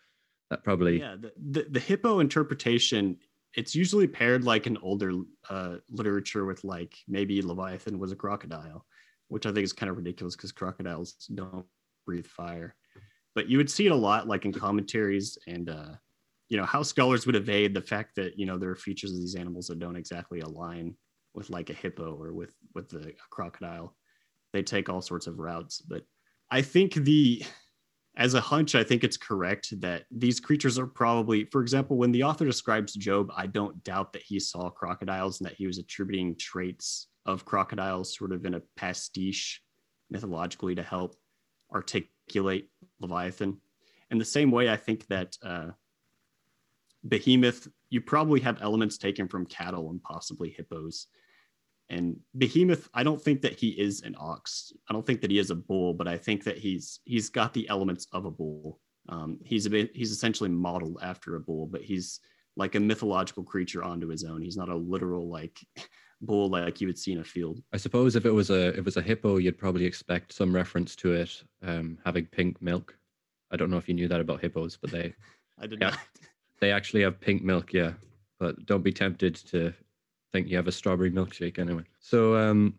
that 0.50 0.64
probably 0.64 1.00
Yeah, 1.00 1.16
the, 1.18 1.32
the, 1.36 1.66
the 1.70 1.80
hippo 1.80 2.20
interpretation, 2.20 3.18
it's 3.58 3.74
usually 3.74 4.06
paired 4.06 4.44
like 4.44 4.68
in 4.68 4.78
older 4.78 5.12
uh, 5.50 5.78
literature 5.90 6.44
with 6.44 6.62
like 6.62 6.94
maybe 7.08 7.42
Leviathan 7.42 7.98
was 7.98 8.12
a 8.12 8.16
crocodile, 8.16 8.86
which 9.26 9.46
I 9.46 9.52
think 9.52 9.64
is 9.64 9.72
kind 9.72 9.90
of 9.90 9.96
ridiculous 9.96 10.36
because 10.36 10.52
crocodiles 10.52 11.14
don't 11.34 11.66
breathe 12.06 12.28
fire. 12.28 12.76
But 13.34 13.48
you 13.48 13.56
would 13.56 13.68
see 13.68 13.86
it 13.86 13.90
a 13.92 13.96
lot 13.96 14.28
like 14.28 14.44
in 14.44 14.52
commentaries 14.52 15.36
and, 15.48 15.68
uh, 15.70 15.94
you 16.48 16.56
know, 16.56 16.64
how 16.64 16.84
scholars 16.84 17.26
would 17.26 17.34
evade 17.34 17.74
the 17.74 17.82
fact 17.82 18.14
that, 18.14 18.38
you 18.38 18.46
know, 18.46 18.58
there 18.58 18.70
are 18.70 18.76
features 18.76 19.12
of 19.12 19.18
these 19.18 19.34
animals 19.34 19.66
that 19.66 19.80
don't 19.80 19.96
exactly 19.96 20.38
align 20.38 20.94
with 21.34 21.50
like 21.50 21.68
a 21.68 21.74
hippo 21.74 22.14
or 22.14 22.32
with, 22.32 22.54
with 22.76 22.88
the 22.88 23.12
crocodile. 23.28 23.96
They 24.52 24.62
take 24.62 24.88
all 24.88 25.02
sorts 25.02 25.26
of 25.26 25.40
routes. 25.40 25.80
But 25.80 26.04
I 26.48 26.62
think 26.62 26.94
the, 26.94 27.42
as 28.18 28.34
a 28.34 28.40
hunch, 28.40 28.74
I 28.74 28.82
think 28.82 29.04
it's 29.04 29.16
correct 29.16 29.80
that 29.80 30.04
these 30.10 30.40
creatures 30.40 30.76
are 30.76 30.88
probably, 30.88 31.44
for 31.44 31.62
example, 31.62 31.96
when 31.96 32.10
the 32.10 32.24
author 32.24 32.44
describes 32.44 32.94
Job, 32.94 33.30
I 33.36 33.46
don't 33.46 33.82
doubt 33.84 34.12
that 34.12 34.22
he 34.22 34.40
saw 34.40 34.70
crocodiles 34.70 35.40
and 35.40 35.48
that 35.48 35.54
he 35.54 35.68
was 35.68 35.78
attributing 35.78 36.34
traits 36.36 37.06
of 37.26 37.44
crocodiles 37.44 38.16
sort 38.16 38.32
of 38.32 38.44
in 38.44 38.54
a 38.54 38.62
pastiche 38.76 39.62
mythologically 40.10 40.74
to 40.74 40.82
help 40.82 41.14
articulate 41.72 42.68
Leviathan. 42.98 43.60
In 44.10 44.18
the 44.18 44.24
same 44.24 44.50
way, 44.50 44.68
I 44.68 44.76
think 44.76 45.06
that 45.06 45.36
uh, 45.44 45.68
Behemoth, 47.06 47.68
you 47.88 48.00
probably 48.00 48.40
have 48.40 48.60
elements 48.60 48.98
taken 48.98 49.28
from 49.28 49.46
cattle 49.46 49.90
and 49.90 50.02
possibly 50.02 50.50
hippos. 50.50 51.06
And 51.90 52.18
Behemoth, 52.36 52.88
I 52.92 53.02
don't 53.02 53.20
think 53.20 53.40
that 53.42 53.58
he 53.58 53.68
is 53.70 54.02
an 54.02 54.14
ox. 54.18 54.72
I 54.88 54.92
don't 54.92 55.06
think 55.06 55.20
that 55.22 55.30
he 55.30 55.38
is 55.38 55.50
a 55.50 55.54
bull, 55.54 55.94
but 55.94 56.06
I 56.06 56.16
think 56.18 56.44
that 56.44 56.58
he's 56.58 57.00
he's 57.04 57.30
got 57.30 57.54
the 57.54 57.68
elements 57.68 58.06
of 58.12 58.24
a 58.26 58.30
bull. 58.30 58.78
Um, 59.08 59.38
he's 59.42 59.64
a 59.64 59.70
bit, 59.70 59.90
he's 59.94 60.10
essentially 60.10 60.50
modeled 60.50 60.98
after 61.02 61.36
a 61.36 61.40
bull, 61.40 61.66
but 61.66 61.80
he's 61.80 62.20
like 62.56 62.74
a 62.74 62.80
mythological 62.80 63.42
creature 63.42 63.82
onto 63.82 64.08
his 64.08 64.22
own. 64.24 64.42
He's 64.42 64.56
not 64.56 64.68
a 64.68 64.76
literal 64.76 65.30
like 65.30 65.58
bull 66.20 66.50
like 66.50 66.80
you 66.80 66.88
would 66.88 66.98
see 66.98 67.12
in 67.12 67.20
a 67.20 67.24
field. 67.24 67.62
I 67.72 67.78
suppose 67.78 68.16
if 68.16 68.26
it 68.26 68.32
was 68.32 68.50
a 68.50 68.68
if 68.68 68.78
it 68.78 68.84
was 68.84 68.98
a 68.98 69.02
hippo, 69.02 69.38
you'd 69.38 69.56
probably 69.58 69.86
expect 69.86 70.32
some 70.34 70.54
reference 70.54 70.94
to 70.96 71.12
it 71.14 71.42
um, 71.62 71.96
having 72.04 72.26
pink 72.26 72.60
milk. 72.60 72.94
I 73.50 73.56
don't 73.56 73.70
know 73.70 73.78
if 73.78 73.88
you 73.88 73.94
knew 73.94 74.08
that 74.08 74.20
about 74.20 74.42
hippos, 74.42 74.76
but 74.76 74.90
they 74.90 75.14
I 75.58 75.66
did 75.66 75.80
Yeah. 75.80 75.90
not. 75.90 75.98
they 76.60 76.70
actually 76.70 77.00
have 77.02 77.18
pink 77.18 77.42
milk. 77.42 77.72
Yeah, 77.72 77.92
but 78.38 78.66
don't 78.66 78.82
be 78.84 78.92
tempted 78.92 79.36
to 79.36 79.72
think 80.32 80.48
you 80.48 80.56
have 80.56 80.68
a 80.68 80.72
strawberry 80.72 81.10
milkshake 81.10 81.58
anyway. 81.58 81.84
So 82.00 82.36
um, 82.36 82.74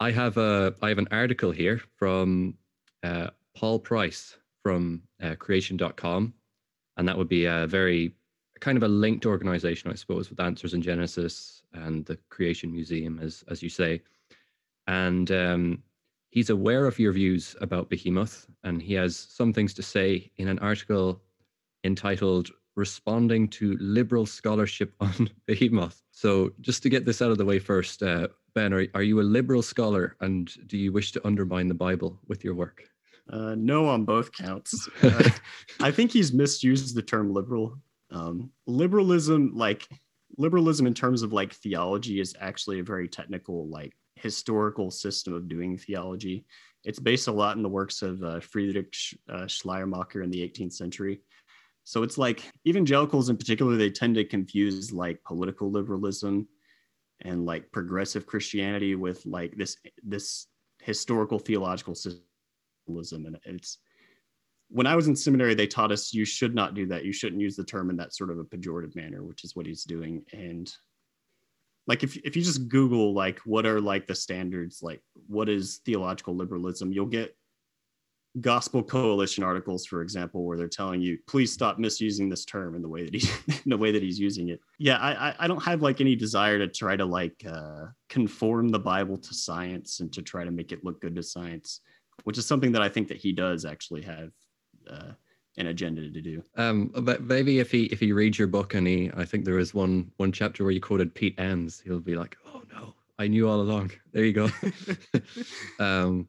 I 0.00 0.10
have 0.10 0.36
a 0.36 0.74
I 0.82 0.88
have 0.88 0.98
an 0.98 1.08
article 1.10 1.50
here 1.50 1.80
from 1.96 2.54
uh, 3.02 3.28
Paul 3.56 3.78
Price 3.78 4.36
from 4.62 5.02
uh, 5.22 5.34
Creation.com, 5.36 6.34
and 6.96 7.08
that 7.08 7.16
would 7.16 7.28
be 7.28 7.46
a 7.46 7.66
very 7.66 8.14
kind 8.60 8.76
of 8.76 8.82
a 8.82 8.88
linked 8.88 9.24
organization, 9.24 9.90
I 9.90 9.94
suppose, 9.94 10.30
with 10.30 10.40
Answers 10.40 10.74
in 10.74 10.82
Genesis 10.82 11.62
and 11.72 12.04
the 12.06 12.18
Creation 12.28 12.72
Museum, 12.72 13.18
as 13.20 13.44
as 13.48 13.62
you 13.62 13.68
say, 13.68 14.02
and 14.86 15.30
um, 15.30 15.82
he's 16.30 16.50
aware 16.50 16.86
of 16.86 16.98
your 16.98 17.12
views 17.12 17.56
about 17.60 17.90
Behemoth, 17.90 18.46
and 18.64 18.80
he 18.82 18.94
has 18.94 19.16
some 19.16 19.52
things 19.52 19.74
to 19.74 19.82
say 19.82 20.30
in 20.36 20.48
an 20.48 20.58
article 20.58 21.20
entitled 21.84 22.50
responding 22.78 23.48
to 23.48 23.76
liberal 23.80 24.24
scholarship 24.24 24.94
on 25.00 25.28
Behemoth. 25.46 26.00
So, 26.12 26.52
just 26.60 26.82
to 26.84 26.88
get 26.88 27.04
this 27.04 27.20
out 27.20 27.30
of 27.30 27.38
the 27.38 27.44
way 27.44 27.58
first, 27.58 28.02
uh, 28.02 28.28
Ben, 28.54 28.72
are, 28.72 28.86
are 28.94 29.02
you 29.02 29.20
a 29.20 29.22
liberal 29.22 29.62
scholar 29.62 30.16
and 30.20 30.50
do 30.66 30.78
you 30.78 30.92
wish 30.92 31.12
to 31.12 31.26
undermine 31.26 31.68
the 31.68 31.74
Bible 31.74 32.18
with 32.28 32.42
your 32.44 32.54
work? 32.54 32.82
Uh, 33.30 33.54
no, 33.56 33.86
on 33.86 34.04
both 34.04 34.32
counts. 34.32 34.88
Uh, 35.02 35.30
I 35.80 35.90
think 35.90 36.10
he's 36.10 36.32
misused 36.32 36.94
the 36.94 37.02
term 37.02 37.32
liberal. 37.32 37.78
Um, 38.10 38.50
liberalism, 38.66 39.52
like 39.54 39.86
liberalism 40.38 40.86
in 40.86 40.94
terms 40.94 41.22
of 41.22 41.32
like 41.32 41.52
theology, 41.52 42.20
is 42.20 42.34
actually 42.40 42.80
a 42.80 42.84
very 42.84 43.06
technical, 43.06 43.68
like 43.68 43.94
historical 44.16 44.90
system 44.90 45.34
of 45.34 45.48
doing 45.48 45.76
theology. 45.76 46.46
It's 46.84 46.98
based 46.98 47.28
a 47.28 47.32
lot 47.32 47.56
in 47.56 47.62
the 47.62 47.68
works 47.68 48.02
of 48.02 48.22
uh, 48.22 48.40
Friedrich 48.40 48.94
uh, 49.28 49.46
Schleiermacher 49.46 50.22
in 50.22 50.30
the 50.30 50.40
18th 50.40 50.72
century. 50.72 51.20
So 51.88 52.02
it's 52.02 52.18
like 52.18 52.42
evangelicals 52.66 53.30
in 53.30 53.38
particular, 53.38 53.74
they 53.74 53.88
tend 53.88 54.14
to 54.16 54.24
confuse 54.26 54.92
like 54.92 55.24
political 55.24 55.70
liberalism 55.70 56.46
and 57.22 57.46
like 57.46 57.72
progressive 57.72 58.26
Christianity 58.26 58.94
with 58.94 59.24
like 59.24 59.56
this 59.56 59.78
this 60.04 60.48
historical 60.82 61.38
theological 61.38 61.94
system. 61.94 62.20
And 62.86 63.38
it's 63.46 63.78
when 64.68 64.86
I 64.86 64.96
was 64.96 65.08
in 65.08 65.16
seminary, 65.16 65.54
they 65.54 65.66
taught 65.66 65.90
us 65.90 66.12
you 66.12 66.26
should 66.26 66.54
not 66.54 66.74
do 66.74 66.84
that. 66.88 67.06
You 67.06 67.12
shouldn't 67.14 67.40
use 67.40 67.56
the 67.56 67.64
term 67.64 67.88
in 67.88 67.96
that 67.96 68.14
sort 68.14 68.28
of 68.28 68.38
a 68.38 68.44
pejorative 68.44 68.94
manner, 68.94 69.24
which 69.24 69.42
is 69.42 69.56
what 69.56 69.64
he's 69.64 69.84
doing. 69.84 70.22
And 70.34 70.70
like 71.86 72.02
if 72.02 72.18
if 72.18 72.36
you 72.36 72.42
just 72.42 72.68
google 72.68 73.14
like 73.14 73.38
what 73.46 73.64
are 73.64 73.80
like 73.80 74.06
the 74.06 74.14
standards 74.14 74.82
like 74.82 75.00
what 75.26 75.48
is 75.48 75.80
theological 75.86 76.36
liberalism 76.36 76.92
you'll 76.92 77.06
get 77.06 77.34
gospel 78.40 78.82
coalition 78.82 79.42
articles 79.42 79.86
for 79.86 80.02
example 80.02 80.44
where 80.44 80.56
they're 80.56 80.68
telling 80.68 81.00
you 81.00 81.18
please 81.26 81.52
stop 81.52 81.78
misusing 81.78 82.28
this 82.28 82.44
term 82.44 82.74
in 82.74 82.82
the 82.82 82.88
way 82.88 83.04
that 83.04 83.14
he's 83.14 83.30
in 83.64 83.70
the 83.70 83.76
way 83.76 83.90
that 83.92 84.02
he's 84.02 84.18
using 84.18 84.48
it 84.48 84.60
yeah 84.78 84.98
i 84.98 85.34
i 85.38 85.46
don't 85.46 85.62
have 85.62 85.82
like 85.82 86.00
any 86.00 86.14
desire 86.14 86.58
to 86.58 86.68
try 86.68 86.96
to 86.96 87.04
like 87.04 87.44
uh 87.50 87.86
conform 88.08 88.68
the 88.68 88.78
bible 88.78 89.16
to 89.16 89.34
science 89.34 90.00
and 90.00 90.12
to 90.12 90.22
try 90.22 90.44
to 90.44 90.50
make 90.50 90.72
it 90.72 90.84
look 90.84 91.00
good 91.00 91.14
to 91.14 91.22
science 91.22 91.80
which 92.24 92.38
is 92.38 92.46
something 92.46 92.72
that 92.72 92.82
i 92.82 92.88
think 92.88 93.08
that 93.08 93.16
he 93.16 93.32
does 93.32 93.64
actually 93.64 94.02
have 94.02 94.30
uh 94.90 95.12
an 95.58 95.66
agenda 95.66 96.08
to 96.08 96.20
do. 96.20 96.42
Um, 96.56 96.90
but 97.02 97.22
maybe 97.22 97.58
if 97.58 97.70
he 97.70 97.84
if 97.86 98.00
he 98.00 98.12
reads 98.12 98.38
your 98.38 98.48
book 98.48 98.74
and 98.74 98.86
he, 98.86 99.10
I 99.16 99.24
think 99.24 99.44
there 99.44 99.58
is 99.58 99.74
one 99.74 100.10
one 100.16 100.32
chapter 100.32 100.62
where 100.64 100.70
you 100.70 100.80
quoted 100.80 101.14
Pete 101.14 101.38
Enns, 101.38 101.80
he'll 101.80 102.00
be 102.00 102.14
like, 102.14 102.36
"Oh 102.46 102.62
no, 102.72 102.94
I 103.18 103.26
knew 103.26 103.48
all 103.48 103.60
along." 103.60 103.90
There 104.12 104.24
you 104.24 104.32
go. 104.32 104.48
um, 105.80 106.28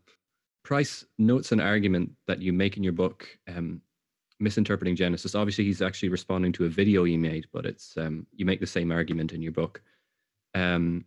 Price 0.70 1.04
notes 1.18 1.52
an 1.52 1.60
argument 1.60 2.12
that 2.28 2.44
you 2.44 2.54
make 2.54 2.78
in 2.78 2.84
your 2.84 2.94
book, 2.94 3.28
um, 3.48 3.82
misinterpreting 4.40 4.96
Genesis. 4.96 5.34
Obviously, 5.34 5.64
he's 5.64 5.82
actually 5.82 6.10
responding 6.10 6.52
to 6.52 6.66
a 6.66 6.70
video 6.70 7.06
you 7.06 7.18
made, 7.18 7.48
but 7.52 7.66
it's 7.66 7.98
um, 7.98 8.28
you 8.34 8.46
make 8.46 8.60
the 8.60 8.68
same 8.68 8.92
argument 8.92 9.34
in 9.34 9.42
your 9.42 9.52
book. 9.52 9.82
Um, 10.54 11.06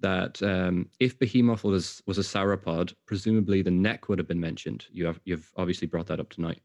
that 0.00 0.42
um, 0.42 0.90
if 1.00 1.18
Behemoth 1.18 1.64
was 1.64 2.02
was 2.06 2.18
a 2.18 2.20
sauropod, 2.20 2.92
presumably 3.06 3.62
the 3.62 3.70
neck 3.70 4.10
would 4.10 4.18
have 4.18 4.28
been 4.28 4.38
mentioned. 4.38 4.84
You 4.92 5.06
have 5.06 5.18
you've 5.24 5.50
obviously 5.56 5.86
brought 5.86 6.08
that 6.08 6.20
up 6.20 6.28
tonight. 6.28 6.60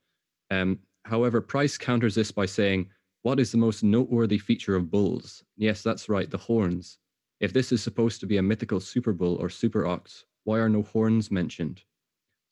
Um, 0.52 0.80
however, 1.06 1.40
Price 1.40 1.78
counters 1.78 2.16
this 2.16 2.34
by 2.34 2.46
saying, 2.46 2.90
What 3.22 3.40
is 3.40 3.54
the 3.54 3.58
most 3.58 3.86
noteworthy 3.86 4.38
feature 4.38 4.76
of 4.76 4.92
bulls? 4.92 5.46
Yes, 5.56 5.82
that's 5.82 6.10
right, 6.10 6.30
the 6.30 6.38
horns. 6.38 6.98
If 7.40 7.54
this 7.54 7.72
is 7.72 7.82
supposed 7.82 8.20
to 8.20 8.28
be 8.28 8.36
a 8.36 8.44
mythical 8.44 8.82
super 8.82 9.14
bull 9.14 9.38
or 9.38 9.50
super 9.50 9.88
ox, 9.88 10.26
why 10.44 10.58
are 10.58 10.68
no 10.68 10.82
horns 10.82 11.32
mentioned? 11.32 11.84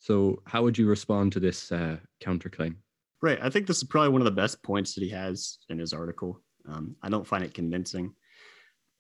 So, 0.06 0.44
how 0.46 0.62
would 0.62 0.78
you 0.78 0.86
respond 0.86 1.32
to 1.32 1.40
this 1.40 1.72
uh, 1.72 1.98
counterclaim? 2.24 2.76
Right. 3.24 3.40
I 3.42 3.50
think 3.50 3.66
this 3.66 3.78
is 3.78 3.86
probably 3.86 4.10
one 4.10 4.22
of 4.22 4.26
the 4.26 4.32
best 4.40 4.62
points 4.62 4.94
that 4.94 5.04
he 5.04 5.10
has 5.10 5.58
in 5.70 5.80
his 5.80 5.94
article. 5.94 6.44
Um, 6.70 6.96
I 7.02 7.10
don't 7.10 7.26
find 7.26 7.44
it 7.44 7.56
convincing. 7.56 8.14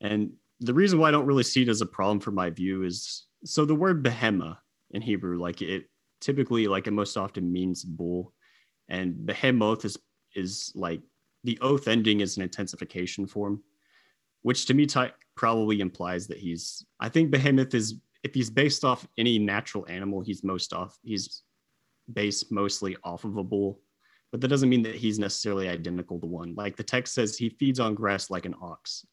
And 0.02 0.32
the 0.62 0.74
reason 0.74 0.98
why 0.98 1.10
I 1.10 1.12
don't 1.12 1.28
really 1.28 1.44
see 1.44 1.62
it 1.62 1.70
as 1.70 1.82
a 1.82 1.86
problem 1.86 2.20
for 2.20 2.32
my 2.32 2.50
view 2.50 2.86
is 2.86 3.28
so 3.44 3.66
the 3.66 3.76
word 3.76 4.04
behema 4.04 4.58
in 4.90 5.04
Hebrew, 5.04 5.38
like 5.40 5.62
it 5.62 5.86
typically, 6.22 6.66
like 6.66 6.88
it 6.88 6.92
most 6.92 7.18
often 7.18 7.52
means 7.52 7.84
bull 7.84 8.34
and 8.90 9.28
behemoth 9.28 9.86
is 9.86 10.00
is 10.34 10.72
like 10.74 11.02
the 11.44 11.60
oath 11.62 11.88
ending 11.88 12.22
is 12.22 12.36
an 12.36 12.44
intensification 12.44 13.28
form 13.28 13.62
which 14.42 14.66
to 14.66 14.74
me 14.74 14.86
t- 14.86 15.08
probably 15.36 15.80
implies 15.80 16.28
that 16.28 16.38
he's 16.38 16.86
i 17.00 17.10
think 17.10 17.32
behemoth 17.32 17.74
is 17.74 17.96
if 18.26 18.34
he's 18.34 18.50
based 18.50 18.84
off 18.84 19.08
any 19.18 19.40
natural 19.40 19.86
animal 19.88 20.22
he's 20.22 20.44
most 20.44 20.74
off 20.74 20.98
he's 21.04 21.44
based 22.12 22.52
mostly 22.52 22.96
off 23.04 23.24
of 23.24 23.38
a 23.38 23.44
bull 23.44 23.80
but 24.32 24.42
that 24.42 24.50
doesn't 24.50 24.70
mean 24.70 24.84
that 24.84 24.96
he's 24.96 25.20
necessarily 25.20 25.70
identical 25.70 26.20
to 26.20 26.26
one 26.26 26.54
like 26.56 26.76
the 26.76 26.84
text 26.84 27.14
says 27.14 27.38
he 27.38 27.50
feeds 27.50 27.80
on 27.80 27.96
grass 27.96 28.30
like 28.30 28.46
an 28.46 28.56
ox 28.62 29.06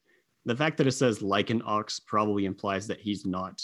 the 0.45 0.57
fact 0.57 0.77
that 0.77 0.87
it 0.87 0.93
says 0.93 1.23
like 1.23 1.51
an 1.51 1.63
ox 1.65 2.01
probably 2.01 2.45
implies 2.45 2.87
that 2.87 3.01
he's 3.01 3.25
not 3.25 3.63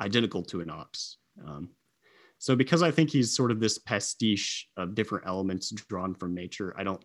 identical 0.00 0.42
to 0.42 0.60
an 0.60 0.70
ox 0.70 1.16
um, 1.46 1.70
so 2.38 2.54
because 2.54 2.82
I 2.82 2.90
think 2.90 3.10
he's 3.10 3.34
sort 3.34 3.50
of 3.50 3.60
this 3.60 3.78
pastiche 3.78 4.68
of 4.76 4.94
different 4.94 5.26
elements 5.26 5.70
drawn 5.70 6.14
from 6.14 6.34
nature, 6.34 6.74
I 6.78 6.84
don't 6.84 7.02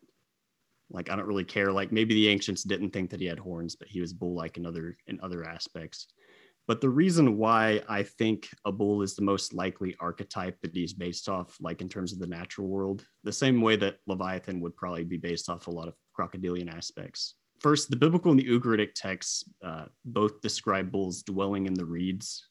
like 0.92 1.10
I 1.10 1.16
don't 1.16 1.26
really 1.26 1.44
care. 1.44 1.72
Like 1.72 1.92
maybe 1.92 2.14
the 2.14 2.30
ancients 2.30 2.64
didn't 2.64 2.92
think 2.92 3.10
that 3.10 3.20
he 3.20 3.26
had 3.26 3.40
horns, 3.40 3.76
but 3.76 3.88
he 3.88 4.00
was 4.00 4.14
bull-like 4.14 4.58
in 4.58 4.66
other 4.66 4.96
in 5.08 5.20
other 5.22 5.44
aspects. 5.44 6.08
But 6.68 6.80
the 6.80 6.90
reason 6.90 7.38
why 7.38 7.82
I 7.90 8.04
think 8.04 8.50
a 8.66 8.72
bull 8.72 9.02
is 9.02 9.16
the 9.16 9.22
most 9.22 9.54
likely 9.54 9.96
archetype 10.00 10.62
that 10.62 10.74
he's 10.74 10.94
based 10.94 11.28
off, 11.28 11.58
like 11.60 11.82
in 11.82 11.90
terms 11.90 12.14
of 12.14 12.20
the 12.20 12.28
natural 12.28 12.68
world, 12.68 13.06
the 13.24 13.34
same 13.34 13.62
way 13.62 13.76
that 13.78 13.98
Leviathan 14.08 14.62
would 14.62 14.76
probably 14.78 15.04
be 15.04 15.18
based 15.18 15.50
off 15.50 15.68
a 15.68 15.72
lot 15.72 15.90
of 15.90 15.96
crocodilian 16.14 16.70
aspects. 16.70 17.36
First, 17.60 17.90
the 17.90 17.98
biblical 17.98 18.32
and 18.32 18.40
the 18.40 18.48
Ugaritic 18.48 18.94
texts 18.96 19.44
uh, 19.64 19.86
both 20.06 20.42
describe 20.42 20.92
bulls 20.92 21.22
dwelling 21.24 21.66
in 21.66 21.74
the 21.74 21.86
reeds 21.86 22.48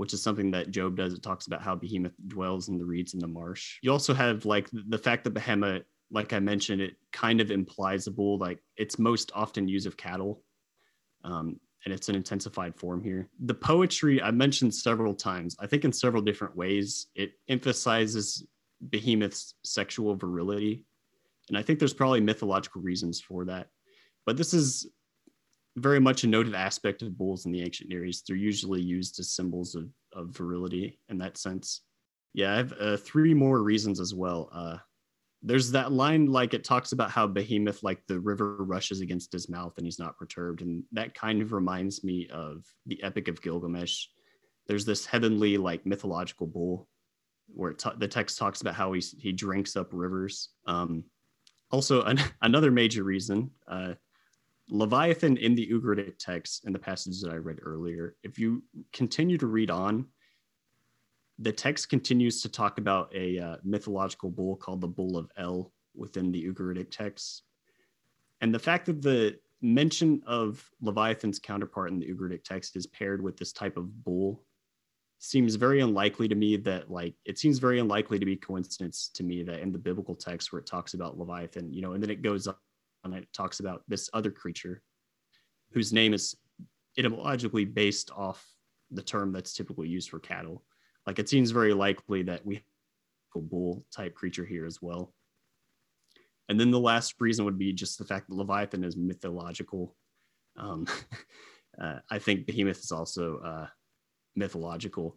which 0.00 0.14
is 0.14 0.22
something 0.22 0.50
that 0.50 0.70
Job 0.70 0.96
does. 0.96 1.12
It 1.12 1.22
talks 1.22 1.46
about 1.46 1.60
how 1.60 1.74
Behemoth 1.74 2.14
dwells 2.26 2.70
in 2.70 2.78
the 2.78 2.84
reeds 2.86 3.12
in 3.12 3.20
the 3.20 3.26
marsh. 3.26 3.76
You 3.82 3.92
also 3.92 4.14
have 4.14 4.46
like 4.46 4.66
the 4.72 4.96
fact 4.96 5.24
that 5.24 5.34
Behemoth, 5.34 5.82
like 6.10 6.32
I 6.32 6.38
mentioned, 6.38 6.80
it 6.80 6.96
kind 7.12 7.38
of 7.38 7.50
implies 7.50 8.06
a 8.06 8.10
bull. 8.10 8.38
Like 8.38 8.60
it's 8.78 8.98
most 8.98 9.30
often 9.34 9.68
used 9.68 9.86
of 9.86 9.98
cattle, 9.98 10.42
um, 11.22 11.60
and 11.84 11.94
it's 11.94 12.08
an 12.08 12.14
intensified 12.14 12.76
form 12.76 13.02
here. 13.02 13.28
The 13.40 13.54
poetry 13.54 14.20
I 14.20 14.30
mentioned 14.30 14.74
several 14.74 15.14
times. 15.14 15.56
I 15.60 15.66
think 15.66 15.84
in 15.84 15.92
several 15.92 16.22
different 16.22 16.56
ways, 16.56 17.06
it 17.14 17.32
emphasizes 17.48 18.46
Behemoth's 18.90 19.54
sexual 19.64 20.14
virility, 20.14 20.84
and 21.48 21.58
I 21.58 21.62
think 21.62 21.78
there's 21.78 21.94
probably 21.94 22.20
mythological 22.20 22.80
reasons 22.80 23.20
for 23.20 23.44
that. 23.46 23.68
But 24.26 24.36
this 24.36 24.54
is 24.54 24.90
very 25.76 26.00
much 26.00 26.24
a 26.24 26.26
noted 26.26 26.54
aspect 26.54 27.02
of 27.02 27.16
bulls 27.16 27.46
in 27.46 27.52
the 27.52 27.62
ancient 27.62 27.90
Near 27.90 28.04
East. 28.04 28.26
They're 28.26 28.36
usually 28.36 28.80
used 28.80 29.18
as 29.20 29.32
symbols 29.32 29.74
of, 29.74 29.88
of 30.12 30.28
virility 30.28 30.98
in 31.08 31.18
that 31.18 31.38
sense. 31.38 31.82
Yeah, 32.34 32.52
I 32.52 32.56
have 32.56 32.72
uh, 32.80 32.96
three 32.96 33.34
more 33.34 33.62
reasons 33.62 34.00
as 34.00 34.14
well. 34.14 34.50
Uh, 34.52 34.76
there's 35.42 35.70
that 35.70 35.92
line 35.92 36.26
like 36.26 36.52
it 36.52 36.64
talks 36.64 36.92
about 36.92 37.10
how 37.10 37.26
behemoth 37.26 37.82
like 37.82 38.02
the 38.06 38.20
river 38.20 38.56
rushes 38.64 39.00
against 39.00 39.32
his 39.32 39.48
mouth 39.48 39.72
and 39.76 39.86
he's 39.86 39.98
not 39.98 40.18
perturbed 40.18 40.60
and 40.60 40.82
that 40.92 41.14
kind 41.14 41.40
of 41.40 41.52
reminds 41.52 42.04
me 42.04 42.28
of 42.30 42.64
the 42.86 43.02
epic 43.02 43.28
of 43.28 43.40
gilgamesh. 43.40 44.06
There's 44.66 44.84
this 44.84 45.06
heavenly 45.06 45.56
like 45.56 45.86
mythological 45.86 46.46
bull 46.46 46.88
where 47.48 47.72
t- 47.72 47.90
the 47.98 48.06
text 48.06 48.38
talks 48.38 48.60
about 48.60 48.74
how 48.74 48.92
he, 48.92 49.00
he 49.18 49.32
drinks 49.32 49.76
up 49.76 49.88
rivers. 49.92 50.50
Um, 50.66 51.04
also 51.70 52.02
an- 52.02 52.20
another 52.42 52.70
major 52.70 53.02
reason 53.02 53.50
uh, 53.66 53.94
Leviathan 54.70 55.36
in 55.36 55.54
the 55.54 55.66
Ugaritic 55.66 56.18
text 56.18 56.64
in 56.64 56.72
the 56.72 56.78
passages 56.78 57.20
that 57.22 57.32
I 57.32 57.36
read 57.36 57.58
earlier, 57.62 58.14
if 58.22 58.38
you 58.38 58.62
continue 58.92 59.36
to 59.38 59.46
read 59.46 59.70
on, 59.70 60.06
the 61.40 61.52
text 61.52 61.88
continues 61.88 62.42
to 62.42 62.48
talk 62.48 62.78
about 62.78 63.10
a 63.14 63.38
uh, 63.38 63.56
mythological 63.64 64.30
bull 64.30 64.56
called 64.56 64.80
the 64.80 64.88
Bull 64.88 65.16
of 65.16 65.30
El 65.38 65.72
within 65.94 66.30
the 66.30 66.44
Ugaritic 66.44 66.90
text. 66.90 67.42
And 68.42 68.54
the 68.54 68.58
fact 68.58 68.86
that 68.86 69.00
the 69.00 69.38
mention 69.62 70.22
of 70.26 70.68
Leviathan's 70.80 71.38
counterpart 71.38 71.90
in 71.90 71.98
the 71.98 72.06
Ugaritic 72.06 72.44
text 72.44 72.76
is 72.76 72.86
paired 72.86 73.22
with 73.22 73.36
this 73.36 73.52
type 73.52 73.76
of 73.76 74.04
bull 74.04 74.44
seems 75.18 75.54
very 75.54 75.80
unlikely 75.80 76.28
to 76.28 76.34
me 76.34 76.56
that 76.56 76.90
like 76.90 77.14
it 77.26 77.38
seems 77.38 77.58
very 77.58 77.78
unlikely 77.78 78.18
to 78.18 78.24
be 78.24 78.36
coincidence 78.36 79.10
to 79.12 79.22
me 79.22 79.42
that 79.42 79.60
in 79.60 79.70
the 79.70 79.78
biblical 79.78 80.14
text 80.14 80.50
where 80.50 80.60
it 80.60 80.66
talks 80.66 80.94
about 80.94 81.18
Leviathan, 81.18 81.72
you 81.72 81.82
know, 81.82 81.92
and 81.92 82.02
then 82.02 82.10
it 82.10 82.22
goes 82.22 82.46
on 82.46 82.54
and 83.04 83.14
it 83.14 83.28
talks 83.32 83.60
about 83.60 83.82
this 83.88 84.08
other 84.12 84.30
creature 84.30 84.82
whose 85.72 85.92
name 85.92 86.14
is 86.14 86.36
etymologically 86.98 87.64
based 87.64 88.10
off 88.10 88.46
the 88.90 89.02
term 89.02 89.32
that's 89.32 89.54
typically 89.54 89.88
used 89.88 90.10
for 90.10 90.18
cattle. 90.18 90.64
Like 91.06 91.18
it 91.18 91.28
seems 91.28 91.50
very 91.50 91.74
likely 91.74 92.22
that 92.24 92.44
we 92.44 92.56
have 92.56 92.64
a 93.36 93.40
bull 93.40 93.84
type 93.94 94.14
creature 94.14 94.44
here 94.44 94.66
as 94.66 94.80
well. 94.82 95.12
And 96.48 96.58
then 96.58 96.70
the 96.70 96.80
last 96.80 97.14
reason 97.20 97.44
would 97.44 97.58
be 97.58 97.72
just 97.72 97.98
the 97.98 98.04
fact 98.04 98.28
that 98.28 98.34
Leviathan 98.34 98.82
is 98.82 98.96
mythological. 98.96 99.96
Um, 100.56 100.86
uh, 101.80 102.00
I 102.10 102.18
think 102.18 102.46
Behemoth 102.46 102.80
is 102.80 102.90
also 102.90 103.38
uh, 103.38 103.66
mythological. 104.34 105.16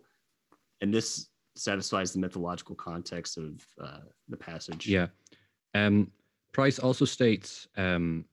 And 0.81 0.93
this 0.93 1.27
satisfies 1.55 2.13
the 2.13 2.19
mythological 2.19 2.75
context 2.75 3.37
of 3.37 3.65
uh, 3.81 3.99
the 4.29 4.37
passage. 4.37 4.87
Yeah. 4.87 5.07
Um, 5.73 6.11
Price 6.51 6.77
also 6.77 7.05
states 7.05 7.67
um, 7.77 8.25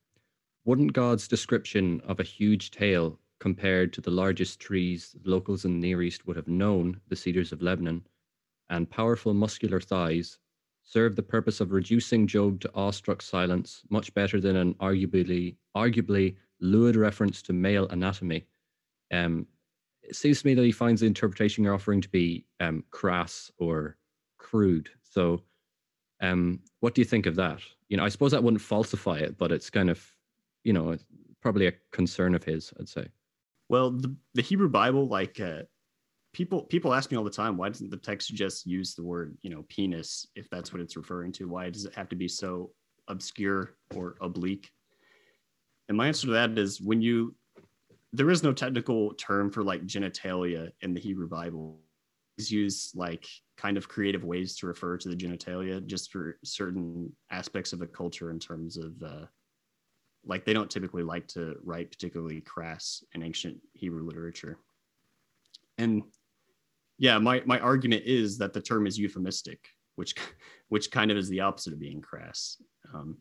Wouldn't 0.66 0.92
God's 0.92 1.26
description 1.26 2.02
of 2.06 2.20
a 2.20 2.24
huge 2.24 2.70
tail 2.70 3.18
compared 3.40 3.92
to 3.94 4.00
the 4.00 4.10
largest 4.10 4.60
trees 4.60 5.16
locals 5.24 5.64
in 5.64 5.72
the 5.72 5.88
Near 5.88 6.02
East 6.02 6.26
would 6.26 6.36
have 6.36 6.48
known, 6.48 7.00
the 7.08 7.16
cedars 7.16 7.52
of 7.52 7.62
Lebanon, 7.62 8.06
and 8.68 8.88
powerful 8.88 9.34
muscular 9.34 9.80
thighs, 9.80 10.38
serve 10.82 11.16
the 11.16 11.22
purpose 11.22 11.60
of 11.60 11.72
reducing 11.72 12.26
Job 12.26 12.60
to 12.60 12.70
awestruck 12.74 13.22
silence 13.22 13.82
much 13.90 14.12
better 14.14 14.40
than 14.40 14.56
an 14.56 14.74
arguably 14.74 15.56
arguably 15.76 16.36
lewd 16.60 16.96
reference 16.96 17.42
to 17.42 17.52
male 17.52 17.88
anatomy. 17.88 18.44
Um, 19.12 19.46
it 20.02 20.16
seems 20.16 20.42
to 20.42 20.46
me 20.46 20.54
that 20.54 20.64
he 20.64 20.72
finds 20.72 21.00
the 21.00 21.06
interpretation 21.06 21.64
you're 21.64 21.74
offering 21.74 22.00
to 22.00 22.08
be 22.08 22.44
um, 22.58 22.84
crass 22.90 23.50
or 23.58 23.96
crude. 24.38 24.90
So, 25.02 25.42
um, 26.20 26.60
what 26.80 26.94
do 26.94 27.00
you 27.00 27.04
think 27.04 27.26
of 27.26 27.36
that? 27.36 27.60
You 27.88 27.96
know, 27.96 28.04
I 28.04 28.08
suppose 28.08 28.32
that 28.32 28.42
wouldn't 28.42 28.60
falsify 28.60 29.18
it, 29.18 29.38
but 29.38 29.52
it's 29.52 29.70
kind 29.70 29.88
of, 29.88 30.04
you 30.64 30.72
know, 30.72 30.96
probably 31.40 31.66
a 31.66 31.72
concern 31.92 32.34
of 32.34 32.44
his. 32.44 32.72
I'd 32.78 32.88
say. 32.88 33.06
Well, 33.70 33.92
the, 33.92 34.12
the 34.34 34.42
Hebrew 34.42 34.68
Bible, 34.68 35.06
like 35.06 35.38
uh, 35.38 35.62
people 36.32 36.64
people 36.64 36.92
ask 36.92 37.08
me 37.12 37.16
all 37.16 37.22
the 37.22 37.30
time, 37.30 37.56
why 37.56 37.68
doesn't 37.68 37.88
the 37.88 37.96
text 37.96 38.34
just 38.34 38.66
use 38.66 38.96
the 38.96 39.04
word, 39.04 39.38
you 39.42 39.50
know, 39.50 39.64
penis 39.68 40.26
if 40.34 40.50
that's 40.50 40.72
what 40.72 40.82
it's 40.82 40.96
referring 40.96 41.30
to? 41.34 41.46
Why 41.46 41.70
does 41.70 41.84
it 41.84 41.94
have 41.94 42.08
to 42.08 42.16
be 42.16 42.26
so 42.26 42.72
obscure 43.06 43.76
or 43.94 44.16
oblique? 44.20 44.68
And 45.88 45.96
my 45.96 46.08
answer 46.08 46.26
to 46.26 46.32
that 46.32 46.58
is 46.58 46.80
when 46.80 47.00
you 47.00 47.36
there 48.12 48.30
is 48.30 48.42
no 48.42 48.52
technical 48.52 49.14
term 49.14 49.52
for 49.52 49.62
like 49.62 49.86
genitalia 49.86 50.72
in 50.80 50.92
the 50.92 51.00
Hebrew 51.00 51.28
Bible. 51.28 51.78
It's 52.38 52.50
used 52.50 52.96
like 52.96 53.24
kind 53.56 53.76
of 53.76 53.88
creative 53.88 54.24
ways 54.24 54.56
to 54.56 54.66
refer 54.66 54.96
to 54.96 55.08
the 55.08 55.14
genitalia 55.14 55.86
just 55.86 56.10
for 56.10 56.38
certain 56.42 57.12
aspects 57.30 57.72
of 57.72 57.82
a 57.82 57.86
culture 57.86 58.32
in 58.32 58.40
terms 58.40 58.76
of 58.76 59.00
uh, 59.00 59.26
like 60.24 60.44
they 60.44 60.52
don't 60.52 60.70
typically 60.70 61.02
like 61.02 61.26
to 61.28 61.56
write 61.64 61.90
particularly 61.90 62.40
crass 62.40 63.02
in 63.14 63.22
ancient 63.22 63.58
Hebrew 63.72 64.04
literature. 64.04 64.58
And 65.78 66.02
yeah, 66.98 67.18
my, 67.18 67.42
my 67.46 67.58
argument 67.58 68.04
is 68.04 68.38
that 68.38 68.52
the 68.52 68.60
term 68.60 68.86
is 68.86 68.98
euphemistic, 68.98 69.60
which 69.96 70.14
which 70.68 70.90
kind 70.90 71.10
of 71.10 71.16
is 71.16 71.28
the 71.28 71.40
opposite 71.40 71.72
of 71.72 71.80
being 71.80 72.00
crass. 72.00 72.56
Um, 72.94 73.18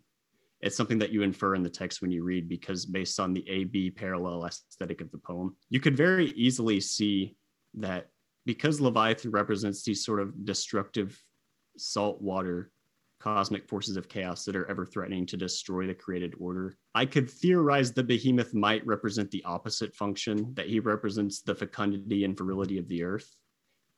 it's 0.61 0.75
something 0.75 0.99
that 0.99 1.11
you 1.11 1.23
infer 1.23 1.55
in 1.55 1.63
the 1.63 1.69
text 1.69 2.01
when 2.01 2.11
you 2.11 2.23
read 2.23 2.49
because 2.49 2.85
based 2.85 3.19
on 3.19 3.33
the 3.33 3.47
AB 3.49 3.91
parallel 3.91 4.45
aesthetic 4.45 5.01
of 5.01 5.09
the 5.11 5.17
poem, 5.17 5.55
you 5.69 5.79
could 5.79 5.95
very 5.95 6.27
easily 6.31 6.81
see 6.81 7.37
that 7.75 8.09
because 8.45 8.81
Leviathan 8.81 9.31
represents 9.31 9.83
these 9.83 10.03
sort 10.03 10.19
of 10.19 10.45
destructive 10.45 11.21
saltwater 11.77 12.71
cosmic 13.20 13.67
forces 13.67 13.97
of 13.97 14.07
chaos 14.07 14.45
that 14.45 14.55
are 14.55 14.70
ever 14.70 14.86
threatening 14.86 15.26
to 15.26 15.38
destroy 15.38 15.86
the 15.86 15.93
created 15.93 16.34
order. 16.39 16.78
I 16.95 17.05
could 17.05 17.30
theorize 17.30 17.91
the 17.91 18.03
behemoth 18.03 18.53
might 18.53 18.86
represent 18.86 19.30
the 19.32 19.43
opposite 19.43 19.93
function, 19.93 20.53
that 20.55 20.67
he 20.67 20.80
represents 20.80 21.41
the 21.41 21.55
fecundity 21.55 22.24
and 22.24 22.38
virility 22.38 22.78
of 22.78 22.88
the 22.88 23.03
earth, 23.03 23.36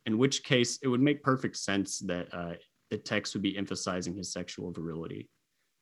in 0.05 0.17
which 0.17 0.43
case 0.43 0.79
it 0.81 0.87
would 0.87 1.01
make 1.01 1.23
perfect 1.23 1.57
sense 1.57 1.99
that 1.99 2.33
uh, 2.33 2.53
the 2.89 2.97
text 2.97 3.33
would 3.33 3.43
be 3.43 3.57
emphasizing 3.57 4.15
his 4.15 4.33
sexual 4.33 4.71
virility. 4.71 5.29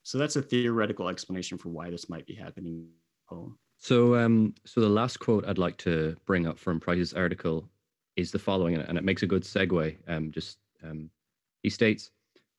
So 0.04 0.18
that's 0.18 0.36
a 0.36 0.42
theoretical 0.42 1.10
explanation 1.10 1.58
for 1.58 1.70
why 1.70 1.90
this 1.90 2.10
might 2.10 2.26
be 2.26 2.36
happening 2.36 2.88
in. 3.32 3.58
So, 3.78 4.16
um, 4.16 4.54
so 4.66 4.82
the 4.82 4.90
last 4.90 5.20
quote 5.20 5.48
I'd 5.48 5.58
like 5.58 5.78
to 5.78 6.16
bring 6.26 6.46
up 6.46 6.60
from 6.60 6.80
Price's 6.80 7.14
article 7.14 7.70
is 8.16 8.32
the 8.32 8.40
following, 8.40 8.76
and 8.76 8.98
it 8.98 9.04
makes 9.04 9.24
a 9.24 9.28
good 9.28 9.44
segue. 9.44 9.96
Um, 10.08 10.32
just 10.32 10.58
um, 10.84 11.10
he 11.64 11.70
states, 11.70 12.12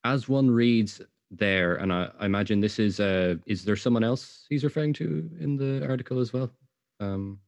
as 0.03 0.27
one 0.27 0.49
reads 0.49 1.01
there, 1.29 1.75
and 1.75 1.93
I, 1.93 2.09
I 2.19 2.25
imagine 2.25 2.59
this 2.59 2.79
is 2.79 2.99
uh, 2.99 3.35
is 3.45 3.63
there 3.63 3.75
someone 3.75 4.03
else 4.03 4.45
he's 4.49 4.63
referring 4.63 4.93
to 4.93 5.29
in 5.39 5.57
the 5.57 5.87
article 5.87 6.19
as 6.19 6.33
well? 6.33 6.51
Um, 6.99 7.39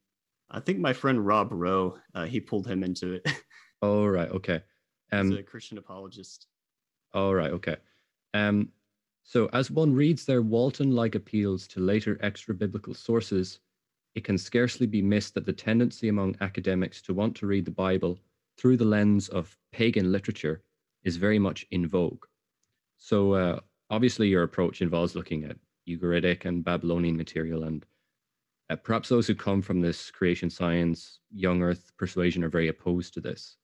I 0.49 0.59
think 0.59 0.79
my 0.79 0.93
friend 0.93 1.25
Rob 1.25 1.49
Rowe, 1.51 1.97
uh, 2.15 2.25
he 2.25 2.39
pulled 2.39 2.67
him 2.67 2.83
into 2.83 3.13
it. 3.13 3.27
oh 3.81 4.05
right, 4.05 4.29
okay. 4.29 4.61
Um, 5.11 5.31
He's 5.31 5.39
a 5.39 5.43
Christian 5.43 5.77
apologist. 5.77 6.47
All 7.13 7.29
oh, 7.29 7.33
right, 7.33 7.51
okay. 7.51 7.75
Um, 8.33 8.69
so 9.23 9.47
as 9.53 9.69
one 9.69 9.93
reads 9.93 10.25
their 10.25 10.41
Walton-like 10.41 11.15
appeals 11.15 11.67
to 11.67 11.79
later 11.79 12.17
extra-biblical 12.21 12.95
sources, 12.95 13.59
it 14.15 14.23
can 14.23 14.37
scarcely 14.37 14.87
be 14.87 15.01
missed 15.01 15.35
that 15.35 15.45
the 15.45 15.53
tendency 15.53 16.09
among 16.09 16.35
academics 16.41 17.01
to 17.03 17.13
want 17.13 17.35
to 17.37 17.47
read 17.47 17.65
the 17.65 17.71
Bible 17.71 18.19
through 18.57 18.77
the 18.77 18.85
lens 18.85 19.29
of 19.29 19.55
pagan 19.71 20.11
literature 20.11 20.63
is 21.03 21.17
very 21.17 21.39
much 21.39 21.65
in 21.71 21.87
vogue. 21.87 22.25
So 23.03 23.33
uh, 23.33 23.59
obviously, 23.89 24.29
your 24.29 24.43
approach 24.43 24.81
involves 24.81 25.13
looking 25.13 25.43
at 25.43 25.57
Ugaritic 25.89 26.45
and 26.45 26.63
Babylonian 26.63 27.17
material, 27.17 27.65
and 27.65 27.85
uh, 28.69 28.77
perhaps 28.77 29.09
those 29.09 29.27
who 29.27 29.35
come 29.35 29.61
from 29.61 29.81
this 29.81 30.09
creation 30.09 30.49
science, 30.49 31.19
young 31.29 31.61
Earth 31.61 31.91
persuasion 31.97 32.45
are 32.45 32.49
very 32.49 32.69
opposed 32.69 33.13
to 33.15 33.19
this. 33.19 33.57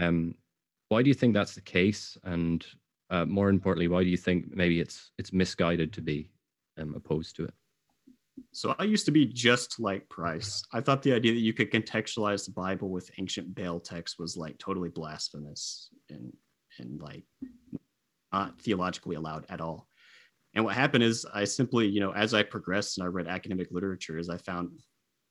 Um, 0.00 0.36
why 0.90 1.02
do 1.02 1.08
you 1.08 1.14
think 1.14 1.34
that's 1.34 1.56
the 1.56 1.60
case? 1.60 2.16
And 2.22 2.64
uh, 3.10 3.24
more 3.24 3.48
importantly, 3.48 3.88
why 3.88 4.04
do 4.04 4.10
you 4.10 4.16
think 4.16 4.54
maybe 4.54 4.78
it's 4.78 5.10
it's 5.18 5.32
misguided 5.32 5.92
to 5.94 6.00
be 6.00 6.30
um, 6.78 6.94
opposed 6.94 7.34
to 7.36 7.46
it? 7.46 7.54
So 8.52 8.76
I 8.78 8.84
used 8.84 9.06
to 9.06 9.10
be 9.10 9.26
just 9.26 9.80
like 9.80 10.08
Price. 10.08 10.62
I 10.72 10.80
thought 10.80 11.02
the 11.02 11.14
idea 11.14 11.32
that 11.32 11.40
you 11.40 11.52
could 11.52 11.72
contextualize 11.72 12.44
the 12.44 12.52
Bible 12.52 12.90
with 12.90 13.10
ancient 13.18 13.56
Baal 13.56 13.80
text 13.80 14.20
was 14.20 14.36
like 14.36 14.56
totally 14.58 14.88
blasphemous 14.88 15.90
and 16.10 16.32
and 16.78 17.00
like 17.00 17.24
not 18.32 18.60
theologically 18.60 19.16
allowed 19.16 19.46
at 19.48 19.60
all. 19.60 19.88
And 20.54 20.64
what 20.64 20.74
happened 20.74 21.04
is 21.04 21.24
I 21.32 21.44
simply, 21.44 21.86
you 21.86 22.00
know, 22.00 22.12
as 22.12 22.34
I 22.34 22.42
progressed 22.42 22.98
and 22.98 23.04
I 23.04 23.08
read 23.08 23.26
academic 23.26 23.68
literature, 23.70 24.18
as 24.18 24.28
I 24.28 24.36
found 24.36 24.70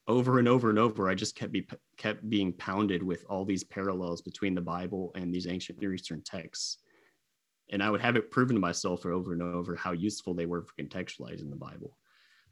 over 0.07 0.39
and 0.39 0.47
over 0.47 0.69
and 0.69 0.79
over, 0.79 1.09
I 1.09 1.15
just 1.15 1.35
kept 1.35 1.51
be 1.51 1.67
kept 1.97 2.27
being 2.27 2.53
pounded 2.53 3.03
with 3.03 3.23
all 3.29 3.45
these 3.45 3.63
parallels 3.63 4.21
between 4.21 4.55
the 4.55 4.61
Bible 4.61 5.11
and 5.15 5.33
these 5.33 5.47
ancient 5.47 5.79
Near 5.79 5.93
Eastern 5.93 6.23
texts. 6.23 6.77
And 7.71 7.81
I 7.83 7.89
would 7.89 8.01
have 8.01 8.15
it 8.15 8.31
proven 8.31 8.55
to 8.55 8.59
myself 8.59 9.05
over 9.05 9.31
and 9.31 9.41
over 9.41 9.75
how 9.75 9.91
useful 9.91 10.33
they 10.33 10.45
were 10.45 10.63
for 10.63 10.73
contextualizing 10.81 11.49
the 11.49 11.55
Bible. 11.55 11.97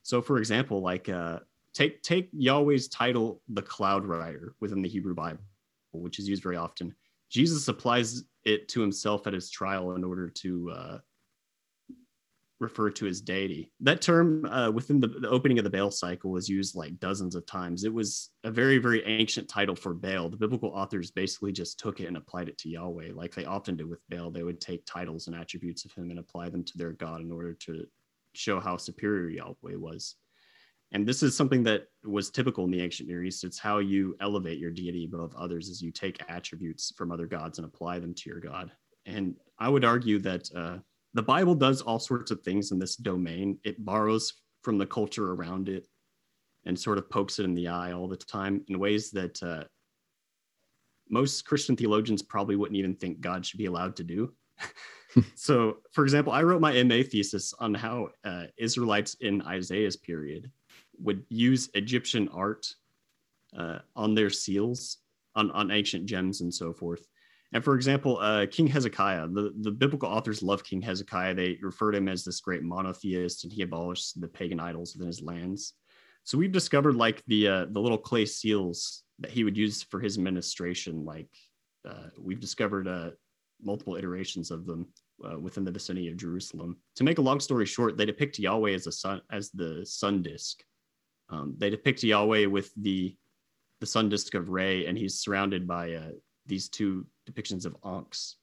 So, 0.04 0.22
for 0.22 0.38
example, 0.38 0.82
like 0.82 1.10
uh, 1.10 1.40
take 1.74 2.04
take 2.04 2.30
Yahweh's 2.32 2.88
title, 2.88 3.42
the 3.50 3.62
Cloud 3.62 4.06
Rider, 4.06 4.54
within 4.60 4.82
the 4.82 4.90
Hebrew 4.90 5.16
Bible, 5.16 5.44
which 5.92 6.20
is 6.20 6.30
used 6.30 6.44
very 6.44 6.56
often. 6.56 6.96
Jesus 7.30 7.68
applies 7.68 8.24
it 8.46 8.68
to 8.70 8.82
himself 8.82 9.28
at 9.28 9.34
his 9.34 9.50
trial 9.50 9.96
in 9.96 10.04
order 10.04 10.30
to 10.30 10.72
uh, 10.72 10.98
refer 12.60 12.90
to 12.90 13.06
his 13.06 13.22
deity. 13.22 13.72
That 13.80 14.02
term 14.02 14.46
uh, 14.46 14.70
within 14.72 15.00
the, 15.00 15.08
the, 15.08 15.30
opening 15.30 15.58
of 15.58 15.64
the 15.64 15.70
Baal 15.70 15.92
cycle 15.92 16.32
was 16.32 16.50
used 16.50 16.76
like 16.76 17.00
dozens 17.00 17.36
of 17.36 17.46
times. 17.46 17.86
It 17.86 17.94
was 17.94 18.32
a 18.44 18.52
very, 18.52 18.78
very 18.78 19.06
ancient 19.06 19.48
title 19.48 19.76
for 19.76 19.94
Baal. 19.94 20.30
The 20.30 20.38
biblical 20.38 20.70
authors 20.70 21.12
basically 21.12 21.54
just 21.54 21.80
took 21.80 22.00
it 22.02 22.08
and 22.08 22.18
applied 22.18 22.50
it 22.50 22.58
to 22.60 22.70
Yahweh, 22.70 23.12
like 23.14 23.34
they 23.34 23.46
often 23.46 23.78
do 23.78 23.88
with 23.88 24.02
Baal. 24.10 24.30
They 24.30 24.44
would 24.44 24.60
take 24.60 24.86
titles 24.86 25.28
and 25.28 25.36
attributes 25.36 25.86
of 25.86 25.94
him 25.94 26.10
and 26.10 26.20
apply 26.20 26.50
them 26.50 26.64
to 26.66 26.78
their 26.78 26.92
God 26.92 27.22
in 27.22 27.32
order 27.32 27.54
to 27.54 27.86
show 28.34 28.60
how 28.60 28.78
superior 28.78 29.30
Yahweh 29.30 29.76
was. 29.76 30.16
And 30.92 31.08
this 31.08 31.22
is 31.22 31.38
something 31.38 31.64
that 31.64 31.84
was 32.04 32.32
typical 32.32 32.64
in 32.66 32.72
the 32.72 32.82
ancient 32.82 33.10
Near 33.10 33.24
East. 33.24 33.44
It's 33.44 33.60
how 33.60 33.78
you 33.78 34.16
elevate 34.22 34.58
your 34.58 34.72
deity 34.72 35.06
above 35.06 35.36
others, 35.36 35.70
as 35.70 35.82
you 35.82 35.92
take 35.92 36.20
attributes 36.28 36.92
from 36.98 37.12
other 37.12 37.28
gods 37.28 37.60
and 37.60 37.66
apply 37.66 38.00
them 38.00 38.14
to 38.16 38.30
your 38.30 38.40
God. 38.40 38.72
And 39.06 39.36
I 39.60 39.70
would 39.70 39.86
argue 39.86 40.20
that 40.20 40.50
uh, 40.56 40.78
the 41.14 41.22
Bible 41.22 41.54
does 41.54 41.82
all 41.82 42.00
sorts 42.00 42.32
of 42.32 42.42
things 42.42 42.72
in 42.72 42.80
this 42.80 42.96
domain. 42.96 43.60
It 43.64 43.84
borrows 43.86 44.34
from 44.64 44.78
the 44.78 44.86
culture 44.86 45.34
around 45.34 45.70
it 45.70 45.88
and 46.66 46.78
sort 46.78 46.98
of 46.98 47.10
pokes 47.10 47.40
it 47.40 47.46
in 47.46 47.54
the 47.54 47.68
eye 47.68 47.94
all 47.94 48.08
the 48.08 48.18
time 48.18 48.64
in 48.68 48.80
ways 48.80 49.12
that 49.12 49.42
uh, 49.44 49.64
most 51.10 51.46
Christian 51.46 51.76
theologians 51.76 52.22
probably 52.22 52.56
wouldn't 52.56 52.78
even 52.78 52.96
think 52.96 53.22
God 53.22 53.46
should 53.46 53.58
be 53.58 53.66
allowed 53.66 53.96
to 53.98 54.04
do. 54.04 54.34
so, 55.36 55.78
for 55.92 56.04
example, 56.04 56.34
I 56.34 56.44
wrote 56.44 56.62
my 56.62 56.84
MA 56.84 57.02
thesis 57.04 57.54
on 57.60 57.74
how 57.74 58.10
uh, 58.24 58.46
Israelites 58.58 59.16
in 59.22 59.42
Isaiah's 59.44 59.96
period 59.96 60.52
would 61.02 61.24
use 61.30 61.70
Egyptian 61.74 62.30
art 62.30 62.74
uh, 63.58 63.80
on 63.96 64.16
their 64.16 64.30
seals, 64.30 64.98
on, 65.36 65.52
on 65.52 65.72
ancient 65.72 66.06
gems 66.06 66.42
and 66.42 66.54
so 66.54 66.74
forth. 66.74 67.08
And 67.52 67.64
for 67.64 67.76
example, 67.76 68.20
uh, 68.20 68.46
King 68.46 68.68
Hezekiah, 68.68 69.28
the, 69.30 69.54
the 69.62 69.72
biblical 69.72 70.10
authors 70.10 70.44
love 70.44 70.64
King 70.64 70.82
Hezekiah. 70.82 71.34
They 71.34 71.58
refer 71.62 71.92
to 71.92 71.98
him 71.98 72.08
as 72.08 72.24
this 72.24 72.40
great 72.42 72.62
monotheist, 72.62 73.44
and 73.44 73.52
he 73.52 73.64
abolished 73.64 74.22
the 74.22 74.28
pagan 74.28 74.60
idols 74.60 74.94
within 74.94 75.08
his 75.08 75.22
lands. 75.22 75.74
So 76.26 76.38
we've 76.38 76.52
discovered 76.52 76.96
like 76.96 77.24
the 77.26 77.48
uh, 77.48 77.66
the 77.72 77.80
little 77.80 77.98
clay 77.98 78.26
seals 78.26 79.04
that 79.20 79.32
he 79.32 79.44
would 79.44 79.58
use 79.58 79.82
for 79.82 80.00
his 80.00 80.18
administration. 80.18 81.04
Like 81.04 81.30
uh, 81.88 82.10
we've 82.20 82.40
discovered 82.40 82.88
uh, 82.88 83.12
multiple 83.62 83.96
iterations 83.96 84.52
of 84.52 84.68
them 84.68 84.88
uh, 85.28 85.40
within 85.40 85.64
the 85.64 85.72
vicinity 85.72 86.08
of 86.10 86.18
Jerusalem. 86.18 86.78
To 86.98 87.04
make 87.04 87.18
a 87.18 87.24
long 87.24 87.40
story 87.40 87.66
short, 87.66 87.98
they 87.98 88.06
depict 88.06 88.38
Yahweh 88.38 88.74
as 88.74 88.86
a 88.86 88.92
sun 88.92 89.22
as 89.32 89.50
the 89.50 89.84
sun 89.86 90.22
disk, 90.22 90.64
um, 91.30 91.56
they 91.58 91.70
depict 91.70 92.04
Yahweh 92.04 92.46
with 92.46 92.74
the 92.76 93.16
the 93.80 93.86
sun 93.86 94.10
disk 94.10 94.34
of 94.34 94.50
Re, 94.50 94.88
and 94.88 94.98
he's 94.98 95.20
surrounded 95.20 95.66
by 95.66 95.94
uh, 95.94 96.12
these 96.46 96.68
two 96.68 97.06
depictions 97.30 97.66
of 97.66 97.78
Ankhs. 97.86 98.36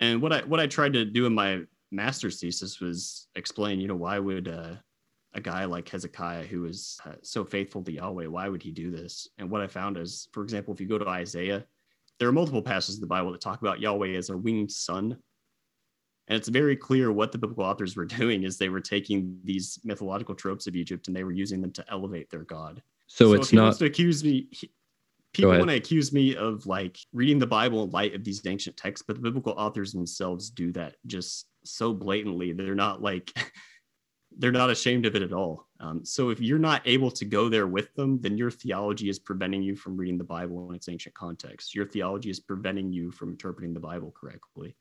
And 0.00 0.22
what 0.22 0.32
I 0.32 0.40
what 0.42 0.60
I 0.60 0.66
tried 0.66 0.94
to 0.94 1.04
do 1.04 1.26
in 1.26 1.34
my 1.34 1.62
master's 1.90 2.40
thesis 2.40 2.80
was 2.80 3.26
explain, 3.34 3.80
you 3.80 3.88
know, 3.88 3.96
why 3.96 4.18
would 4.18 4.48
uh, 4.48 4.76
a 5.34 5.40
guy 5.40 5.64
like 5.64 5.88
Hezekiah, 5.88 6.44
who 6.44 6.62
was 6.62 6.98
uh, 7.04 7.12
so 7.22 7.44
faithful 7.44 7.82
to 7.84 7.92
Yahweh, 7.92 8.26
why 8.26 8.48
would 8.48 8.62
he 8.62 8.70
do 8.70 8.90
this? 8.90 9.28
And 9.38 9.50
what 9.50 9.60
I 9.60 9.66
found 9.66 9.96
is, 9.96 10.28
for 10.32 10.42
example, 10.42 10.72
if 10.72 10.80
you 10.80 10.86
go 10.86 10.98
to 10.98 11.08
Isaiah, 11.08 11.64
there 12.18 12.28
are 12.28 12.32
multiple 12.32 12.62
passages 12.62 12.96
in 12.96 13.00
the 13.00 13.06
Bible 13.06 13.32
that 13.32 13.40
talk 13.40 13.60
about 13.60 13.80
Yahweh 13.80 14.16
as 14.16 14.30
a 14.30 14.36
winged 14.36 14.72
sun. 14.72 15.18
And 16.28 16.36
it's 16.36 16.48
very 16.48 16.76
clear 16.76 17.10
what 17.10 17.32
the 17.32 17.38
biblical 17.38 17.64
authors 17.64 17.96
were 17.96 18.04
doing 18.20 18.44
is 18.44 18.56
they 18.56 18.68
were 18.68 18.80
taking 18.80 19.38
these 19.44 19.78
mythological 19.84 20.34
tropes 20.34 20.66
of 20.66 20.76
Egypt 20.76 21.08
and 21.08 21.16
they 21.16 21.24
were 21.24 21.32
using 21.32 21.60
them 21.60 21.72
to 21.72 21.84
elevate 21.90 22.30
their 22.30 22.44
god. 22.44 22.82
So, 23.06 23.32
it's 23.32 23.52
not. 23.52 23.76
to 23.78 23.86
accuse 23.86 24.22
me. 24.22 24.48
he- 24.50 24.70
people 25.32 25.50
want 25.50 25.70
to 25.70 25.76
accuse 25.76 26.12
me 26.12 26.36
of 26.36 26.66
like 26.66 26.98
reading 27.12 27.38
the 27.38 27.46
Bible 27.46 27.84
in 27.84 27.90
light 27.90 28.14
of 28.14 28.24
these 28.24 28.44
ancient 28.46 28.76
texts, 28.76 29.04
but 29.06 29.16
the 29.16 29.22
biblical 29.22 29.54
authors 29.56 29.92
themselves 29.92 30.50
do 30.50 30.72
that 30.72 30.96
just 31.06 31.46
so 31.64 31.92
blatantly. 31.92 32.52
They're 32.52 32.74
not 32.74 33.02
like 33.02 33.32
they're 34.38 34.52
not 34.52 34.70
ashamed 34.70 35.06
of 35.06 35.16
it 35.16 35.22
at 35.22 35.32
all. 35.32 35.66
Um, 35.80 36.04
so 36.04 36.30
if 36.30 36.40
you're 36.40 36.58
not 36.58 36.82
able 36.84 37.10
to 37.12 37.24
go 37.24 37.48
there 37.48 37.66
with 37.66 37.94
them, 37.94 38.20
then 38.20 38.36
your 38.36 38.50
theology 38.50 39.08
is 39.08 39.18
preventing 39.18 39.62
you 39.62 39.74
from 39.74 39.96
reading 39.96 40.18
the 40.18 40.24
Bible 40.24 40.68
in 40.68 40.74
its 40.74 40.88
ancient 40.88 41.14
context. 41.14 41.74
Your 41.74 41.86
theology 41.86 42.30
is 42.30 42.40
preventing 42.40 42.92
you 42.92 43.10
from 43.10 43.30
interpreting 43.30 43.74
the 43.74 43.80
Bible 43.80 44.12
correctly. 44.18 44.76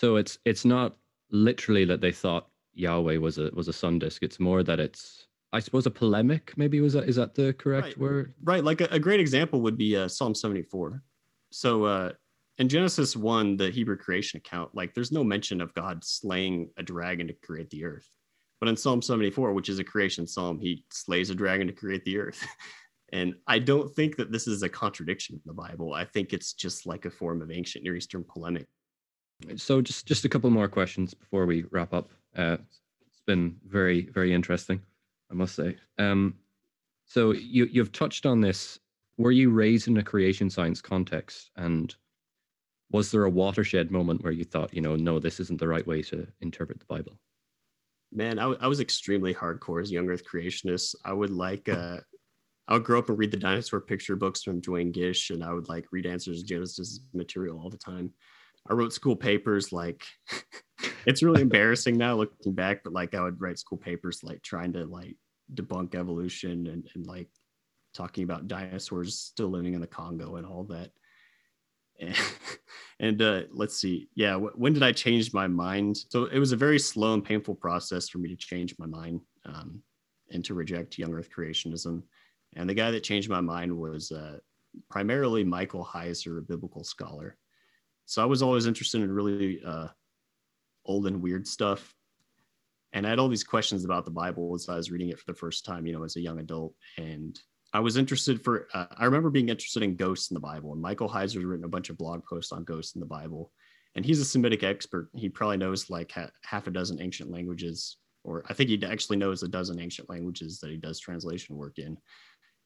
So 0.00 0.16
it's 0.16 0.38
it's 0.46 0.64
not 0.64 0.96
literally 1.30 1.84
that 1.84 2.00
they 2.00 2.10
thought 2.10 2.48
Yahweh 2.72 3.18
was 3.18 3.36
a 3.36 3.50
was 3.52 3.68
a 3.68 3.72
sun 3.74 3.98
disk. 3.98 4.22
It's 4.22 4.40
more 4.40 4.62
that 4.62 4.80
it's 4.80 5.26
I 5.52 5.60
suppose 5.60 5.84
a 5.84 5.90
polemic. 5.90 6.54
Maybe 6.56 6.80
was 6.80 6.94
that 6.94 7.06
is 7.06 7.16
that 7.16 7.34
the 7.34 7.52
correct 7.52 7.84
Right. 7.84 7.98
word? 7.98 8.34
Right. 8.42 8.64
Like 8.64 8.80
a, 8.80 8.88
a 8.90 8.98
great 8.98 9.20
example 9.20 9.60
would 9.60 9.76
be 9.76 9.94
uh, 9.98 10.08
Psalm 10.08 10.34
74. 10.34 11.02
So 11.50 11.84
uh, 11.84 12.12
in 12.56 12.70
Genesis 12.70 13.14
1, 13.14 13.58
the 13.58 13.68
Hebrew 13.68 13.98
creation 13.98 14.38
account, 14.38 14.74
like 14.74 14.94
there's 14.94 15.12
no 15.12 15.22
mention 15.22 15.60
of 15.60 15.74
God 15.74 16.02
slaying 16.02 16.70
a 16.78 16.82
dragon 16.82 17.26
to 17.26 17.34
create 17.34 17.68
the 17.68 17.84
earth. 17.84 18.08
But 18.58 18.70
in 18.70 18.78
Psalm 18.78 19.02
74, 19.02 19.52
which 19.52 19.68
is 19.68 19.80
a 19.80 19.84
creation 19.84 20.26
psalm, 20.26 20.58
he 20.60 20.82
slays 20.90 21.28
a 21.28 21.34
dragon 21.34 21.66
to 21.66 21.74
create 21.74 22.06
the 22.06 22.18
earth. 22.18 22.42
And 23.12 23.34
I 23.48 23.58
don't 23.58 23.92
think 23.96 24.14
that 24.18 24.30
this 24.30 24.46
is 24.46 24.62
a 24.62 24.68
contradiction 24.68 25.34
in 25.34 25.42
the 25.44 25.52
Bible. 25.52 25.94
I 25.94 26.04
think 26.04 26.32
it's 26.32 26.52
just 26.52 26.86
like 26.86 27.06
a 27.06 27.10
form 27.10 27.42
of 27.42 27.50
ancient 27.50 27.82
Near 27.82 27.96
Eastern 27.96 28.22
polemic. 28.22 28.68
So 29.56 29.80
just 29.80 30.06
just 30.06 30.24
a 30.24 30.28
couple 30.28 30.50
more 30.50 30.68
questions 30.68 31.14
before 31.14 31.46
we 31.46 31.64
wrap 31.70 31.92
up. 31.92 32.10
Uh, 32.36 32.58
it's 33.06 33.20
been 33.26 33.56
very 33.66 34.02
very 34.10 34.32
interesting, 34.32 34.82
I 35.30 35.34
must 35.34 35.54
say. 35.54 35.76
Um, 35.98 36.34
so 37.06 37.32
you 37.32 37.66
you've 37.66 37.92
touched 37.92 38.26
on 38.26 38.40
this. 38.40 38.78
Were 39.16 39.32
you 39.32 39.50
raised 39.50 39.88
in 39.88 39.96
a 39.98 40.02
creation 40.02 40.48
science 40.48 40.80
context, 40.80 41.50
and 41.56 41.94
was 42.90 43.10
there 43.10 43.24
a 43.24 43.30
watershed 43.30 43.90
moment 43.90 44.22
where 44.22 44.32
you 44.32 44.44
thought, 44.44 44.74
you 44.74 44.80
know, 44.80 44.96
no, 44.96 45.18
this 45.18 45.40
isn't 45.40 45.60
the 45.60 45.68
right 45.68 45.86
way 45.86 46.02
to 46.02 46.26
interpret 46.40 46.80
the 46.80 46.86
Bible? 46.86 47.18
Man, 48.12 48.38
I, 48.38 48.42
w- 48.42 48.58
I 48.60 48.66
was 48.66 48.80
extremely 48.80 49.32
hardcore 49.32 49.80
as 49.80 49.92
young 49.92 50.08
Earth 50.08 50.24
creationist. 50.24 50.96
I 51.04 51.12
would 51.12 51.30
like, 51.30 51.68
uh, 51.68 51.98
I 52.66 52.74
would 52.74 52.84
grow 52.84 52.98
up 52.98 53.08
and 53.08 53.18
read 53.18 53.30
the 53.30 53.36
dinosaur 53.36 53.80
picture 53.80 54.16
books 54.16 54.42
from 54.42 54.60
Duane 54.60 54.90
Gish, 54.90 55.30
and 55.30 55.44
I 55.44 55.52
would 55.52 55.68
like 55.68 55.86
read 55.92 56.06
Answers 56.06 56.40
to 56.40 56.46
Genesis 56.48 57.00
material 57.14 57.60
all 57.60 57.70
the 57.70 57.78
time. 57.78 58.12
I 58.68 58.74
wrote 58.74 58.92
school 58.92 59.16
papers 59.16 59.72
like, 59.72 60.04
it's 61.06 61.22
really 61.22 61.42
embarrassing 61.42 61.96
now 61.96 62.16
looking 62.16 62.52
back, 62.52 62.82
but 62.84 62.92
like 62.92 63.14
I 63.14 63.22
would 63.22 63.40
write 63.40 63.58
school 63.58 63.78
papers 63.78 64.22
like 64.22 64.42
trying 64.42 64.72
to 64.74 64.84
like 64.84 65.16
debunk 65.54 65.94
evolution 65.94 66.66
and, 66.66 66.88
and 66.94 67.06
like 67.06 67.28
talking 67.94 68.24
about 68.24 68.48
dinosaurs 68.48 69.18
still 69.18 69.48
living 69.48 69.74
in 69.74 69.80
the 69.80 69.86
Congo 69.86 70.36
and 70.36 70.46
all 70.46 70.64
that. 70.64 70.90
And, 72.00 72.16
and 73.00 73.22
uh, 73.22 73.42
let's 73.52 73.76
see, 73.76 74.08
yeah, 74.14 74.36
wh- 74.36 74.58
when 74.58 74.72
did 74.72 74.82
I 74.82 74.92
change 74.92 75.32
my 75.32 75.48
mind? 75.48 75.96
So 76.08 76.24
it 76.26 76.38
was 76.38 76.52
a 76.52 76.56
very 76.56 76.78
slow 76.78 77.14
and 77.14 77.24
painful 77.24 77.54
process 77.54 78.08
for 78.08 78.18
me 78.18 78.28
to 78.28 78.36
change 78.36 78.74
my 78.78 78.86
mind 78.86 79.20
um, 79.46 79.82
and 80.30 80.44
to 80.44 80.54
reject 80.54 80.98
young 80.98 81.14
Earth 81.14 81.28
creationism. 81.36 82.02
And 82.56 82.68
the 82.68 82.74
guy 82.74 82.90
that 82.90 83.04
changed 83.04 83.30
my 83.30 83.40
mind 83.40 83.76
was 83.76 84.12
uh, 84.12 84.38
primarily 84.90 85.44
Michael 85.44 85.84
Heiser, 85.84 86.38
a 86.38 86.42
biblical 86.42 86.84
scholar. 86.84 87.36
So 88.10 88.20
I 88.20 88.24
was 88.24 88.42
always 88.42 88.66
interested 88.66 89.02
in 89.02 89.12
really 89.12 89.62
uh, 89.64 89.86
old 90.84 91.06
and 91.06 91.22
weird 91.22 91.46
stuff. 91.46 91.94
And 92.92 93.06
I 93.06 93.10
had 93.10 93.20
all 93.20 93.28
these 93.28 93.44
questions 93.44 93.84
about 93.84 94.04
the 94.04 94.10
Bible 94.10 94.52
as 94.52 94.68
I 94.68 94.74
was 94.74 94.90
reading 94.90 95.10
it 95.10 95.18
for 95.20 95.30
the 95.30 95.38
first 95.38 95.64
time, 95.64 95.86
you 95.86 95.92
know, 95.92 96.02
as 96.02 96.16
a 96.16 96.20
young 96.20 96.40
adult. 96.40 96.74
And 96.98 97.38
I 97.72 97.78
was 97.78 97.96
interested 97.96 98.42
for, 98.42 98.66
uh, 98.74 98.86
I 98.96 99.04
remember 99.04 99.30
being 99.30 99.48
interested 99.48 99.84
in 99.84 99.94
ghosts 99.94 100.32
in 100.32 100.34
the 100.34 100.40
Bible. 100.40 100.72
And 100.72 100.82
Michael 100.82 101.08
Heiser's 101.08 101.44
written 101.44 101.64
a 101.64 101.68
bunch 101.68 101.88
of 101.88 101.98
blog 101.98 102.24
posts 102.24 102.50
on 102.50 102.64
ghosts 102.64 102.96
in 102.96 103.00
the 103.00 103.06
Bible. 103.06 103.52
And 103.94 104.04
he's 104.04 104.18
a 104.18 104.24
Semitic 104.24 104.64
expert. 104.64 105.08
He 105.14 105.28
probably 105.28 105.58
knows 105.58 105.88
like 105.88 106.10
ha- 106.10 106.30
half 106.42 106.66
a 106.66 106.72
dozen 106.72 107.00
ancient 107.00 107.30
languages, 107.30 107.96
or 108.24 108.42
I 108.48 108.54
think 108.54 108.70
he 108.70 108.84
actually 108.84 109.18
knows 109.18 109.44
a 109.44 109.48
dozen 109.48 109.78
ancient 109.78 110.10
languages 110.10 110.58
that 110.58 110.70
he 110.70 110.78
does 110.78 110.98
translation 110.98 111.54
work 111.54 111.78
in. 111.78 111.96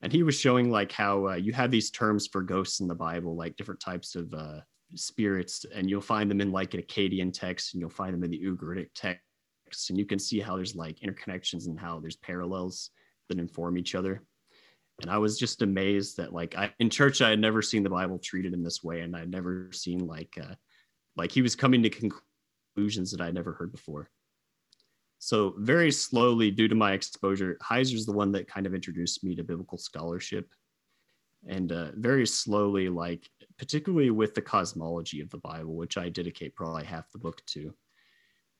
And 0.00 0.10
he 0.10 0.22
was 0.22 0.40
showing 0.40 0.70
like 0.70 0.90
how 0.90 1.28
uh, 1.28 1.34
you 1.34 1.52
have 1.52 1.70
these 1.70 1.90
terms 1.90 2.28
for 2.28 2.42
ghosts 2.42 2.80
in 2.80 2.88
the 2.88 2.94
Bible, 2.94 3.36
like 3.36 3.56
different 3.56 3.80
types 3.80 4.14
of 4.14 4.32
uh, 4.32 4.60
spirits, 4.96 5.64
and 5.74 5.88
you'll 5.88 6.00
find 6.00 6.30
them 6.30 6.40
in 6.40 6.52
like 6.52 6.74
an 6.74 6.82
Akkadian 6.82 7.32
text, 7.32 7.74
and 7.74 7.80
you'll 7.80 7.90
find 7.90 8.14
them 8.14 8.24
in 8.24 8.30
the 8.30 8.42
Ugaritic 8.42 8.88
text, 8.94 9.90
and 9.90 9.98
you 9.98 10.06
can 10.06 10.18
see 10.18 10.40
how 10.40 10.56
there's 10.56 10.76
like 10.76 11.00
interconnections 11.00 11.66
and 11.66 11.78
how 11.78 12.00
there's 12.00 12.16
parallels 12.16 12.90
that 13.28 13.38
inform 13.38 13.78
each 13.78 13.94
other. 13.94 14.22
And 15.02 15.10
I 15.10 15.18
was 15.18 15.38
just 15.38 15.62
amazed 15.62 16.18
that 16.18 16.32
like 16.32 16.56
I 16.56 16.72
in 16.78 16.88
church 16.88 17.20
I 17.20 17.30
had 17.30 17.40
never 17.40 17.62
seen 17.62 17.82
the 17.82 17.90
Bible 17.90 18.18
treated 18.18 18.52
in 18.52 18.62
this 18.62 18.84
way, 18.84 19.00
and 19.00 19.16
I'd 19.16 19.30
never 19.30 19.70
seen 19.72 20.06
like 20.06 20.38
uh, 20.40 20.54
like 21.16 21.32
he 21.32 21.42
was 21.42 21.56
coming 21.56 21.82
to 21.82 21.90
conclusions 21.90 23.10
that 23.10 23.20
I'd 23.20 23.34
never 23.34 23.52
heard 23.52 23.72
before. 23.72 24.08
So 25.18 25.54
very 25.58 25.90
slowly, 25.90 26.50
due 26.50 26.68
to 26.68 26.74
my 26.74 26.92
exposure, 26.92 27.56
Heiser's 27.62 28.04
the 28.06 28.12
one 28.12 28.30
that 28.32 28.46
kind 28.46 28.66
of 28.66 28.74
introduced 28.74 29.24
me 29.24 29.34
to 29.34 29.42
biblical 29.42 29.78
scholarship, 29.78 30.52
and 31.48 31.72
uh, 31.72 31.90
very 31.94 32.26
slowly, 32.26 32.88
like 32.88 33.28
particularly 33.58 34.10
with 34.10 34.34
the 34.34 34.42
cosmology 34.42 35.20
of 35.20 35.30
the 35.30 35.38
Bible, 35.38 35.74
which 35.74 35.96
I 35.96 36.08
dedicate 36.08 36.54
probably 36.54 36.84
half 36.84 37.10
the 37.12 37.18
book 37.18 37.42
to. 37.46 37.74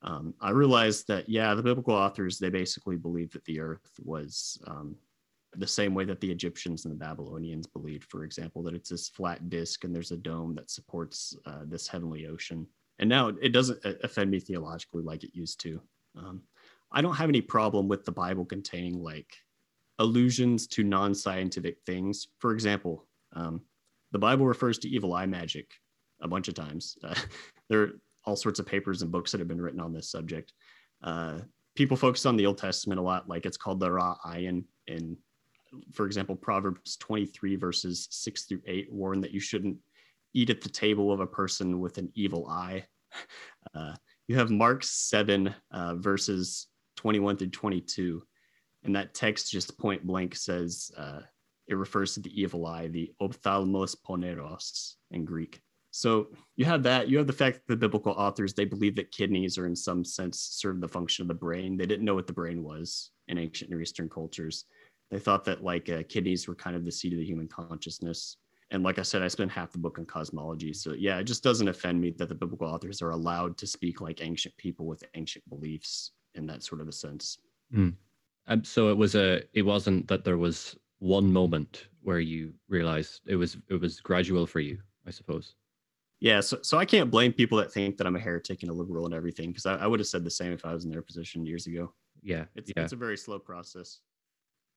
Um, 0.03 0.35
I 0.41 0.51
realized 0.51 1.09
that 1.09 1.29
yeah, 1.29 1.55
the 1.55 1.63
biblical 1.63 1.95
authors 1.95 2.39
they 2.39 2.51
basically 2.51 2.97
believed 2.97 3.33
that 3.33 3.45
the 3.45 3.61
Earth 3.61 3.91
was 4.03 4.63
um, 4.67 4.97
the 5.57 5.67
same 5.67 5.95
way 5.95 6.05
that 6.05 6.21
the 6.21 6.31
Egyptians 6.31 6.85
and 6.85 6.93
the 6.93 6.99
Babylonians 6.99 7.67
believed, 7.67 8.05
for 8.05 8.25
example, 8.25 8.63
that 8.63 8.75
it's 8.75 8.91
this 8.91 9.09
flat 9.09 9.49
disk 9.49 9.85
and 9.85 9.95
there's 9.95 10.11
a 10.11 10.17
dome 10.17 10.55
that 10.57 10.71
supports 10.71 11.37
uh, 11.47 11.61
this 11.65 11.89
heavenly 11.89 12.27
ocean. 12.27 12.67
And 12.99 13.09
now 13.09 13.29
it 13.29 13.51
doesn't 13.51 13.85
uh, 13.85 13.95
offend 14.03 14.31
me 14.31 14.41
theologically 14.41 15.03
like 15.03 15.25
it 15.25 15.35
used 15.35 15.61
to. 15.61 15.81
Um, 16.17 16.43
I 16.93 17.01
don't 17.01 17.17
have 17.17 17.29
any 17.29 17.41
problem 17.41 17.89
with 17.89 18.05
the 18.05 18.13
Bible 18.13 18.45
containing 18.45 19.03
like 19.03 19.35
allusions 19.99 20.67
to 20.69 20.85
non 20.85 21.15
scientific 21.15 21.79
things. 21.87 22.29
For 22.39 22.53
example, 22.53 23.07
um, 23.33 23.63
the 24.15 24.19
Bible 24.19 24.47
refers 24.47 24.79
to 24.79 24.89
evil 24.89 25.13
eye 25.13 25.27
magic 25.27 25.71
a 26.23 26.29
bunch 26.29 26.49
of 26.49 26.55
times. 26.55 26.97
Uh, 27.05 27.15
there 27.69 27.83
are 27.83 27.91
all 28.25 28.37
sorts 28.37 28.61
of 28.61 28.67
papers 28.67 29.03
and 29.03 29.11
books 29.11 29.33
that 29.33 29.41
have 29.41 29.49
been 29.49 29.61
written 29.61 29.81
on 29.81 29.93
this 29.93 30.11
subject. 30.11 30.53
Uh, 31.03 31.39
people 31.75 31.97
focus 31.97 32.25
on 32.25 32.37
the 32.37 32.47
Old 32.47 32.59
Testament 32.59 33.01
a 33.01 33.03
lot, 33.03 33.29
like 33.29 33.45
it's 33.45 33.57
called 33.57 33.81
the 33.81 33.91
Ra 33.91 34.17
Ayin 34.25 34.65
in 34.87 35.17
for 35.93 36.07
example, 36.07 36.37
Proverbs 36.37 36.97
23, 36.99 37.57
verses 37.57 38.07
6 38.11 38.45
through 38.45 38.63
8 38.65 38.93
warn 38.93 39.21
that 39.21 39.33
you 39.33 39.41
shouldn't 39.41 39.77
eat 40.33 40.51
at 40.51 40.61
the 40.61 40.69
table 40.69 41.11
of 41.11 41.19
a 41.19 41.27
person 41.27 41.81
with 41.81 41.99
an 41.99 42.11
evil 42.15 42.47
eye. 42.49 42.85
Uh, 43.75 43.95
you 44.29 44.37
have 44.37 44.51
Mark 44.51 44.85
7, 44.85 45.53
uh, 45.73 45.95
verses 45.97 46.69
21 46.97 47.37
through 47.37 47.49
22. 47.49 48.23
And 48.85 48.95
that 48.95 49.15
text 49.15 49.51
just 49.51 49.77
point 49.79 50.07
blank 50.07 50.37
says 50.37 50.93
uh, 50.97 51.21
it 51.67 51.77
refers 51.77 52.15
to 52.15 52.21
the 52.21 52.41
evil 52.41 52.67
eye, 52.67 52.89
the 52.89 53.13
ophthalmos 53.21 53.97
poneros 53.97 54.95
in 55.11 55.25
Greek. 55.25 55.61
So 55.91 56.29
you 56.57 56.65
have 56.65 56.83
that. 56.83 57.09
You 57.09 57.19
have 57.19 57.27
the 57.27 57.33
fact 57.33 57.57
that 57.57 57.73
the 57.73 57.77
biblical 57.77 58.13
authors 58.13 58.53
they 58.53 58.65
believe 58.65 58.97
that 58.97 59.13
kidneys 59.13 59.57
are 59.59 59.67
in 59.67 59.77
some 59.77 60.05
sense 60.05 60.41
serve 60.41 60.81
the 60.81 60.89
function 60.89 61.23
of 61.23 61.29
the 61.29 61.35
brain. 61.35 61.77
They 61.77 61.87
didn't 61.87 62.05
know 62.05 62.15
what 62.17 62.27
the 62.27 62.33
brain 62.33 62.63
was 62.63 63.11
in 63.29 63.39
ancient 63.39 63.71
Near 63.71 63.81
Eastern 63.81 64.09
cultures 64.09 64.65
they 65.11 65.19
thought 65.19 65.45
that 65.45 65.63
like 65.63 65.89
uh, 65.89 66.03
kidneys 66.09 66.49
were 66.49 66.55
kind 66.55 66.75
of 66.75 66.85
the 66.85 66.91
seat 66.91 67.13
of 67.13 67.19
the 67.19 67.25
human 67.25 67.47
consciousness 67.47 68.39
and 68.71 68.83
like 68.83 68.99
i 68.99 69.03
said 69.03 69.23
i 69.23 69.29
spent 69.29 69.51
half 69.51 69.71
the 69.73 69.79
book 69.79 69.99
on 69.99 70.05
cosmology 70.07 70.73
so 70.73 70.93
yeah 70.93 71.19
it 71.19 71.25
just 71.25 71.43
doesn't 71.43 71.69
offend 71.69 72.01
me 72.01 72.11
that 72.19 72.29
the 72.29 72.35
biblical 72.35 72.67
authors 72.67 73.03
are 73.03 73.11
allowed 73.11 73.57
to 73.57 73.67
speak 73.67 74.01
like 74.01 74.23
ancient 74.23 74.57
people 74.57 74.87
with 74.87 75.05
ancient 75.15 75.49
beliefs 75.49 76.13
in 76.35 76.47
that 76.47 76.63
sort 76.63 76.81
of 76.81 76.89
a 76.89 76.93
sense 76.93 77.39
Um, 78.47 78.63
so 78.63 78.91
it 78.91 78.97
was 78.97 79.15
a. 79.15 79.43
It 79.55 79.63
wasn't 79.63 80.07
that 80.09 80.23
there 80.23 80.37
was 80.37 80.77
one 80.99 81.33
moment 81.33 81.89
where 82.03 82.21
you 82.21 82.53
realized 82.69 83.21
it 83.27 83.37
was. 83.37 83.57
It 83.69 83.81
was 83.81 84.01
gradual 84.01 84.47
for 84.47 84.61
you, 84.61 84.79
I 85.07 85.11
suppose. 85.11 85.55
yeah 86.21 86.41
so, 86.41 86.57
so 86.63 86.79
i 86.79 86.85
can't 86.85 87.11
blame 87.11 87.33
people 87.33 87.59
that 87.59 87.73
think 87.73 87.97
that 87.97 88.07
i'm 88.07 88.15
a 88.17 88.21
heretic 88.29 88.63
and 88.63 88.71
a 88.71 88.75
liberal 88.75 89.05
and 89.05 89.15
everything 89.15 89.49
because 89.51 89.67
I, 89.67 89.75
I 89.85 89.87
would 89.89 90.01
have 90.01 90.07
said 90.07 90.23
the 90.25 90.31
same 90.31 90.53
if 90.53 90.65
i 90.65 90.73
was 90.73 90.85
in 90.85 90.91
their 90.91 91.03
position 91.03 91.45
years 91.45 91.67
ago 91.67 91.93
Yeah. 92.23 92.45
it's, 92.55 92.71
yeah. 92.75 92.85
it's 92.85 92.93
a 92.93 93.05
very 93.07 93.17
slow 93.19 93.39
process 93.39 94.01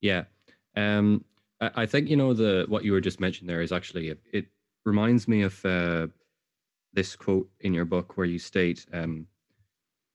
Yeah. 0.01 0.23
Um, 0.75 1.23
I, 1.61 1.83
I 1.83 1.85
think 1.85 2.09
you 2.09 2.17
know 2.21 2.33
the 2.33 2.65
what 2.67 2.83
you 2.85 2.91
were 2.91 3.05
just 3.09 3.19
mentioning 3.19 3.47
there 3.47 3.61
is 3.67 3.71
actually 3.71 4.05
it, 4.13 4.19
it 4.33 4.45
reminds 4.85 5.27
me 5.27 5.43
of 5.43 5.55
uh, 5.65 6.07
this 6.93 7.15
quote 7.15 7.49
in 7.61 7.73
your 7.73 7.85
book 7.85 8.17
where 8.17 8.29
you 8.33 8.39
state 8.39 8.85
um, 8.93 9.27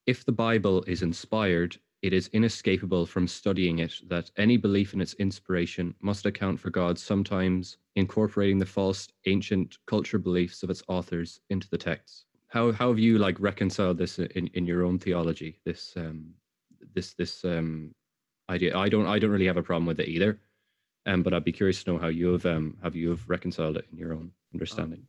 if 0.07 0.24
the 0.24 0.32
Bible 0.46 0.82
is 0.86 1.03
inspired, 1.03 1.72
it 2.03 2.12
is 2.12 2.28
inescapable 2.32 3.07
from 3.07 3.28
studying 3.28 3.78
it 3.78 3.94
that 4.09 4.30
any 4.36 4.57
belief 4.57 4.92
in 4.92 5.00
its 5.00 5.14
inspiration 5.14 5.94
must 6.00 6.26
account 6.26 6.59
for 6.59 6.68
God 6.70 6.98
sometimes 6.98 7.78
incorporating 7.94 8.59
the 8.59 8.66
false 8.66 9.09
ancient 9.26 9.78
culture 9.86 10.18
beliefs 10.18 10.62
of 10.64 10.70
its 10.70 10.82
authors 10.88 11.40
into 11.50 11.68
the 11.70 11.78
texts. 11.78 12.24
How 12.48 12.72
how 12.72 12.88
have 12.88 12.98
you 12.98 13.18
like 13.18 13.38
reconciled 13.40 13.98
this 13.98 14.18
in, 14.18 14.48
in 14.48 14.66
your 14.66 14.84
own 14.84 14.98
theology? 14.98 15.61
This 15.64 15.94
um 15.96 16.34
this 16.94 17.14
this 17.14 17.44
um 17.44 17.94
idea. 18.50 18.76
I 18.76 18.88
don't 18.88 19.07
I 19.07 19.18
don't 19.18 19.30
really 19.30 19.46
have 19.46 19.57
a 19.57 19.62
problem 19.62 19.86
with 19.86 20.00
it 20.00 20.09
either. 20.09 20.40
Um, 21.07 21.22
but 21.22 21.34
I'd 21.34 21.44
be 21.44 21.53
curious 21.53 21.82
to 21.82 21.92
know 21.92 21.98
how 21.98 22.09
you 22.09 22.32
have 22.32 22.46
um 22.46 22.76
have 22.82 22.96
you 22.96 23.11
have 23.11 23.28
reconciled 23.28 23.76
it 23.76 23.86
in 23.92 23.98
your 23.98 24.12
own 24.12 24.32
understanding. 24.53 25.00
Um, 25.00 25.07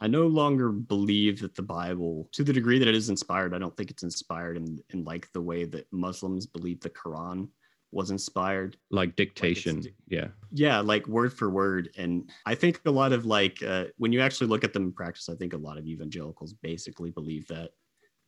I 0.00 0.06
no 0.06 0.26
longer 0.26 0.70
believe 0.70 1.40
that 1.40 1.54
the 1.54 1.62
Bible, 1.62 2.28
to 2.32 2.42
the 2.42 2.52
degree 2.52 2.78
that 2.78 2.88
it 2.88 2.94
is 2.94 3.10
inspired, 3.10 3.54
I 3.54 3.58
don't 3.58 3.76
think 3.76 3.90
it's 3.90 4.02
inspired 4.02 4.56
in, 4.56 4.78
in 4.90 5.04
like 5.04 5.30
the 5.32 5.42
way 5.42 5.64
that 5.64 5.86
Muslims 5.92 6.46
believe 6.46 6.80
the 6.80 6.90
Quran 6.90 7.48
was 7.92 8.10
inspired. 8.10 8.76
Like 8.90 9.16
dictation. 9.16 9.82
Like 9.82 9.94
yeah. 10.08 10.28
Yeah, 10.52 10.80
like 10.80 11.06
word 11.06 11.32
for 11.32 11.50
word. 11.50 11.90
And 11.98 12.30
I 12.46 12.54
think 12.54 12.80
a 12.86 12.90
lot 12.90 13.12
of 13.12 13.26
like 13.26 13.62
uh, 13.62 13.86
when 13.98 14.12
you 14.12 14.20
actually 14.20 14.46
look 14.46 14.64
at 14.64 14.72
them 14.72 14.84
in 14.84 14.92
practice, 14.92 15.28
I 15.28 15.34
think 15.34 15.52
a 15.52 15.58
lot 15.58 15.76
of 15.76 15.86
evangelicals 15.86 16.54
basically 16.54 17.10
believe 17.10 17.46
that 17.48 17.70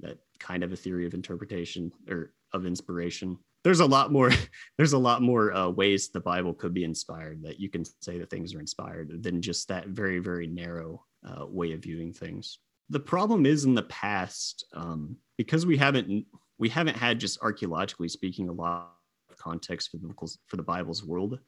that 0.01 0.19
kind 0.41 0.65
of 0.65 0.73
a 0.73 0.77
theory 0.77 1.07
of 1.07 1.15
interpretation 1.15 1.91
or 2.11 2.35
of 2.53 2.67
inspiration. 2.67 3.39
There's 3.65 3.81
a 3.81 3.87
lot 3.87 4.13
more. 4.13 4.31
There's 4.77 4.93
a 4.93 4.99
lot 4.99 5.23
more 5.23 5.55
uh, 5.55 5.71
ways 5.71 6.09
the 6.09 6.21
Bible 6.21 6.53
could 6.53 6.75
be 6.75 6.85
inspired 6.85 7.43
that 7.45 7.61
you 7.61 7.71
can 7.71 7.85
say 8.01 8.19
that 8.19 8.29
things 8.29 8.55
are 8.55 8.61
inspired 8.61 9.23
than 9.23 9.41
just 9.41 9.69
that 9.69 9.89
very 9.89 10.19
very 10.19 10.47
narrow 10.47 11.05
uh, 11.27 11.47
way 11.47 11.73
of 11.73 11.83
viewing 11.83 12.13
things. 12.13 12.59
The 12.91 13.01
problem 13.01 13.47
is 13.47 13.65
in 13.65 13.75
the 13.75 13.85
past 13.85 14.65
um, 14.75 15.17
because 15.39 15.65
we 15.67 15.77
haven't 15.77 16.27
we 16.59 16.69
haven't 16.69 16.97
had 16.97 17.19
just 17.19 17.41
archaeologically 17.43 18.09
speaking 18.09 18.49
a 18.49 18.53
lot 18.53 18.93
of 19.31 19.39
context 19.39 19.91
for 19.91 19.97
the 19.97 20.37
for 20.47 20.57
the 20.57 20.63
Bible's 20.63 21.05
world. 21.05 21.39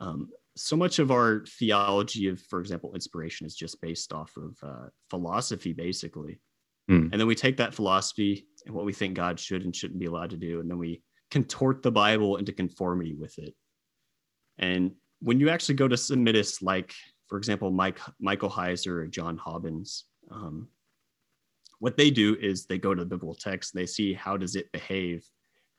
Um, 0.00 0.28
so 0.56 0.76
much 0.76 0.98
of 0.98 1.10
our 1.10 1.44
theology 1.58 2.28
of, 2.28 2.40
for 2.40 2.60
example, 2.60 2.94
inspiration 2.94 3.46
is 3.46 3.54
just 3.54 3.80
based 3.80 4.12
off 4.12 4.36
of 4.36 4.56
uh, 4.62 4.88
philosophy, 5.08 5.72
basically. 5.72 6.40
Mm. 6.90 7.10
And 7.12 7.20
then 7.20 7.26
we 7.26 7.34
take 7.34 7.56
that 7.58 7.74
philosophy 7.74 8.46
and 8.66 8.74
what 8.74 8.84
we 8.84 8.92
think 8.92 9.14
God 9.14 9.38
should 9.38 9.64
and 9.64 9.74
shouldn't 9.74 10.00
be 10.00 10.06
allowed 10.06 10.30
to 10.30 10.36
do, 10.36 10.60
and 10.60 10.68
then 10.68 10.78
we 10.78 11.02
contort 11.30 11.82
the 11.82 11.92
Bible 11.92 12.36
into 12.36 12.52
conformity 12.52 13.14
with 13.14 13.38
it. 13.38 13.54
And 14.58 14.92
when 15.20 15.38
you 15.38 15.48
actually 15.48 15.76
go 15.76 15.88
to 15.88 15.96
Semitists 15.96 16.62
like 16.62 16.94
for 17.30 17.38
example, 17.38 17.70
Mike 17.70 18.00
Michael 18.20 18.50
Heiser 18.50 18.88
or 18.88 19.06
John 19.06 19.38
Hobbins, 19.38 20.04
um, 20.32 20.68
what 21.78 21.96
they 21.96 22.10
do 22.10 22.36
is 22.40 22.66
they 22.66 22.76
go 22.76 22.92
to 22.92 23.00
the 23.00 23.06
biblical 23.06 23.36
text, 23.36 23.72
they 23.72 23.86
see 23.86 24.12
how 24.12 24.36
does 24.36 24.56
it 24.56 24.70
behave. 24.72 25.24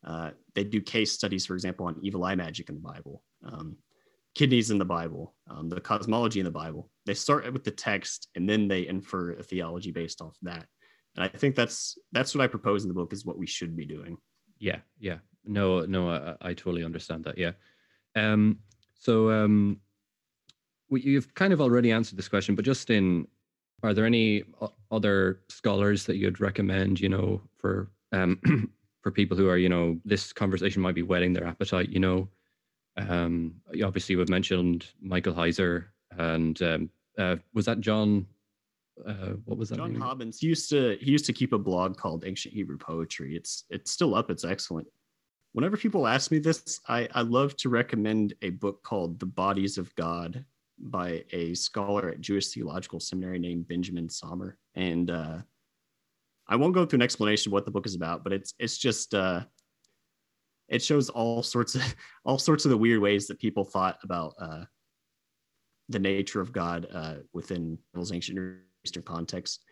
Uh, 0.04 0.32
they 0.56 0.64
do 0.64 0.82
case 0.82 1.12
studies, 1.12 1.46
for 1.46 1.54
example, 1.54 1.86
on 1.86 2.00
evil 2.02 2.24
eye 2.24 2.36
magic 2.36 2.70
in 2.70 2.76
the 2.76 2.82
Bible, 2.82 3.22
um, 3.46 3.76
kidneys 4.34 4.72
in 4.72 4.80
the 4.80 4.86
Bible, 4.86 5.36
um, 5.50 5.68
the 5.68 5.80
cosmology 5.80 6.40
in 6.40 6.46
the 6.46 6.52
Bible. 6.52 6.90
They 7.06 7.14
start 7.14 7.52
with 7.52 7.66
the 7.66 7.72
text 7.72 8.30
and 8.36 8.50
then 8.50 8.70
they 8.70 8.88
infer 8.88 9.34
a 9.34 9.44
theology 9.44 9.92
based 9.92 10.22
off 10.22 10.38
that. 10.44 10.66
And 11.18 11.26
I 11.26 11.28
think 11.28 11.56
that's 11.56 11.98
that's 12.14 12.34
what 12.34 12.44
I 12.44 12.48
propose 12.48 12.84
in 12.84 12.88
the 12.88 12.96
book 12.96 13.12
is 13.12 13.26
what 13.26 13.38
we 13.38 13.46
should 13.46 13.76
be 13.76 13.86
doing. 13.86 14.18
Yeah, 14.58 14.80
yeah. 15.00 15.18
No, 15.44 15.82
no, 15.82 16.10
I, 16.10 16.36
I 16.42 16.54
totally 16.54 16.86
understand 16.86 17.26
that. 17.26 17.38
Yeah. 17.38 17.52
Um, 18.16 18.60
so 18.96 19.30
um, 19.32 19.82
you've 20.92 21.34
kind 21.36 21.54
of 21.54 21.62
already 21.62 21.92
answered 21.92 22.18
this 22.18 22.28
question, 22.28 22.56
but 22.56 22.66
just 22.66 22.90
in, 22.90 23.28
are 23.84 23.94
there 23.94 24.06
any 24.06 24.44
other 24.92 25.40
scholars 25.50 26.06
that 26.06 26.18
you'd 26.18 26.40
recommend? 26.40 27.00
You 27.00 27.10
know, 27.10 27.42
for 27.58 27.90
um, 28.12 28.40
for 29.02 29.12
people 29.12 29.36
who 29.38 29.50
are, 29.50 29.58
you 29.58 29.70
know, 29.70 30.00
this 30.06 30.34
conversation 30.34 30.82
might 30.82 30.96
be 30.96 31.02
whetting 31.02 31.34
their 31.34 31.48
appetite. 31.48 31.90
You 31.90 32.00
know, 32.00 32.30
um, 32.98 33.56
obviously 33.84 34.16
we've 34.16 34.30
mentioned 34.30 34.88
Michael 35.02 35.34
Heiser 35.34 35.86
and 36.18 36.62
um, 36.62 36.90
uh, 37.18 37.38
was 37.54 37.66
that 37.66 37.80
John? 37.80 38.26
Uh, 39.06 39.34
what 39.46 39.58
was 39.58 39.70
that? 39.70 39.78
John 39.78 39.94
name? 39.94 40.02
Hobbins 40.02 40.40
he 40.40 40.48
used 40.48 40.70
to 40.70 40.98
he 41.02 41.12
used 41.12 41.26
to 41.26 41.34
keep 41.34 41.54
a 41.54 41.58
blog 41.58 41.98
called 41.98 42.26
Ancient 42.26 42.54
Hebrew 42.54 42.78
Poetry. 42.78 43.36
It's 43.36 43.64
it's 43.70 43.92
still 43.92 44.16
up. 44.16 44.30
It's 44.30 44.44
excellent. 44.44 44.88
Whenever 45.54 45.76
people 45.76 46.08
ask 46.08 46.32
me 46.32 46.40
this, 46.40 46.80
I, 46.88 47.10
I 47.14 47.22
love 47.24 47.58
to 47.58 47.68
recommend 47.68 48.34
a 48.42 48.52
book 48.52 48.84
called 48.84 49.20
The 49.20 49.26
Bodies 49.26 49.78
of 49.78 49.94
God 49.96 50.46
by 50.84 51.24
a 51.32 51.54
scholar 51.54 52.10
at 52.10 52.22
Jewish 52.22 52.50
Theological 52.50 53.00
Seminary 53.00 53.40
named 53.40 53.68
Benjamin 53.68 54.10
Sommer. 54.10 54.58
And 54.76 55.12
uh, 55.12 55.38
I 56.48 56.56
won't 56.56 56.74
go 56.74 56.86
through 56.86 56.98
an 56.98 57.04
explanation 57.04 57.50
of 57.50 57.54
what 57.54 57.66
the 57.66 57.72
book 57.72 57.86
is 57.86 57.96
about, 57.96 58.24
but 58.24 58.34
it's 58.34 58.54
it's 58.60 58.78
just 58.78 59.14
uh, 59.14 59.42
it 60.68 60.82
shows 60.82 61.10
all 61.10 61.44
sorts 61.44 61.76
of 61.76 61.96
all 62.26 62.38
sorts 62.38 62.66
of 62.66 62.72
the 62.72 62.78
weird 62.78 63.00
ways 63.00 63.28
that 63.28 63.40
people 63.40 63.64
thought 63.64 63.98
about 64.04 64.34
uh, 64.40 64.64
the 65.90 66.00
nature 66.00 66.42
of 66.42 66.52
God 66.52 66.88
uh, 66.94 67.16
within 67.34 67.78
those 67.94 68.12
ancient 68.12 68.58
Eastern 68.84 69.04
context. 69.04 69.64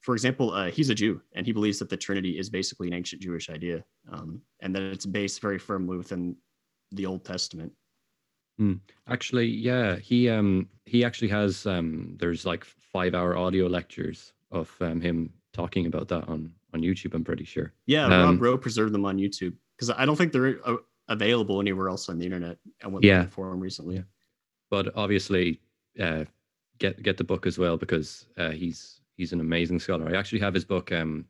For 0.00 0.14
example, 0.14 0.52
uh, 0.52 0.70
he's 0.70 0.90
a 0.90 0.94
Jew, 0.94 1.20
and 1.34 1.44
he 1.44 1.52
believes 1.52 1.78
that 1.80 1.88
the 1.88 1.96
Trinity 1.96 2.38
is 2.38 2.50
basically 2.50 2.86
an 2.86 2.94
ancient 2.94 3.20
Jewish 3.20 3.50
idea, 3.50 3.84
um, 4.12 4.40
and 4.60 4.74
that 4.74 4.82
it's 4.82 5.06
based 5.06 5.40
very 5.40 5.58
firmly 5.58 5.96
within 5.96 6.36
the 6.92 7.06
Old 7.06 7.24
Testament. 7.24 7.72
Mm. 8.60 8.80
Actually, 9.06 9.46
yeah, 9.46 9.96
he 9.96 10.28
um 10.28 10.68
he 10.84 11.04
actually 11.04 11.28
has 11.28 11.66
um 11.66 12.16
there's 12.18 12.44
like 12.44 12.64
five 12.64 13.14
hour 13.14 13.36
audio 13.36 13.66
lectures 13.66 14.32
of 14.50 14.74
um, 14.80 15.00
him 15.00 15.32
talking 15.52 15.86
about 15.86 16.08
that 16.08 16.28
on 16.28 16.52
on 16.74 16.80
YouTube. 16.80 17.14
I'm 17.14 17.24
pretty 17.24 17.44
sure. 17.44 17.72
Yeah, 17.86 18.06
um, 18.06 18.38
Rob 18.38 18.42
Rowe 18.42 18.58
preserved 18.58 18.92
them 18.92 19.04
on 19.04 19.18
YouTube 19.18 19.54
because 19.76 19.90
I 19.90 20.04
don't 20.04 20.16
think 20.16 20.32
they're 20.32 20.58
uh, 20.64 20.76
available 21.08 21.60
anywhere 21.60 21.88
else 21.88 22.08
on 22.08 22.18
the 22.18 22.24
internet. 22.24 22.58
I 22.82 22.88
went 22.88 23.04
yeah. 23.04 23.26
for 23.26 23.50
them 23.50 23.60
recently. 23.60 23.96
Yeah. 23.96 24.02
But 24.70 24.96
obviously, 24.96 25.60
uh, 26.00 26.24
get 26.78 27.02
get 27.02 27.16
the 27.16 27.24
book 27.24 27.46
as 27.46 27.58
well 27.58 27.76
because 27.76 28.26
uh, 28.36 28.50
he's 28.50 29.00
he's 29.16 29.32
an 29.32 29.40
amazing 29.40 29.80
scholar. 29.80 30.08
I 30.08 30.18
actually 30.18 30.40
have 30.40 30.54
his 30.54 30.64
book, 30.64 30.92
um, 30.92 31.26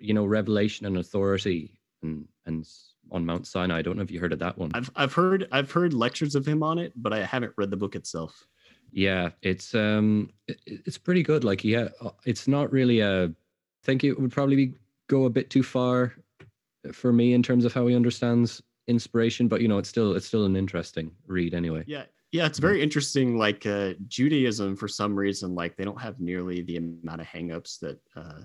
you 0.00 0.14
know, 0.14 0.26
Revelation 0.26 0.86
and 0.86 0.96
Authority, 0.96 1.78
and 2.02 2.26
and 2.46 2.66
on 3.10 3.26
Mount 3.26 3.46
Sinai. 3.46 3.78
I 3.78 3.82
don't 3.82 3.96
know 3.96 4.02
if 4.02 4.10
you 4.10 4.20
heard 4.20 4.32
of 4.32 4.38
that 4.38 4.56
one. 4.56 4.70
I've 4.74 4.90
I've 4.96 5.12
heard 5.12 5.48
I've 5.52 5.70
heard 5.70 5.94
lectures 5.94 6.34
of 6.34 6.46
him 6.46 6.62
on 6.62 6.78
it, 6.78 6.92
but 6.96 7.12
I 7.12 7.24
haven't 7.24 7.52
read 7.56 7.70
the 7.70 7.76
book 7.76 7.94
itself. 7.94 8.46
Yeah, 8.92 9.30
it's 9.42 9.74
um 9.74 10.30
it, 10.48 10.60
it's 10.66 10.98
pretty 10.98 11.22
good. 11.22 11.44
Like 11.44 11.64
yeah, 11.64 11.88
uh, 12.00 12.10
it's 12.24 12.46
not 12.48 12.72
really 12.72 13.00
a. 13.00 13.24
I 13.24 13.84
think 13.84 14.04
it 14.04 14.18
would 14.18 14.30
probably 14.30 14.54
be, 14.54 14.74
go 15.08 15.24
a 15.24 15.30
bit 15.30 15.50
too 15.50 15.64
far 15.64 16.14
for 16.92 17.12
me 17.12 17.34
in 17.34 17.42
terms 17.42 17.64
of 17.64 17.72
how 17.72 17.86
he 17.88 17.96
understands 17.96 18.62
inspiration, 18.86 19.48
but 19.48 19.60
you 19.60 19.68
know, 19.68 19.78
it's 19.78 19.88
still 19.88 20.14
it's 20.14 20.26
still 20.26 20.44
an 20.44 20.56
interesting 20.56 21.10
read 21.26 21.54
anyway. 21.54 21.84
Yeah, 21.86 22.04
yeah, 22.32 22.46
it's 22.46 22.58
very 22.58 22.82
interesting. 22.82 23.38
Like 23.38 23.66
uh, 23.66 23.94
Judaism, 24.08 24.76
for 24.76 24.88
some 24.88 25.14
reason, 25.14 25.54
like 25.54 25.76
they 25.76 25.84
don't 25.84 26.00
have 26.00 26.20
nearly 26.20 26.62
the 26.62 26.76
amount 26.76 27.20
of 27.20 27.26
hangups 27.26 27.78
that 27.80 28.00
uh, 28.16 28.40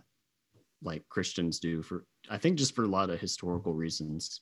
like 0.82 1.08
Christians 1.10 1.60
do. 1.60 1.82
For 1.82 2.06
I 2.30 2.38
think 2.38 2.58
just 2.58 2.76
for 2.76 2.84
a 2.84 2.88
lot 2.88 3.10
of 3.10 3.20
historical 3.20 3.74
reasons. 3.74 4.42